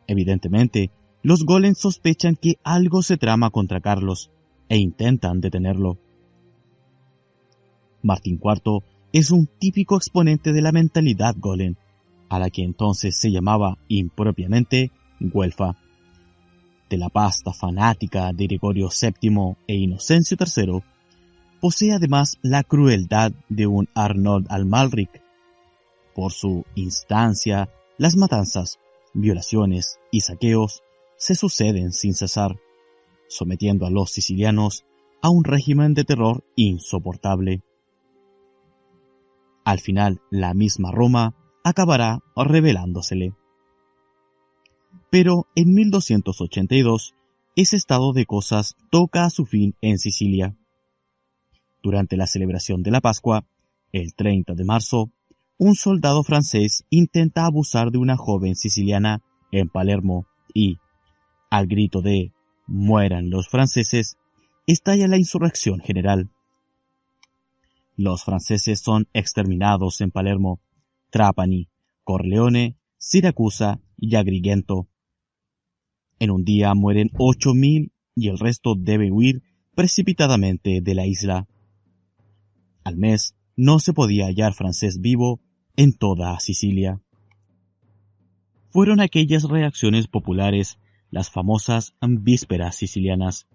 Evidentemente, 0.09 0.91
los 1.23 1.45
golems 1.45 1.79
sospechan 1.79 2.35
que 2.35 2.57
algo 2.65 3.01
se 3.03 3.17
trama 3.17 3.51
contra 3.51 3.81
Carlos 3.81 4.33
e 4.69 4.77
intentan 4.79 5.41
detenerlo. 5.41 5.99
Martín 8.03 8.41
IV 8.43 8.83
es 9.13 9.31
un 9.31 9.47
típico 9.47 9.97
exponente 9.97 10.53
de 10.53 10.63
la 10.63 10.73
mentalidad 10.73 11.37
golem, 11.39 11.77
a 12.29 12.41
la 12.41 12.51
que 12.51 12.65
entonces 12.65 13.17
se 13.17 13.31
llamaba 13.31 13.79
impropiamente 13.87 14.91
Guelfa. 15.21 15.77
De 16.91 16.99
la 16.99 17.09
pasta 17.09 17.53
fanática 17.53 18.33
de 18.33 18.49
Gregorio 18.49 18.89
VII 18.89 19.55
e 19.69 19.77
Inocencio 19.77 20.37
III, 20.37 20.83
posee 21.63 21.93
además 21.93 22.39
la 22.43 22.65
crueldad 22.65 23.31
de 23.49 23.69
un 23.69 23.89
Arnold 23.95 24.49
Almalric. 24.51 25.23
Por 26.13 26.33
su 26.33 26.65
instancia, 26.75 27.71
las 27.99 28.17
matanzas, 28.17 28.81
violaciones 29.15 30.01
y 30.11 30.23
saqueos 30.23 30.83
se 31.17 31.37
suceden 31.37 31.93
sin 31.93 32.15
cesar, 32.15 32.59
sometiendo 33.29 33.87
a 33.87 33.91
los 33.91 34.11
sicilianos 34.11 34.85
a 35.23 35.31
un 35.31 35.45
régimen 35.45 35.95
de 35.95 36.03
terror 36.03 36.43
insoportable. 36.57 37.63
Al 39.65 39.79
final, 39.79 40.21
la 40.31 40.55
misma 40.55 40.91
Roma 40.91 41.37
acabará 41.63 42.19
revelándosele. 42.35 43.37
Pero 45.13 45.47
en 45.55 45.73
1282, 45.73 47.15
ese 47.55 47.77
estado 47.77 48.13
de 48.13 48.27
cosas 48.27 48.75
toca 48.91 49.25
a 49.25 49.31
su 49.31 49.47
fin 49.47 49.77
en 49.81 49.99
Sicilia. 49.99 50.57
Durante 51.83 52.17
la 52.17 52.27
celebración 52.27 52.83
de 52.83 52.91
la 52.91 53.01
Pascua, 53.01 53.45
el 53.93 54.15
30 54.15 54.55
de 54.55 54.65
marzo, 54.65 55.11
un 55.59 55.75
soldado 55.75 56.23
francés 56.23 56.85
intenta 56.91 57.45
abusar 57.45 57.91
de 57.91 57.99
una 57.99 58.17
joven 58.17 58.55
siciliana 58.55 59.23
en 59.51 59.69
Palermo 59.69 60.27
y, 60.55 60.79
al 61.51 61.67
grito 61.67 62.01
de 62.01 62.33
mueran 62.67 63.31
los 63.31 63.49
franceses, 63.49 64.17
estalla 64.67 65.09
la 65.09 65.19
insurrección 65.19 65.81
general. 65.81 66.31
Los 67.97 68.25
franceses 68.25 68.81
son 68.81 69.09
exterminados 69.13 70.01
en 70.01 70.11
Palermo, 70.11 70.61
Trapani, 71.11 71.69
Corleone, 72.05 72.77
Siracusa 72.97 73.81
y 73.97 74.17
Agrigento. 74.17 74.89
En 76.19 76.31
un 76.31 76.45
día 76.45 76.75
mueren 76.75 77.11
ocho 77.19 77.53
mil 77.53 77.93
y 78.15 78.29
el 78.29 78.39
resto 78.39 78.75
debe 78.77 79.11
huir 79.11 79.43
precipitadamente 79.75 80.81
de 80.81 80.95
la 80.95 81.07
isla. 81.07 81.47
Al 82.85 82.97
mes 82.97 83.37
no 83.57 83.79
se 83.79 83.93
podía 83.93 84.27
hallar 84.27 84.55
francés 84.55 85.01
vivo 85.01 85.41
en 85.77 85.93
toda 85.93 86.39
Sicilia. 86.41 87.01
Fueron 88.71 89.01
aquellas 89.01 89.45
reacciones 89.45 90.09
populares, 90.09 90.79
las 91.11 91.31
famosas 91.31 91.95
vísperas 92.01 92.77
sicilianas, 92.77 93.47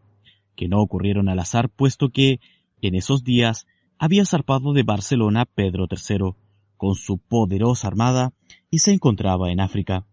que 0.56 0.68
no 0.68 0.82
ocurrieron 0.82 1.28
al 1.28 1.40
azar 1.40 1.70
puesto 1.70 2.10
que, 2.10 2.40
en 2.82 2.96
esos 2.96 3.24
días, 3.24 3.66
había 3.98 4.26
zarpado 4.26 4.74
de 4.74 4.84
Barcelona 4.84 5.46
Pedro 5.46 5.88
III, 5.90 6.36
con 6.78 6.96
su 6.96 7.18
poderosa 7.18 7.88
armada, 7.88 8.34
y 8.70 8.80
se 8.80 8.94
encontraba 8.94 9.52
en 9.52 9.60
África, 9.60 10.06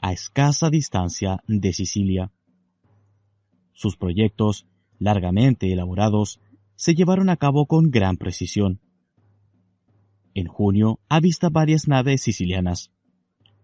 a 0.00 0.12
escasa 0.12 0.70
distancia 0.70 1.42
de 1.48 1.72
Sicilia. 1.72 2.30
Sus 3.72 3.96
proyectos, 3.96 4.66
largamente 4.98 5.72
elaborados, 5.72 6.40
se 6.82 6.96
llevaron 6.96 7.30
a 7.30 7.36
cabo 7.36 7.66
con 7.66 7.92
gran 7.92 8.16
precisión. 8.16 8.80
En 10.34 10.48
junio 10.48 10.98
avista 11.08 11.48
varias 11.48 11.86
naves 11.86 12.22
sicilianas. 12.22 12.90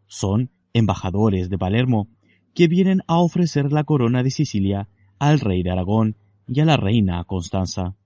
Son 0.06 0.52
embajadores 0.72 1.50
de 1.50 1.58
Palermo 1.58 2.06
que 2.54 2.68
vienen 2.68 3.00
a 3.08 3.18
ofrecer 3.18 3.72
la 3.72 3.82
corona 3.82 4.22
de 4.22 4.30
Sicilia 4.30 4.88
al 5.18 5.40
rey 5.40 5.64
de 5.64 5.72
Aragón 5.72 6.14
y 6.46 6.60
a 6.60 6.64
la 6.64 6.76
reina 6.76 7.24
Constanza. 7.24 7.96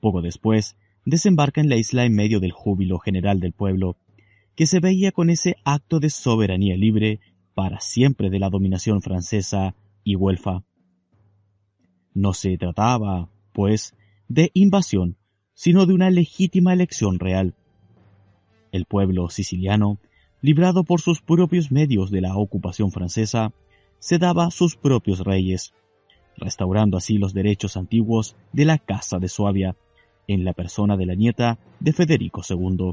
Poco 0.00 0.22
después, 0.22 0.78
desembarca 1.04 1.60
en 1.60 1.68
la 1.68 1.76
isla 1.76 2.06
en 2.06 2.14
medio 2.14 2.40
del 2.40 2.52
júbilo 2.52 2.98
general 2.98 3.38
del 3.38 3.52
pueblo, 3.52 3.98
que 4.54 4.64
se 4.64 4.80
veía 4.80 5.12
con 5.12 5.28
ese 5.28 5.56
acto 5.62 6.00
de 6.00 6.08
soberanía 6.08 6.78
libre 6.78 7.20
para 7.52 7.80
siempre 7.80 8.30
de 8.30 8.38
la 8.38 8.48
dominación 8.48 9.02
francesa 9.02 9.74
y 10.04 10.16
huelfa. 10.16 10.64
No 12.16 12.32
se 12.32 12.56
trataba, 12.56 13.28
pues, 13.52 13.94
de 14.26 14.50
invasión, 14.54 15.18
sino 15.52 15.84
de 15.84 15.92
una 15.92 16.08
legítima 16.08 16.72
elección 16.72 17.18
real. 17.18 17.54
El 18.72 18.86
pueblo 18.86 19.28
siciliano, 19.28 19.98
librado 20.40 20.82
por 20.82 21.02
sus 21.02 21.20
propios 21.20 21.70
medios 21.70 22.10
de 22.10 22.22
la 22.22 22.34
ocupación 22.34 22.90
francesa, 22.90 23.52
se 23.98 24.16
daba 24.16 24.50
sus 24.50 24.76
propios 24.76 25.20
reyes, 25.20 25.74
restaurando 26.38 26.96
así 26.96 27.18
los 27.18 27.34
derechos 27.34 27.76
antiguos 27.76 28.34
de 28.50 28.64
la 28.64 28.78
Casa 28.78 29.18
de 29.18 29.28
Suabia, 29.28 29.76
en 30.26 30.46
la 30.46 30.54
persona 30.54 30.96
de 30.96 31.04
la 31.04 31.14
nieta 31.14 31.58
de 31.80 31.92
Federico 31.92 32.40
II. 32.48 32.92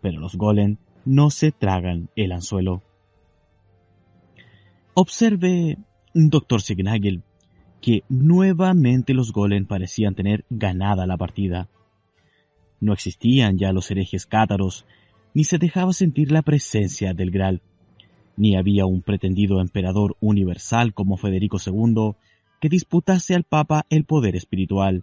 Pero 0.00 0.18
los 0.18 0.34
Golem 0.34 0.76
no 1.04 1.30
se 1.30 1.52
tragan 1.52 2.10
el 2.16 2.32
anzuelo. 2.32 2.82
Observe, 4.94 5.78
doctor 6.14 6.62
Signagel, 6.62 7.22
que 7.82 8.04
nuevamente 8.08 9.12
los 9.12 9.32
Golem 9.32 9.66
parecían 9.66 10.14
tener 10.14 10.44
ganada 10.48 11.04
la 11.04 11.16
partida. 11.16 11.68
No 12.80 12.92
existían 12.92 13.58
ya 13.58 13.72
los 13.72 13.90
herejes 13.90 14.24
cátaros, 14.24 14.86
ni 15.34 15.44
se 15.44 15.58
dejaba 15.58 15.92
sentir 15.92 16.30
la 16.30 16.42
presencia 16.42 17.12
del 17.12 17.32
Graal, 17.32 17.60
ni 18.36 18.56
había 18.56 18.86
un 18.86 19.02
pretendido 19.02 19.60
emperador 19.60 20.16
universal 20.20 20.94
como 20.94 21.16
Federico 21.16 21.58
II 21.64 22.12
que 22.60 22.68
disputase 22.68 23.34
al 23.34 23.42
Papa 23.42 23.84
el 23.90 24.04
poder 24.04 24.36
espiritual. 24.36 25.02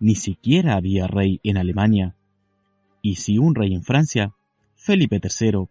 Ni 0.00 0.14
siquiera 0.14 0.76
había 0.76 1.06
rey 1.06 1.38
en 1.42 1.58
Alemania. 1.58 2.16
Y 3.02 3.16
si 3.16 3.36
un 3.36 3.54
rey 3.54 3.74
en 3.74 3.82
Francia, 3.82 4.32
Felipe 4.74 5.20
III, 5.22 5.66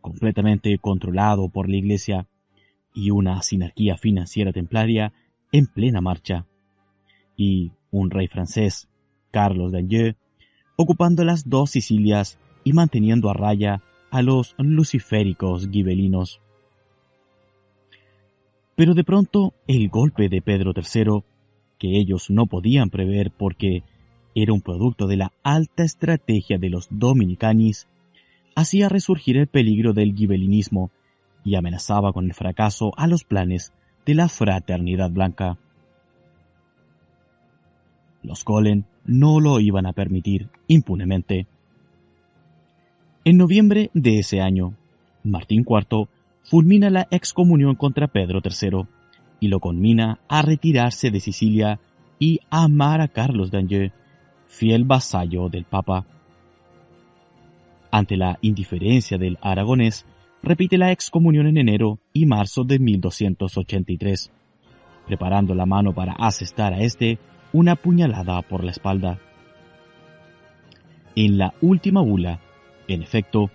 completamente 0.00 0.76
controlado 0.78 1.48
por 1.48 1.68
la 1.68 1.76
Iglesia, 1.76 2.26
y 2.92 3.10
una 3.10 3.42
sinarquía 3.42 3.96
financiera 3.96 4.52
templaria 4.52 5.12
en 5.52 5.66
plena 5.66 6.00
marcha. 6.00 6.46
Y 7.36 7.72
un 7.90 8.10
rey 8.10 8.28
francés, 8.28 8.88
Carlos 9.30 9.72
de 9.72 9.78
Anjou, 9.78 10.14
ocupando 10.76 11.24
las 11.24 11.48
dos 11.48 11.70
Sicilias 11.70 12.38
y 12.64 12.72
manteniendo 12.72 13.30
a 13.30 13.34
raya 13.34 13.82
a 14.10 14.22
los 14.22 14.54
luciféricos 14.58 15.68
gibelinos. 15.70 16.40
Pero 18.74 18.94
de 18.94 19.04
pronto 19.04 19.54
el 19.66 19.88
golpe 19.88 20.28
de 20.28 20.42
Pedro 20.42 20.72
III, 20.74 21.22
que 21.78 21.98
ellos 21.98 22.30
no 22.30 22.46
podían 22.46 22.90
prever 22.90 23.30
porque 23.30 23.82
era 24.34 24.52
un 24.52 24.60
producto 24.60 25.06
de 25.06 25.16
la 25.16 25.32
alta 25.42 25.82
estrategia 25.82 26.58
de 26.58 26.68
los 26.68 26.88
dominicanis, 26.90 27.88
hacía 28.54 28.88
resurgir 28.88 29.38
el 29.38 29.46
peligro 29.46 29.94
del 29.94 30.14
gibelinismo 30.14 30.90
y 31.44 31.54
amenazaba 31.54 32.12
con 32.12 32.26
el 32.26 32.34
fracaso 32.34 32.92
a 32.96 33.06
los 33.06 33.24
planes 33.24 33.72
de 34.06 34.14
la 34.14 34.28
fraternidad 34.28 35.10
blanca. 35.10 35.58
Los 38.22 38.44
Golen 38.44 38.86
no 39.04 39.40
lo 39.40 39.60
iban 39.60 39.86
a 39.86 39.92
permitir 39.92 40.48
impunemente. 40.68 41.46
En 43.24 43.36
noviembre 43.36 43.90
de 43.92 44.20
ese 44.20 44.40
año, 44.40 44.74
Martín 45.24 45.66
IV 45.68 46.08
fulmina 46.44 46.88
la 46.90 47.08
excomunión 47.10 47.74
contra 47.74 48.06
Pedro 48.06 48.40
III 48.42 48.86
y 49.40 49.48
lo 49.48 49.58
conmina 49.58 50.20
a 50.28 50.42
retirarse 50.42 51.10
de 51.10 51.20
Sicilia 51.20 51.80
y 52.18 52.40
amar 52.48 53.00
a 53.00 53.08
Carlos 53.08 53.50
d'Anjou, 53.50 53.90
fiel 54.46 54.84
vasallo 54.84 55.48
del 55.48 55.64
Papa. 55.64 56.06
Ante 57.90 58.16
la 58.16 58.38
indiferencia 58.40 59.18
del 59.18 59.38
aragonés, 59.42 60.06
repite 60.42 60.78
la 60.78 60.92
excomunión 60.92 61.46
en 61.46 61.56
enero 61.56 61.98
y 62.12 62.26
marzo 62.26 62.64
de 62.64 62.78
1283, 62.78 64.30
preparando 65.06 65.54
la 65.54 65.66
mano 65.66 65.94
para 65.94 66.12
asestar 66.12 66.72
a 66.72 66.80
este 66.80 67.18
una 67.52 67.76
puñalada 67.76 68.42
por 68.42 68.64
la 68.64 68.70
espalda. 68.70 69.18
En 71.14 71.38
la 71.38 71.54
última 71.60 72.02
bula, 72.02 72.40
en 72.88 73.02
efecto, 73.02 73.50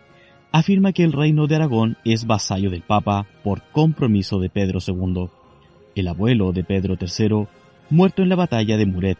afirma 0.52 0.92
que 0.92 1.04
el 1.04 1.14
reino 1.14 1.48
de 1.48 1.56
Aragón 1.56 1.98
es 2.04 2.26
vasallo 2.26 2.70
del 2.70 2.82
Papa 2.82 3.28
por 3.44 3.62
compromiso 3.72 4.40
de 4.40 4.50
Pedro 4.50 4.80
II, 4.86 5.30
el 5.96 6.08
abuelo 6.08 6.52
de 6.52 6.64
Pedro 6.64 6.98
III, 7.00 7.48
muerto 7.90 8.24
en 8.24 8.30
la 8.30 8.36
batalla 8.36 8.78
de 8.78 8.86
Muret, 8.86 9.18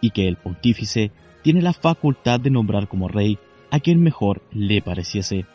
y 0.00 0.10
que 0.10 0.28
el 0.28 0.36
pontífice 0.36 1.10
tiene 1.42 1.62
la 1.62 1.72
facultad 1.72 2.40
de 2.40 2.50
nombrar 2.50 2.88
como 2.88 3.08
rey 3.08 3.38
a 3.70 3.80
quien 3.80 4.00
mejor 4.00 4.42
le 4.52 4.80
pareciese. 4.80 5.46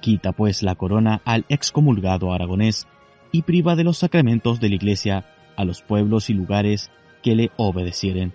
Quita 0.00 0.32
pues 0.32 0.62
la 0.62 0.74
corona 0.74 1.22
al 1.24 1.44
excomulgado 1.48 2.32
aragonés 2.32 2.86
y 3.32 3.42
priva 3.42 3.76
de 3.76 3.84
los 3.84 3.98
sacramentos 3.98 4.60
de 4.60 4.68
la 4.68 4.76
Iglesia 4.76 5.26
a 5.56 5.64
los 5.64 5.82
pueblos 5.82 6.30
y 6.30 6.34
lugares 6.34 6.90
que 7.22 7.34
le 7.34 7.50
obedecieren. 7.56 8.32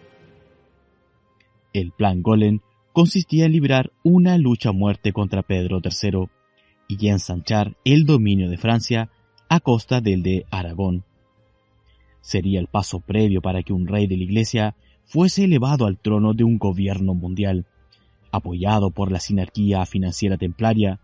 El 1.71 1.91
plan 1.91 2.21
Golem 2.21 2.59
consistía 2.91 3.45
en 3.45 3.53
librar 3.53 3.91
una 4.03 4.37
lucha 4.37 4.69
a 4.69 4.73
muerte 4.73 5.13
contra 5.13 5.41
Pedro 5.41 5.81
III 5.83 6.27
y 6.87 7.07
ensanchar 7.07 7.75
el 7.83 8.05
dominio 8.05 8.49
de 8.49 8.57
Francia 8.57 9.09
a 9.49 9.59
costa 9.59 10.01
del 10.01 10.21
de 10.21 10.45
Aragón. 10.51 11.03
Sería 12.21 12.59
el 12.59 12.67
paso 12.67 12.99
previo 12.99 13.41
para 13.41 13.63
que 13.63 13.73
un 13.73 13.87
rey 13.87 14.07
de 14.07 14.17
la 14.17 14.23
Iglesia 14.23 14.75
fuese 15.05 15.45
elevado 15.45 15.85
al 15.85 15.97
trono 15.97 16.33
de 16.33 16.43
un 16.43 16.57
gobierno 16.57 17.13
mundial, 17.13 17.65
apoyado 18.31 18.91
por 18.91 19.11
la 19.11 19.19
sinarquía 19.19 19.85
financiera 19.85 20.37
templaria, 20.37 20.99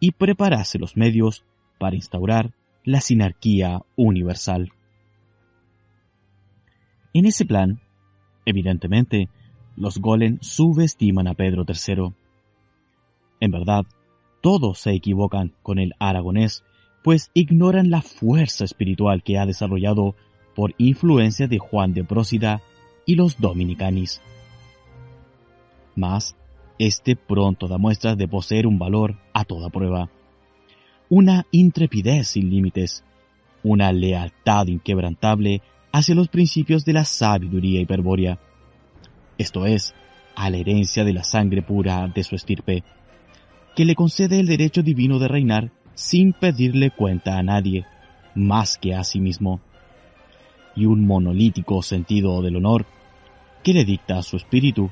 y 0.00 0.12
preparase 0.12 0.78
los 0.78 0.96
medios 0.96 1.44
para 1.78 1.94
instaurar 1.94 2.52
la 2.84 3.00
sinarquía 3.00 3.82
universal. 3.96 4.72
En 7.12 7.26
ese 7.26 7.44
plan, 7.44 7.80
evidentemente, 8.46 9.28
los 9.76 9.98
Golem 9.98 10.38
subestiman 10.40 11.28
a 11.28 11.34
Pedro 11.34 11.64
III. 11.66 12.12
En 13.40 13.50
verdad, 13.50 13.84
todos 14.40 14.78
se 14.78 14.92
equivocan 14.92 15.52
con 15.62 15.78
el 15.78 15.94
aragonés, 15.98 16.64
pues 17.02 17.30
ignoran 17.34 17.90
la 17.90 18.02
fuerza 18.02 18.64
espiritual 18.64 19.22
que 19.22 19.38
ha 19.38 19.46
desarrollado 19.46 20.14
por 20.54 20.74
influencia 20.78 21.46
de 21.46 21.58
Juan 21.58 21.94
de 21.94 22.04
Prósida 22.04 22.60
y 23.06 23.14
los 23.14 23.40
dominicanis. 23.40 24.20
Mas, 25.96 26.36
este 26.78 27.16
pronto 27.16 27.68
da 27.68 27.78
muestras 27.78 28.16
de 28.16 28.28
poseer 28.28 28.66
un 28.66 28.78
valor 28.78 29.16
a 29.40 29.44
toda 29.44 29.70
prueba, 29.70 30.10
una 31.08 31.46
intrepidez 31.50 32.28
sin 32.28 32.50
límites, 32.50 33.04
una 33.62 33.92
lealtad 33.92 34.66
inquebrantable 34.66 35.62
hacia 35.92 36.14
los 36.14 36.28
principios 36.28 36.84
de 36.84 36.92
la 36.92 37.04
sabiduría 37.04 37.80
hiperbórea, 37.80 38.38
esto 39.38 39.66
es, 39.66 39.94
a 40.36 40.50
la 40.50 40.58
herencia 40.58 41.04
de 41.04 41.12
la 41.12 41.24
sangre 41.24 41.62
pura 41.62 42.06
de 42.08 42.22
su 42.22 42.36
estirpe, 42.36 42.84
que 43.74 43.84
le 43.84 43.94
concede 43.94 44.38
el 44.38 44.46
derecho 44.46 44.82
divino 44.82 45.18
de 45.18 45.28
reinar 45.28 45.72
sin 45.94 46.32
pedirle 46.32 46.90
cuenta 46.90 47.38
a 47.38 47.42
nadie, 47.42 47.86
más 48.34 48.78
que 48.78 48.94
a 48.94 49.02
sí 49.04 49.20
mismo, 49.20 49.60
y 50.76 50.86
un 50.86 51.06
monolítico 51.06 51.82
sentido 51.82 52.42
del 52.42 52.56
honor 52.56 52.86
que 53.62 53.72
le 53.72 53.84
dicta 53.84 54.22
su 54.22 54.36
espíritu 54.36 54.90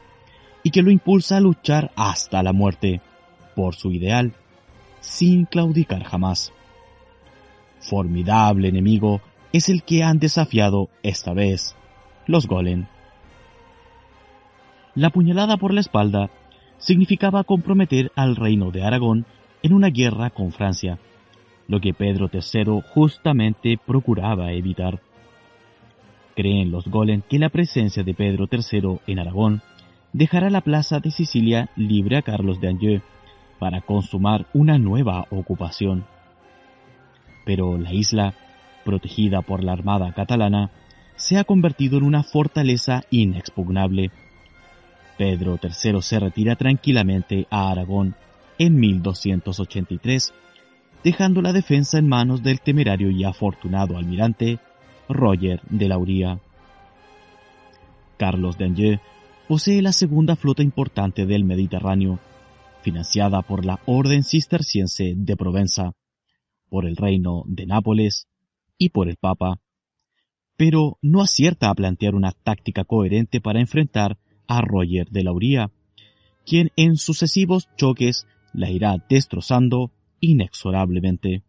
y 0.63 0.71
que 0.71 0.83
lo 0.83 0.91
impulsa 0.91 1.37
a 1.37 1.41
luchar 1.41 1.93
hasta 1.97 2.43
la 2.43 2.53
muerte 2.53 3.01
por 3.59 3.75
su 3.75 3.91
ideal, 3.91 4.35
sin 5.01 5.45
claudicar 5.45 6.05
jamás. 6.05 6.53
Formidable 7.81 8.69
enemigo 8.69 9.21
es 9.53 9.69
el 9.69 9.83
que 9.83 10.05
han 10.05 10.21
desafiado 10.21 10.91
esta 11.03 11.33
vez 11.33 11.75
los 12.29 12.47
Golem. 12.47 12.87
La 14.95 15.11
puñalada 15.11 15.57
por 15.57 15.75
la 15.75 15.81
espalda 15.81 16.31
significaba 16.77 17.43
comprometer 17.43 18.13
al 18.15 18.37
reino 18.37 18.71
de 18.71 18.85
Aragón 18.85 19.27
en 19.65 19.73
una 19.73 19.89
guerra 19.89 20.31
con 20.31 20.53
Francia, 20.53 21.01
lo 21.67 21.81
que 21.81 21.93
Pedro 21.93 22.31
III 22.33 22.83
justamente 22.95 23.77
procuraba 23.85 24.53
evitar. 24.53 25.01
Creen 26.37 26.71
los 26.71 26.87
Golem 26.87 27.23
que 27.29 27.41
la 27.41 27.49
presencia 27.49 28.05
de 28.05 28.15
Pedro 28.15 28.47
III 28.49 29.01
en 29.09 29.19
Aragón 29.19 29.63
dejará 30.13 30.49
la 30.49 30.61
plaza 30.61 31.01
de 31.01 31.11
Sicilia 31.11 31.71
libre 31.75 32.19
a 32.19 32.23
Carlos 32.23 32.61
de 32.61 32.69
Anjou 32.69 33.03
para 33.59 33.81
consumar 33.81 34.47
una 34.53 34.79
nueva 34.79 35.27
ocupación. 35.31 36.05
Pero 37.45 37.79
la 37.79 37.93
isla, 37.93 38.35
protegida 38.85 39.43
por 39.43 39.65
la 39.65 39.73
armada 39.73 40.13
catalana, 40.13 40.71
se 41.17 41.37
ha 41.37 41.45
convertido 41.45 41.99
en 41.99 42.05
una 42.05 42.23
fortaleza 42.23 43.03
inexpugnable 43.11 44.11
Pedro 45.19 45.59
III 45.61 46.01
se 46.01 46.21
retira 46.21 46.55
tranquilamente 46.55 47.47
a 47.51 47.71
Aragón 47.71 48.15
en 48.57 48.79
1283, 48.79 50.33
dejando 51.03 51.43
la 51.43 51.53
defensa 51.53 51.99
en 51.99 52.09
manos 52.09 52.43
del 52.43 52.61
temerario 52.61 53.11
y 53.11 53.25
afortunado 53.25 53.99
almirante 53.99 54.61
Roger 55.09 55.61
de 55.69 55.89
Lauría. 55.89 56.39
Carlos 58.17 58.57
de 58.59 58.65
Anjou 58.65 58.99
posee 59.49 59.83
la 59.83 59.93
segunda 59.93 60.37
flota 60.37 60.63
importante 60.63 61.27
del 61.27 61.45
Mediterráneo, 61.45 62.21
financiada 62.89 63.43
por 63.43 63.67
la 63.67 63.81
Orden 63.85 64.25
Cisterciense 64.25 65.13
de 65.15 65.37
Provenza, 65.37 65.93
por 66.71 66.87
el 66.87 66.97
Reino 66.97 67.43
de 67.47 67.67
Nápoles 67.67 68.29
y 68.79 68.89
por 68.89 69.11
el 69.11 69.17
Papa, 69.17 69.61
pero 70.57 70.97
no 71.03 71.21
acierta 71.21 71.69
a 71.69 71.75
plantear 71.75 72.15
una 72.15 72.33
táctica 72.33 72.85
coherente 72.85 73.43
para 73.43 73.61
enfrentar 73.61 74.17
a 74.47 74.63
Roger 74.63 75.11
de 75.11 75.23
Lauría, 75.23 75.71
quien 76.47 76.71
en 76.77 76.97
sucesivos 76.97 77.69
choques 77.77 78.27
la 78.55 78.71
irá 78.71 78.97
destrozando 79.11 79.93
inexorablemente. 80.21 81.43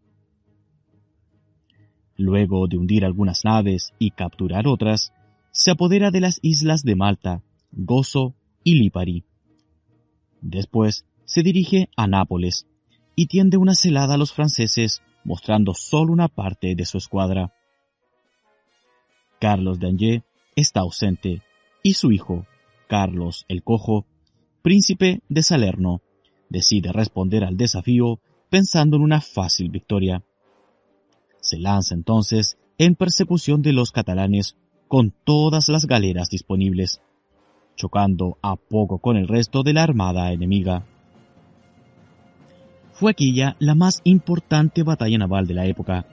Luego 2.18 2.68
de 2.68 2.76
hundir 2.76 3.06
algunas 3.06 3.46
naves 3.46 3.94
y 3.98 4.10
capturar 4.10 4.68
otras, 4.68 5.14
se 5.52 5.70
apodera 5.70 6.10
de 6.10 6.20
las 6.20 6.38
islas 6.42 6.82
de 6.82 6.96
Malta, 6.96 7.42
Gozo 7.72 8.34
y 8.62 8.74
Lipari. 8.74 9.24
Después 10.42 11.06
se 11.30 11.44
dirige 11.44 11.88
a 11.96 12.08
Nápoles 12.08 12.66
y 13.14 13.26
tiende 13.26 13.56
una 13.56 13.76
celada 13.76 14.14
a 14.14 14.16
los 14.16 14.32
franceses 14.32 15.00
mostrando 15.22 15.74
solo 15.74 16.12
una 16.12 16.26
parte 16.26 16.74
de 16.74 16.84
su 16.84 16.98
escuadra. 16.98 17.54
Carlos 19.40 19.78
de 19.78 19.86
Angers 19.86 20.24
está 20.56 20.80
ausente 20.80 21.40
y 21.84 21.94
su 21.94 22.10
hijo, 22.10 22.46
Carlos 22.88 23.44
el 23.46 23.62
Cojo, 23.62 24.06
príncipe 24.62 25.20
de 25.28 25.44
Salerno, 25.44 26.02
decide 26.48 26.90
responder 26.90 27.44
al 27.44 27.56
desafío 27.56 28.18
pensando 28.48 28.96
en 28.96 29.04
una 29.04 29.20
fácil 29.20 29.70
victoria. 29.70 30.24
Se 31.40 31.60
lanza 31.60 31.94
entonces 31.94 32.58
en 32.76 32.96
persecución 32.96 33.62
de 33.62 33.72
los 33.72 33.92
catalanes 33.92 34.56
con 34.88 35.14
todas 35.24 35.68
las 35.68 35.86
galeras 35.86 36.28
disponibles, 36.28 37.00
chocando 37.76 38.36
a 38.42 38.56
poco 38.56 38.98
con 38.98 39.16
el 39.16 39.28
resto 39.28 39.62
de 39.62 39.74
la 39.74 39.84
armada 39.84 40.32
enemiga. 40.32 40.89
Fue 43.00 43.12
aquella 43.12 43.56
la 43.60 43.74
más 43.74 44.02
importante 44.04 44.82
batalla 44.82 45.16
naval 45.16 45.46
de 45.46 45.54
la 45.54 45.64
época, 45.64 46.04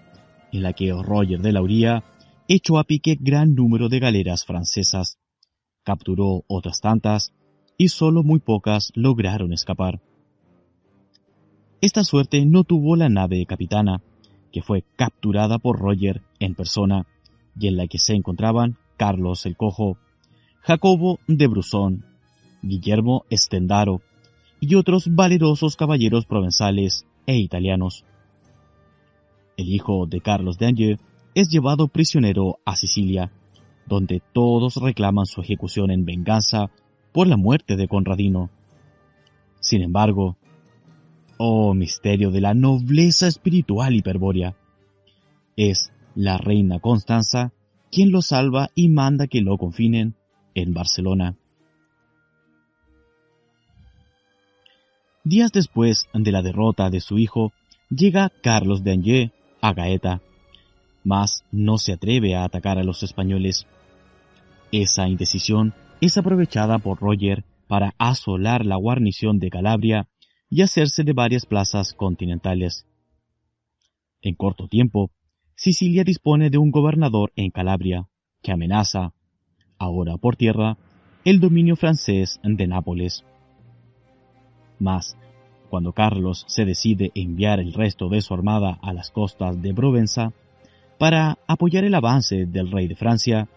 en 0.54 0.64
la 0.64 0.72
que 0.72 0.94
Roger 0.94 1.42
de 1.42 1.52
Lauría 1.52 2.06
echó 2.48 2.80
a 2.80 2.86
pique 2.86 3.18
gran 3.20 3.56
número 3.56 3.90
de 3.90 4.00
galeras 4.00 4.46
francesas, 4.46 5.20
capturó 5.84 6.46
otras 6.48 6.80
tantas 6.80 7.34
y 7.78 7.90
solo 7.90 8.24
muy 8.24 8.40
pocas 8.40 8.94
lograron 8.96 9.52
escapar. 9.52 10.00
Esta 11.82 12.06
suerte 12.06 12.46
no 12.46 12.64
tuvo 12.64 12.96
la 12.96 13.10
nave 13.10 13.46
capitana, 13.46 14.02
que 14.54 14.62
fue 14.62 14.86
capturada 14.96 15.60
por 15.60 15.80
Roger 15.80 16.22
en 16.40 16.56
persona 16.56 17.06
y 17.60 17.68
en 17.68 17.76
la 17.76 17.88
que 17.88 18.00
se 18.00 18.14
encontraban 18.14 18.78
Carlos 18.96 19.46
el 19.46 19.58
Cojo, 19.58 19.98
Jacobo 20.62 21.20
de 21.28 21.48
Brusón, 21.48 22.06
Guillermo 22.62 23.26
Estendaro 23.30 24.02
y 24.60 24.76
otros 24.76 25.14
valerosos 25.14 25.76
caballeros 25.76 26.26
provenzales 26.26 27.06
e 27.26 27.38
italianos. 27.38 28.06
El 29.58 29.70
hijo 29.70 30.06
de 30.06 30.22
Carlos 30.22 30.58
de 30.58 30.68
Anjou 30.68 30.98
es 31.36 31.50
llevado 31.50 31.88
prisionero 31.88 32.60
a 32.66 32.76
Sicilia, 32.76 33.32
donde 33.86 34.22
todos 34.34 34.76
reclaman 34.78 35.26
su 35.26 35.42
ejecución 35.42 35.92
en 35.92 36.06
venganza 36.06 36.70
por 37.12 37.28
la 37.28 37.38
muerte 37.38 37.76
de 37.76 37.88
Conradino. 37.88 38.50
Sin 39.60 39.82
embargo, 39.82 40.38
oh 41.38 41.74
misterio 41.74 42.32
de 42.32 42.42
la 42.42 42.54
nobleza 42.54 43.28
espiritual 43.28 43.96
hiperbórea, 43.96 44.56
es 45.56 45.92
la 46.16 46.38
reina 46.38 46.80
Constanza 46.80 47.52
quien 47.92 48.12
lo 48.12 48.22
salva 48.22 48.70
y 48.76 48.90
manda 48.90 49.28
que 49.28 49.42
lo 49.42 49.58
confinen 49.58 50.16
en 50.54 50.74
Barcelona. 50.74 51.38
Días 55.28 55.52
después 55.52 56.08
de 56.14 56.32
la 56.32 56.42
derrota 56.42 56.90
de 56.90 57.02
su 57.02 57.18
hijo, 57.18 57.52
llega 57.90 58.32
Carlos 58.42 58.86
de 58.86 58.94
Angers 58.94 59.32
a 59.60 59.74
Gaeta, 59.74 60.22
mas 61.04 61.44
no 61.52 61.78
se 61.78 61.92
atreve 61.92 62.34
a 62.34 62.46
atacar 62.46 62.78
a 62.78 62.84
los 62.86 63.04
españoles. 63.04 63.68
Esa 64.72 65.10
indecisión 65.10 65.74
es 66.00 66.18
aprovechada 66.18 66.80
por 66.80 67.02
Roger 67.02 67.44
para 67.68 67.94
asolar 67.98 68.66
la 68.66 68.78
guarnición 68.78 69.38
de 69.38 69.50
Calabria 69.50 70.08
y 70.50 70.62
hacerse 70.62 71.04
de 71.04 71.12
varias 71.12 71.46
plazas 71.46 71.92
continentales. 71.92 72.86
En 74.22 74.34
corto 74.34 74.70
tiempo, 74.70 75.12
Sicilia 75.56 76.06
dispone 76.06 76.50
de 76.50 76.58
un 76.58 76.72
gobernador 76.72 77.34
en 77.36 77.52
Calabria, 77.52 78.08
que 78.42 78.54
amenaza, 78.54 79.12
ahora 79.78 80.16
por 80.16 80.38
tierra, 80.38 80.78
el 81.26 81.42
dominio 81.42 81.76
francés 81.76 82.40
de 82.44 82.66
Nápoles. 82.66 83.26
Mas, 84.80 85.18
cuando 85.70 85.94
Carlos 85.94 86.46
se 86.48 86.66
decide 86.66 87.12
enviar 87.16 87.60
el 87.60 87.74
resto 87.74 88.10
de 88.10 88.22
su 88.22 88.34
armada 88.34 88.80
a 88.82 88.94
las 88.94 89.12
costas 89.12 89.62
de 89.62 89.74
Provenza, 89.74 90.34
para 90.98 91.38
apoyar 91.48 91.84
el 91.84 91.94
avance 91.94 92.46
del 92.46 92.72
rey 92.72 92.88
de 92.88 92.96
Francia, 92.96 93.48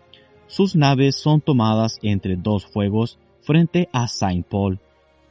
sus 0.46 0.76
naves 0.76 1.16
son 1.16 1.40
tomadas 1.40 1.98
entre 2.02 2.36
dos 2.36 2.66
fuegos 2.66 3.18
frente 3.42 3.88
a 3.92 4.08
Saint-Paul 4.08 4.80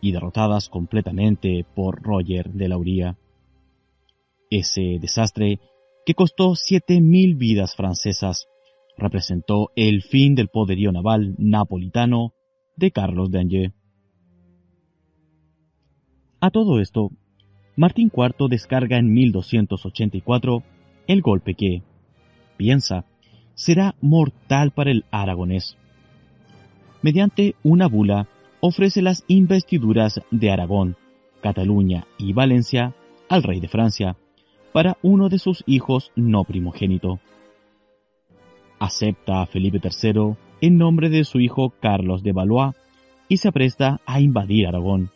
y 0.01 0.11
derrotadas 0.11 0.69
completamente 0.69 1.65
por 1.75 2.01
Roger 2.01 2.49
de 2.51 2.67
Lauría. 2.69 3.17
Ese 4.49 4.97
desastre, 4.99 5.59
que 6.05 6.15
costó 6.15 6.55
siete 6.55 7.01
mil 7.01 7.35
vidas 7.35 7.75
francesas, 7.75 8.47
representó 8.97 9.71
el 9.75 10.01
fin 10.01 10.35
del 10.35 10.47
poderío 10.47 10.91
naval 10.91 11.35
napolitano 11.37 12.33
de 12.75 12.91
Carlos 12.91 13.29
de 13.29 13.39
Angers. 13.39 13.73
A 16.41 16.51
todo 16.51 16.79
esto, 16.79 17.11
Martín 17.75 18.11
IV 18.15 18.47
descarga 18.49 18.97
en 18.97 19.13
1284 19.13 20.63
el 21.07 21.21
golpe 21.21 21.53
que, 21.53 21.81
piensa, 22.55 23.05
será 23.55 23.95
mortal 23.99 24.71
para 24.71 24.91
el 24.91 25.05
aragonés. 25.11 25.77
Mediante 27.01 27.55
una 27.63 27.87
bula 27.87 28.27
ofrece 28.61 29.01
las 29.01 29.23
investiduras 29.27 30.21
de 30.31 30.51
Aragón, 30.51 30.95
Cataluña 31.41 32.07
y 32.17 32.33
Valencia 32.33 32.93
al 33.27 33.43
rey 33.43 33.59
de 33.59 33.67
Francia, 33.67 34.15
para 34.71 34.97
uno 35.01 35.29
de 35.29 35.39
sus 35.39 35.63
hijos 35.67 36.11
no 36.15 36.43
primogénito. 36.43 37.19
Acepta 38.79 39.41
a 39.41 39.45
Felipe 39.45 39.79
III 39.83 40.35
en 40.61 40.77
nombre 40.77 41.09
de 41.09 41.25
su 41.25 41.39
hijo 41.39 41.73
Carlos 41.81 42.23
de 42.23 42.31
Valois 42.31 42.75
y 43.27 43.37
se 43.37 43.49
apresta 43.49 43.99
a 44.05 44.21
invadir 44.21 44.67
Aragón. 44.67 45.11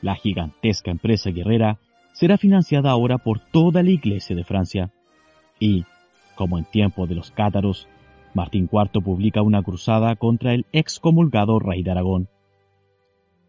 La 0.00 0.14
gigantesca 0.14 0.90
empresa 0.90 1.30
guerrera 1.30 1.78
será 2.12 2.38
financiada 2.38 2.90
ahora 2.90 3.18
por 3.18 3.40
toda 3.40 3.82
la 3.82 3.90
Iglesia 3.90 4.36
de 4.36 4.44
Francia 4.44 4.90
y, 5.58 5.84
como 6.34 6.58
en 6.58 6.64
tiempo 6.64 7.06
de 7.06 7.14
los 7.14 7.30
cátaros, 7.30 7.88
Martín 8.34 8.68
IV 8.70 9.02
publica 9.02 9.42
una 9.42 9.62
cruzada 9.62 10.14
contra 10.16 10.52
el 10.52 10.66
excomulgado 10.72 11.58
rey 11.58 11.82
de 11.82 11.90
Aragón. 11.90 12.28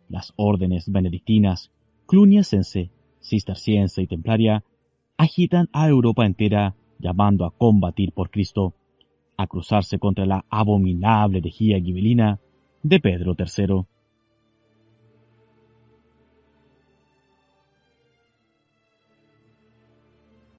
Las 0.09 0.33
órdenes 0.37 0.89
benedictinas, 0.89 1.71
cluniacense, 2.05 2.89
cisterciense 3.21 4.01
y 4.01 4.07
templaria 4.07 4.63
agitan 5.17 5.67
a 5.73 5.89
Europa 5.89 6.25
entera 6.25 6.75
llamando 6.99 7.45
a 7.45 7.51
combatir 7.51 8.13
por 8.13 8.29
Cristo, 8.29 8.73
a 9.35 9.47
cruzarse 9.47 9.99
contra 9.99 10.25
la 10.25 10.45
abominable 10.49 11.39
herejía 11.39 11.79
gibelina 11.79 12.39
de 12.83 12.99
Pedro 12.99 13.35
III. 13.37 13.85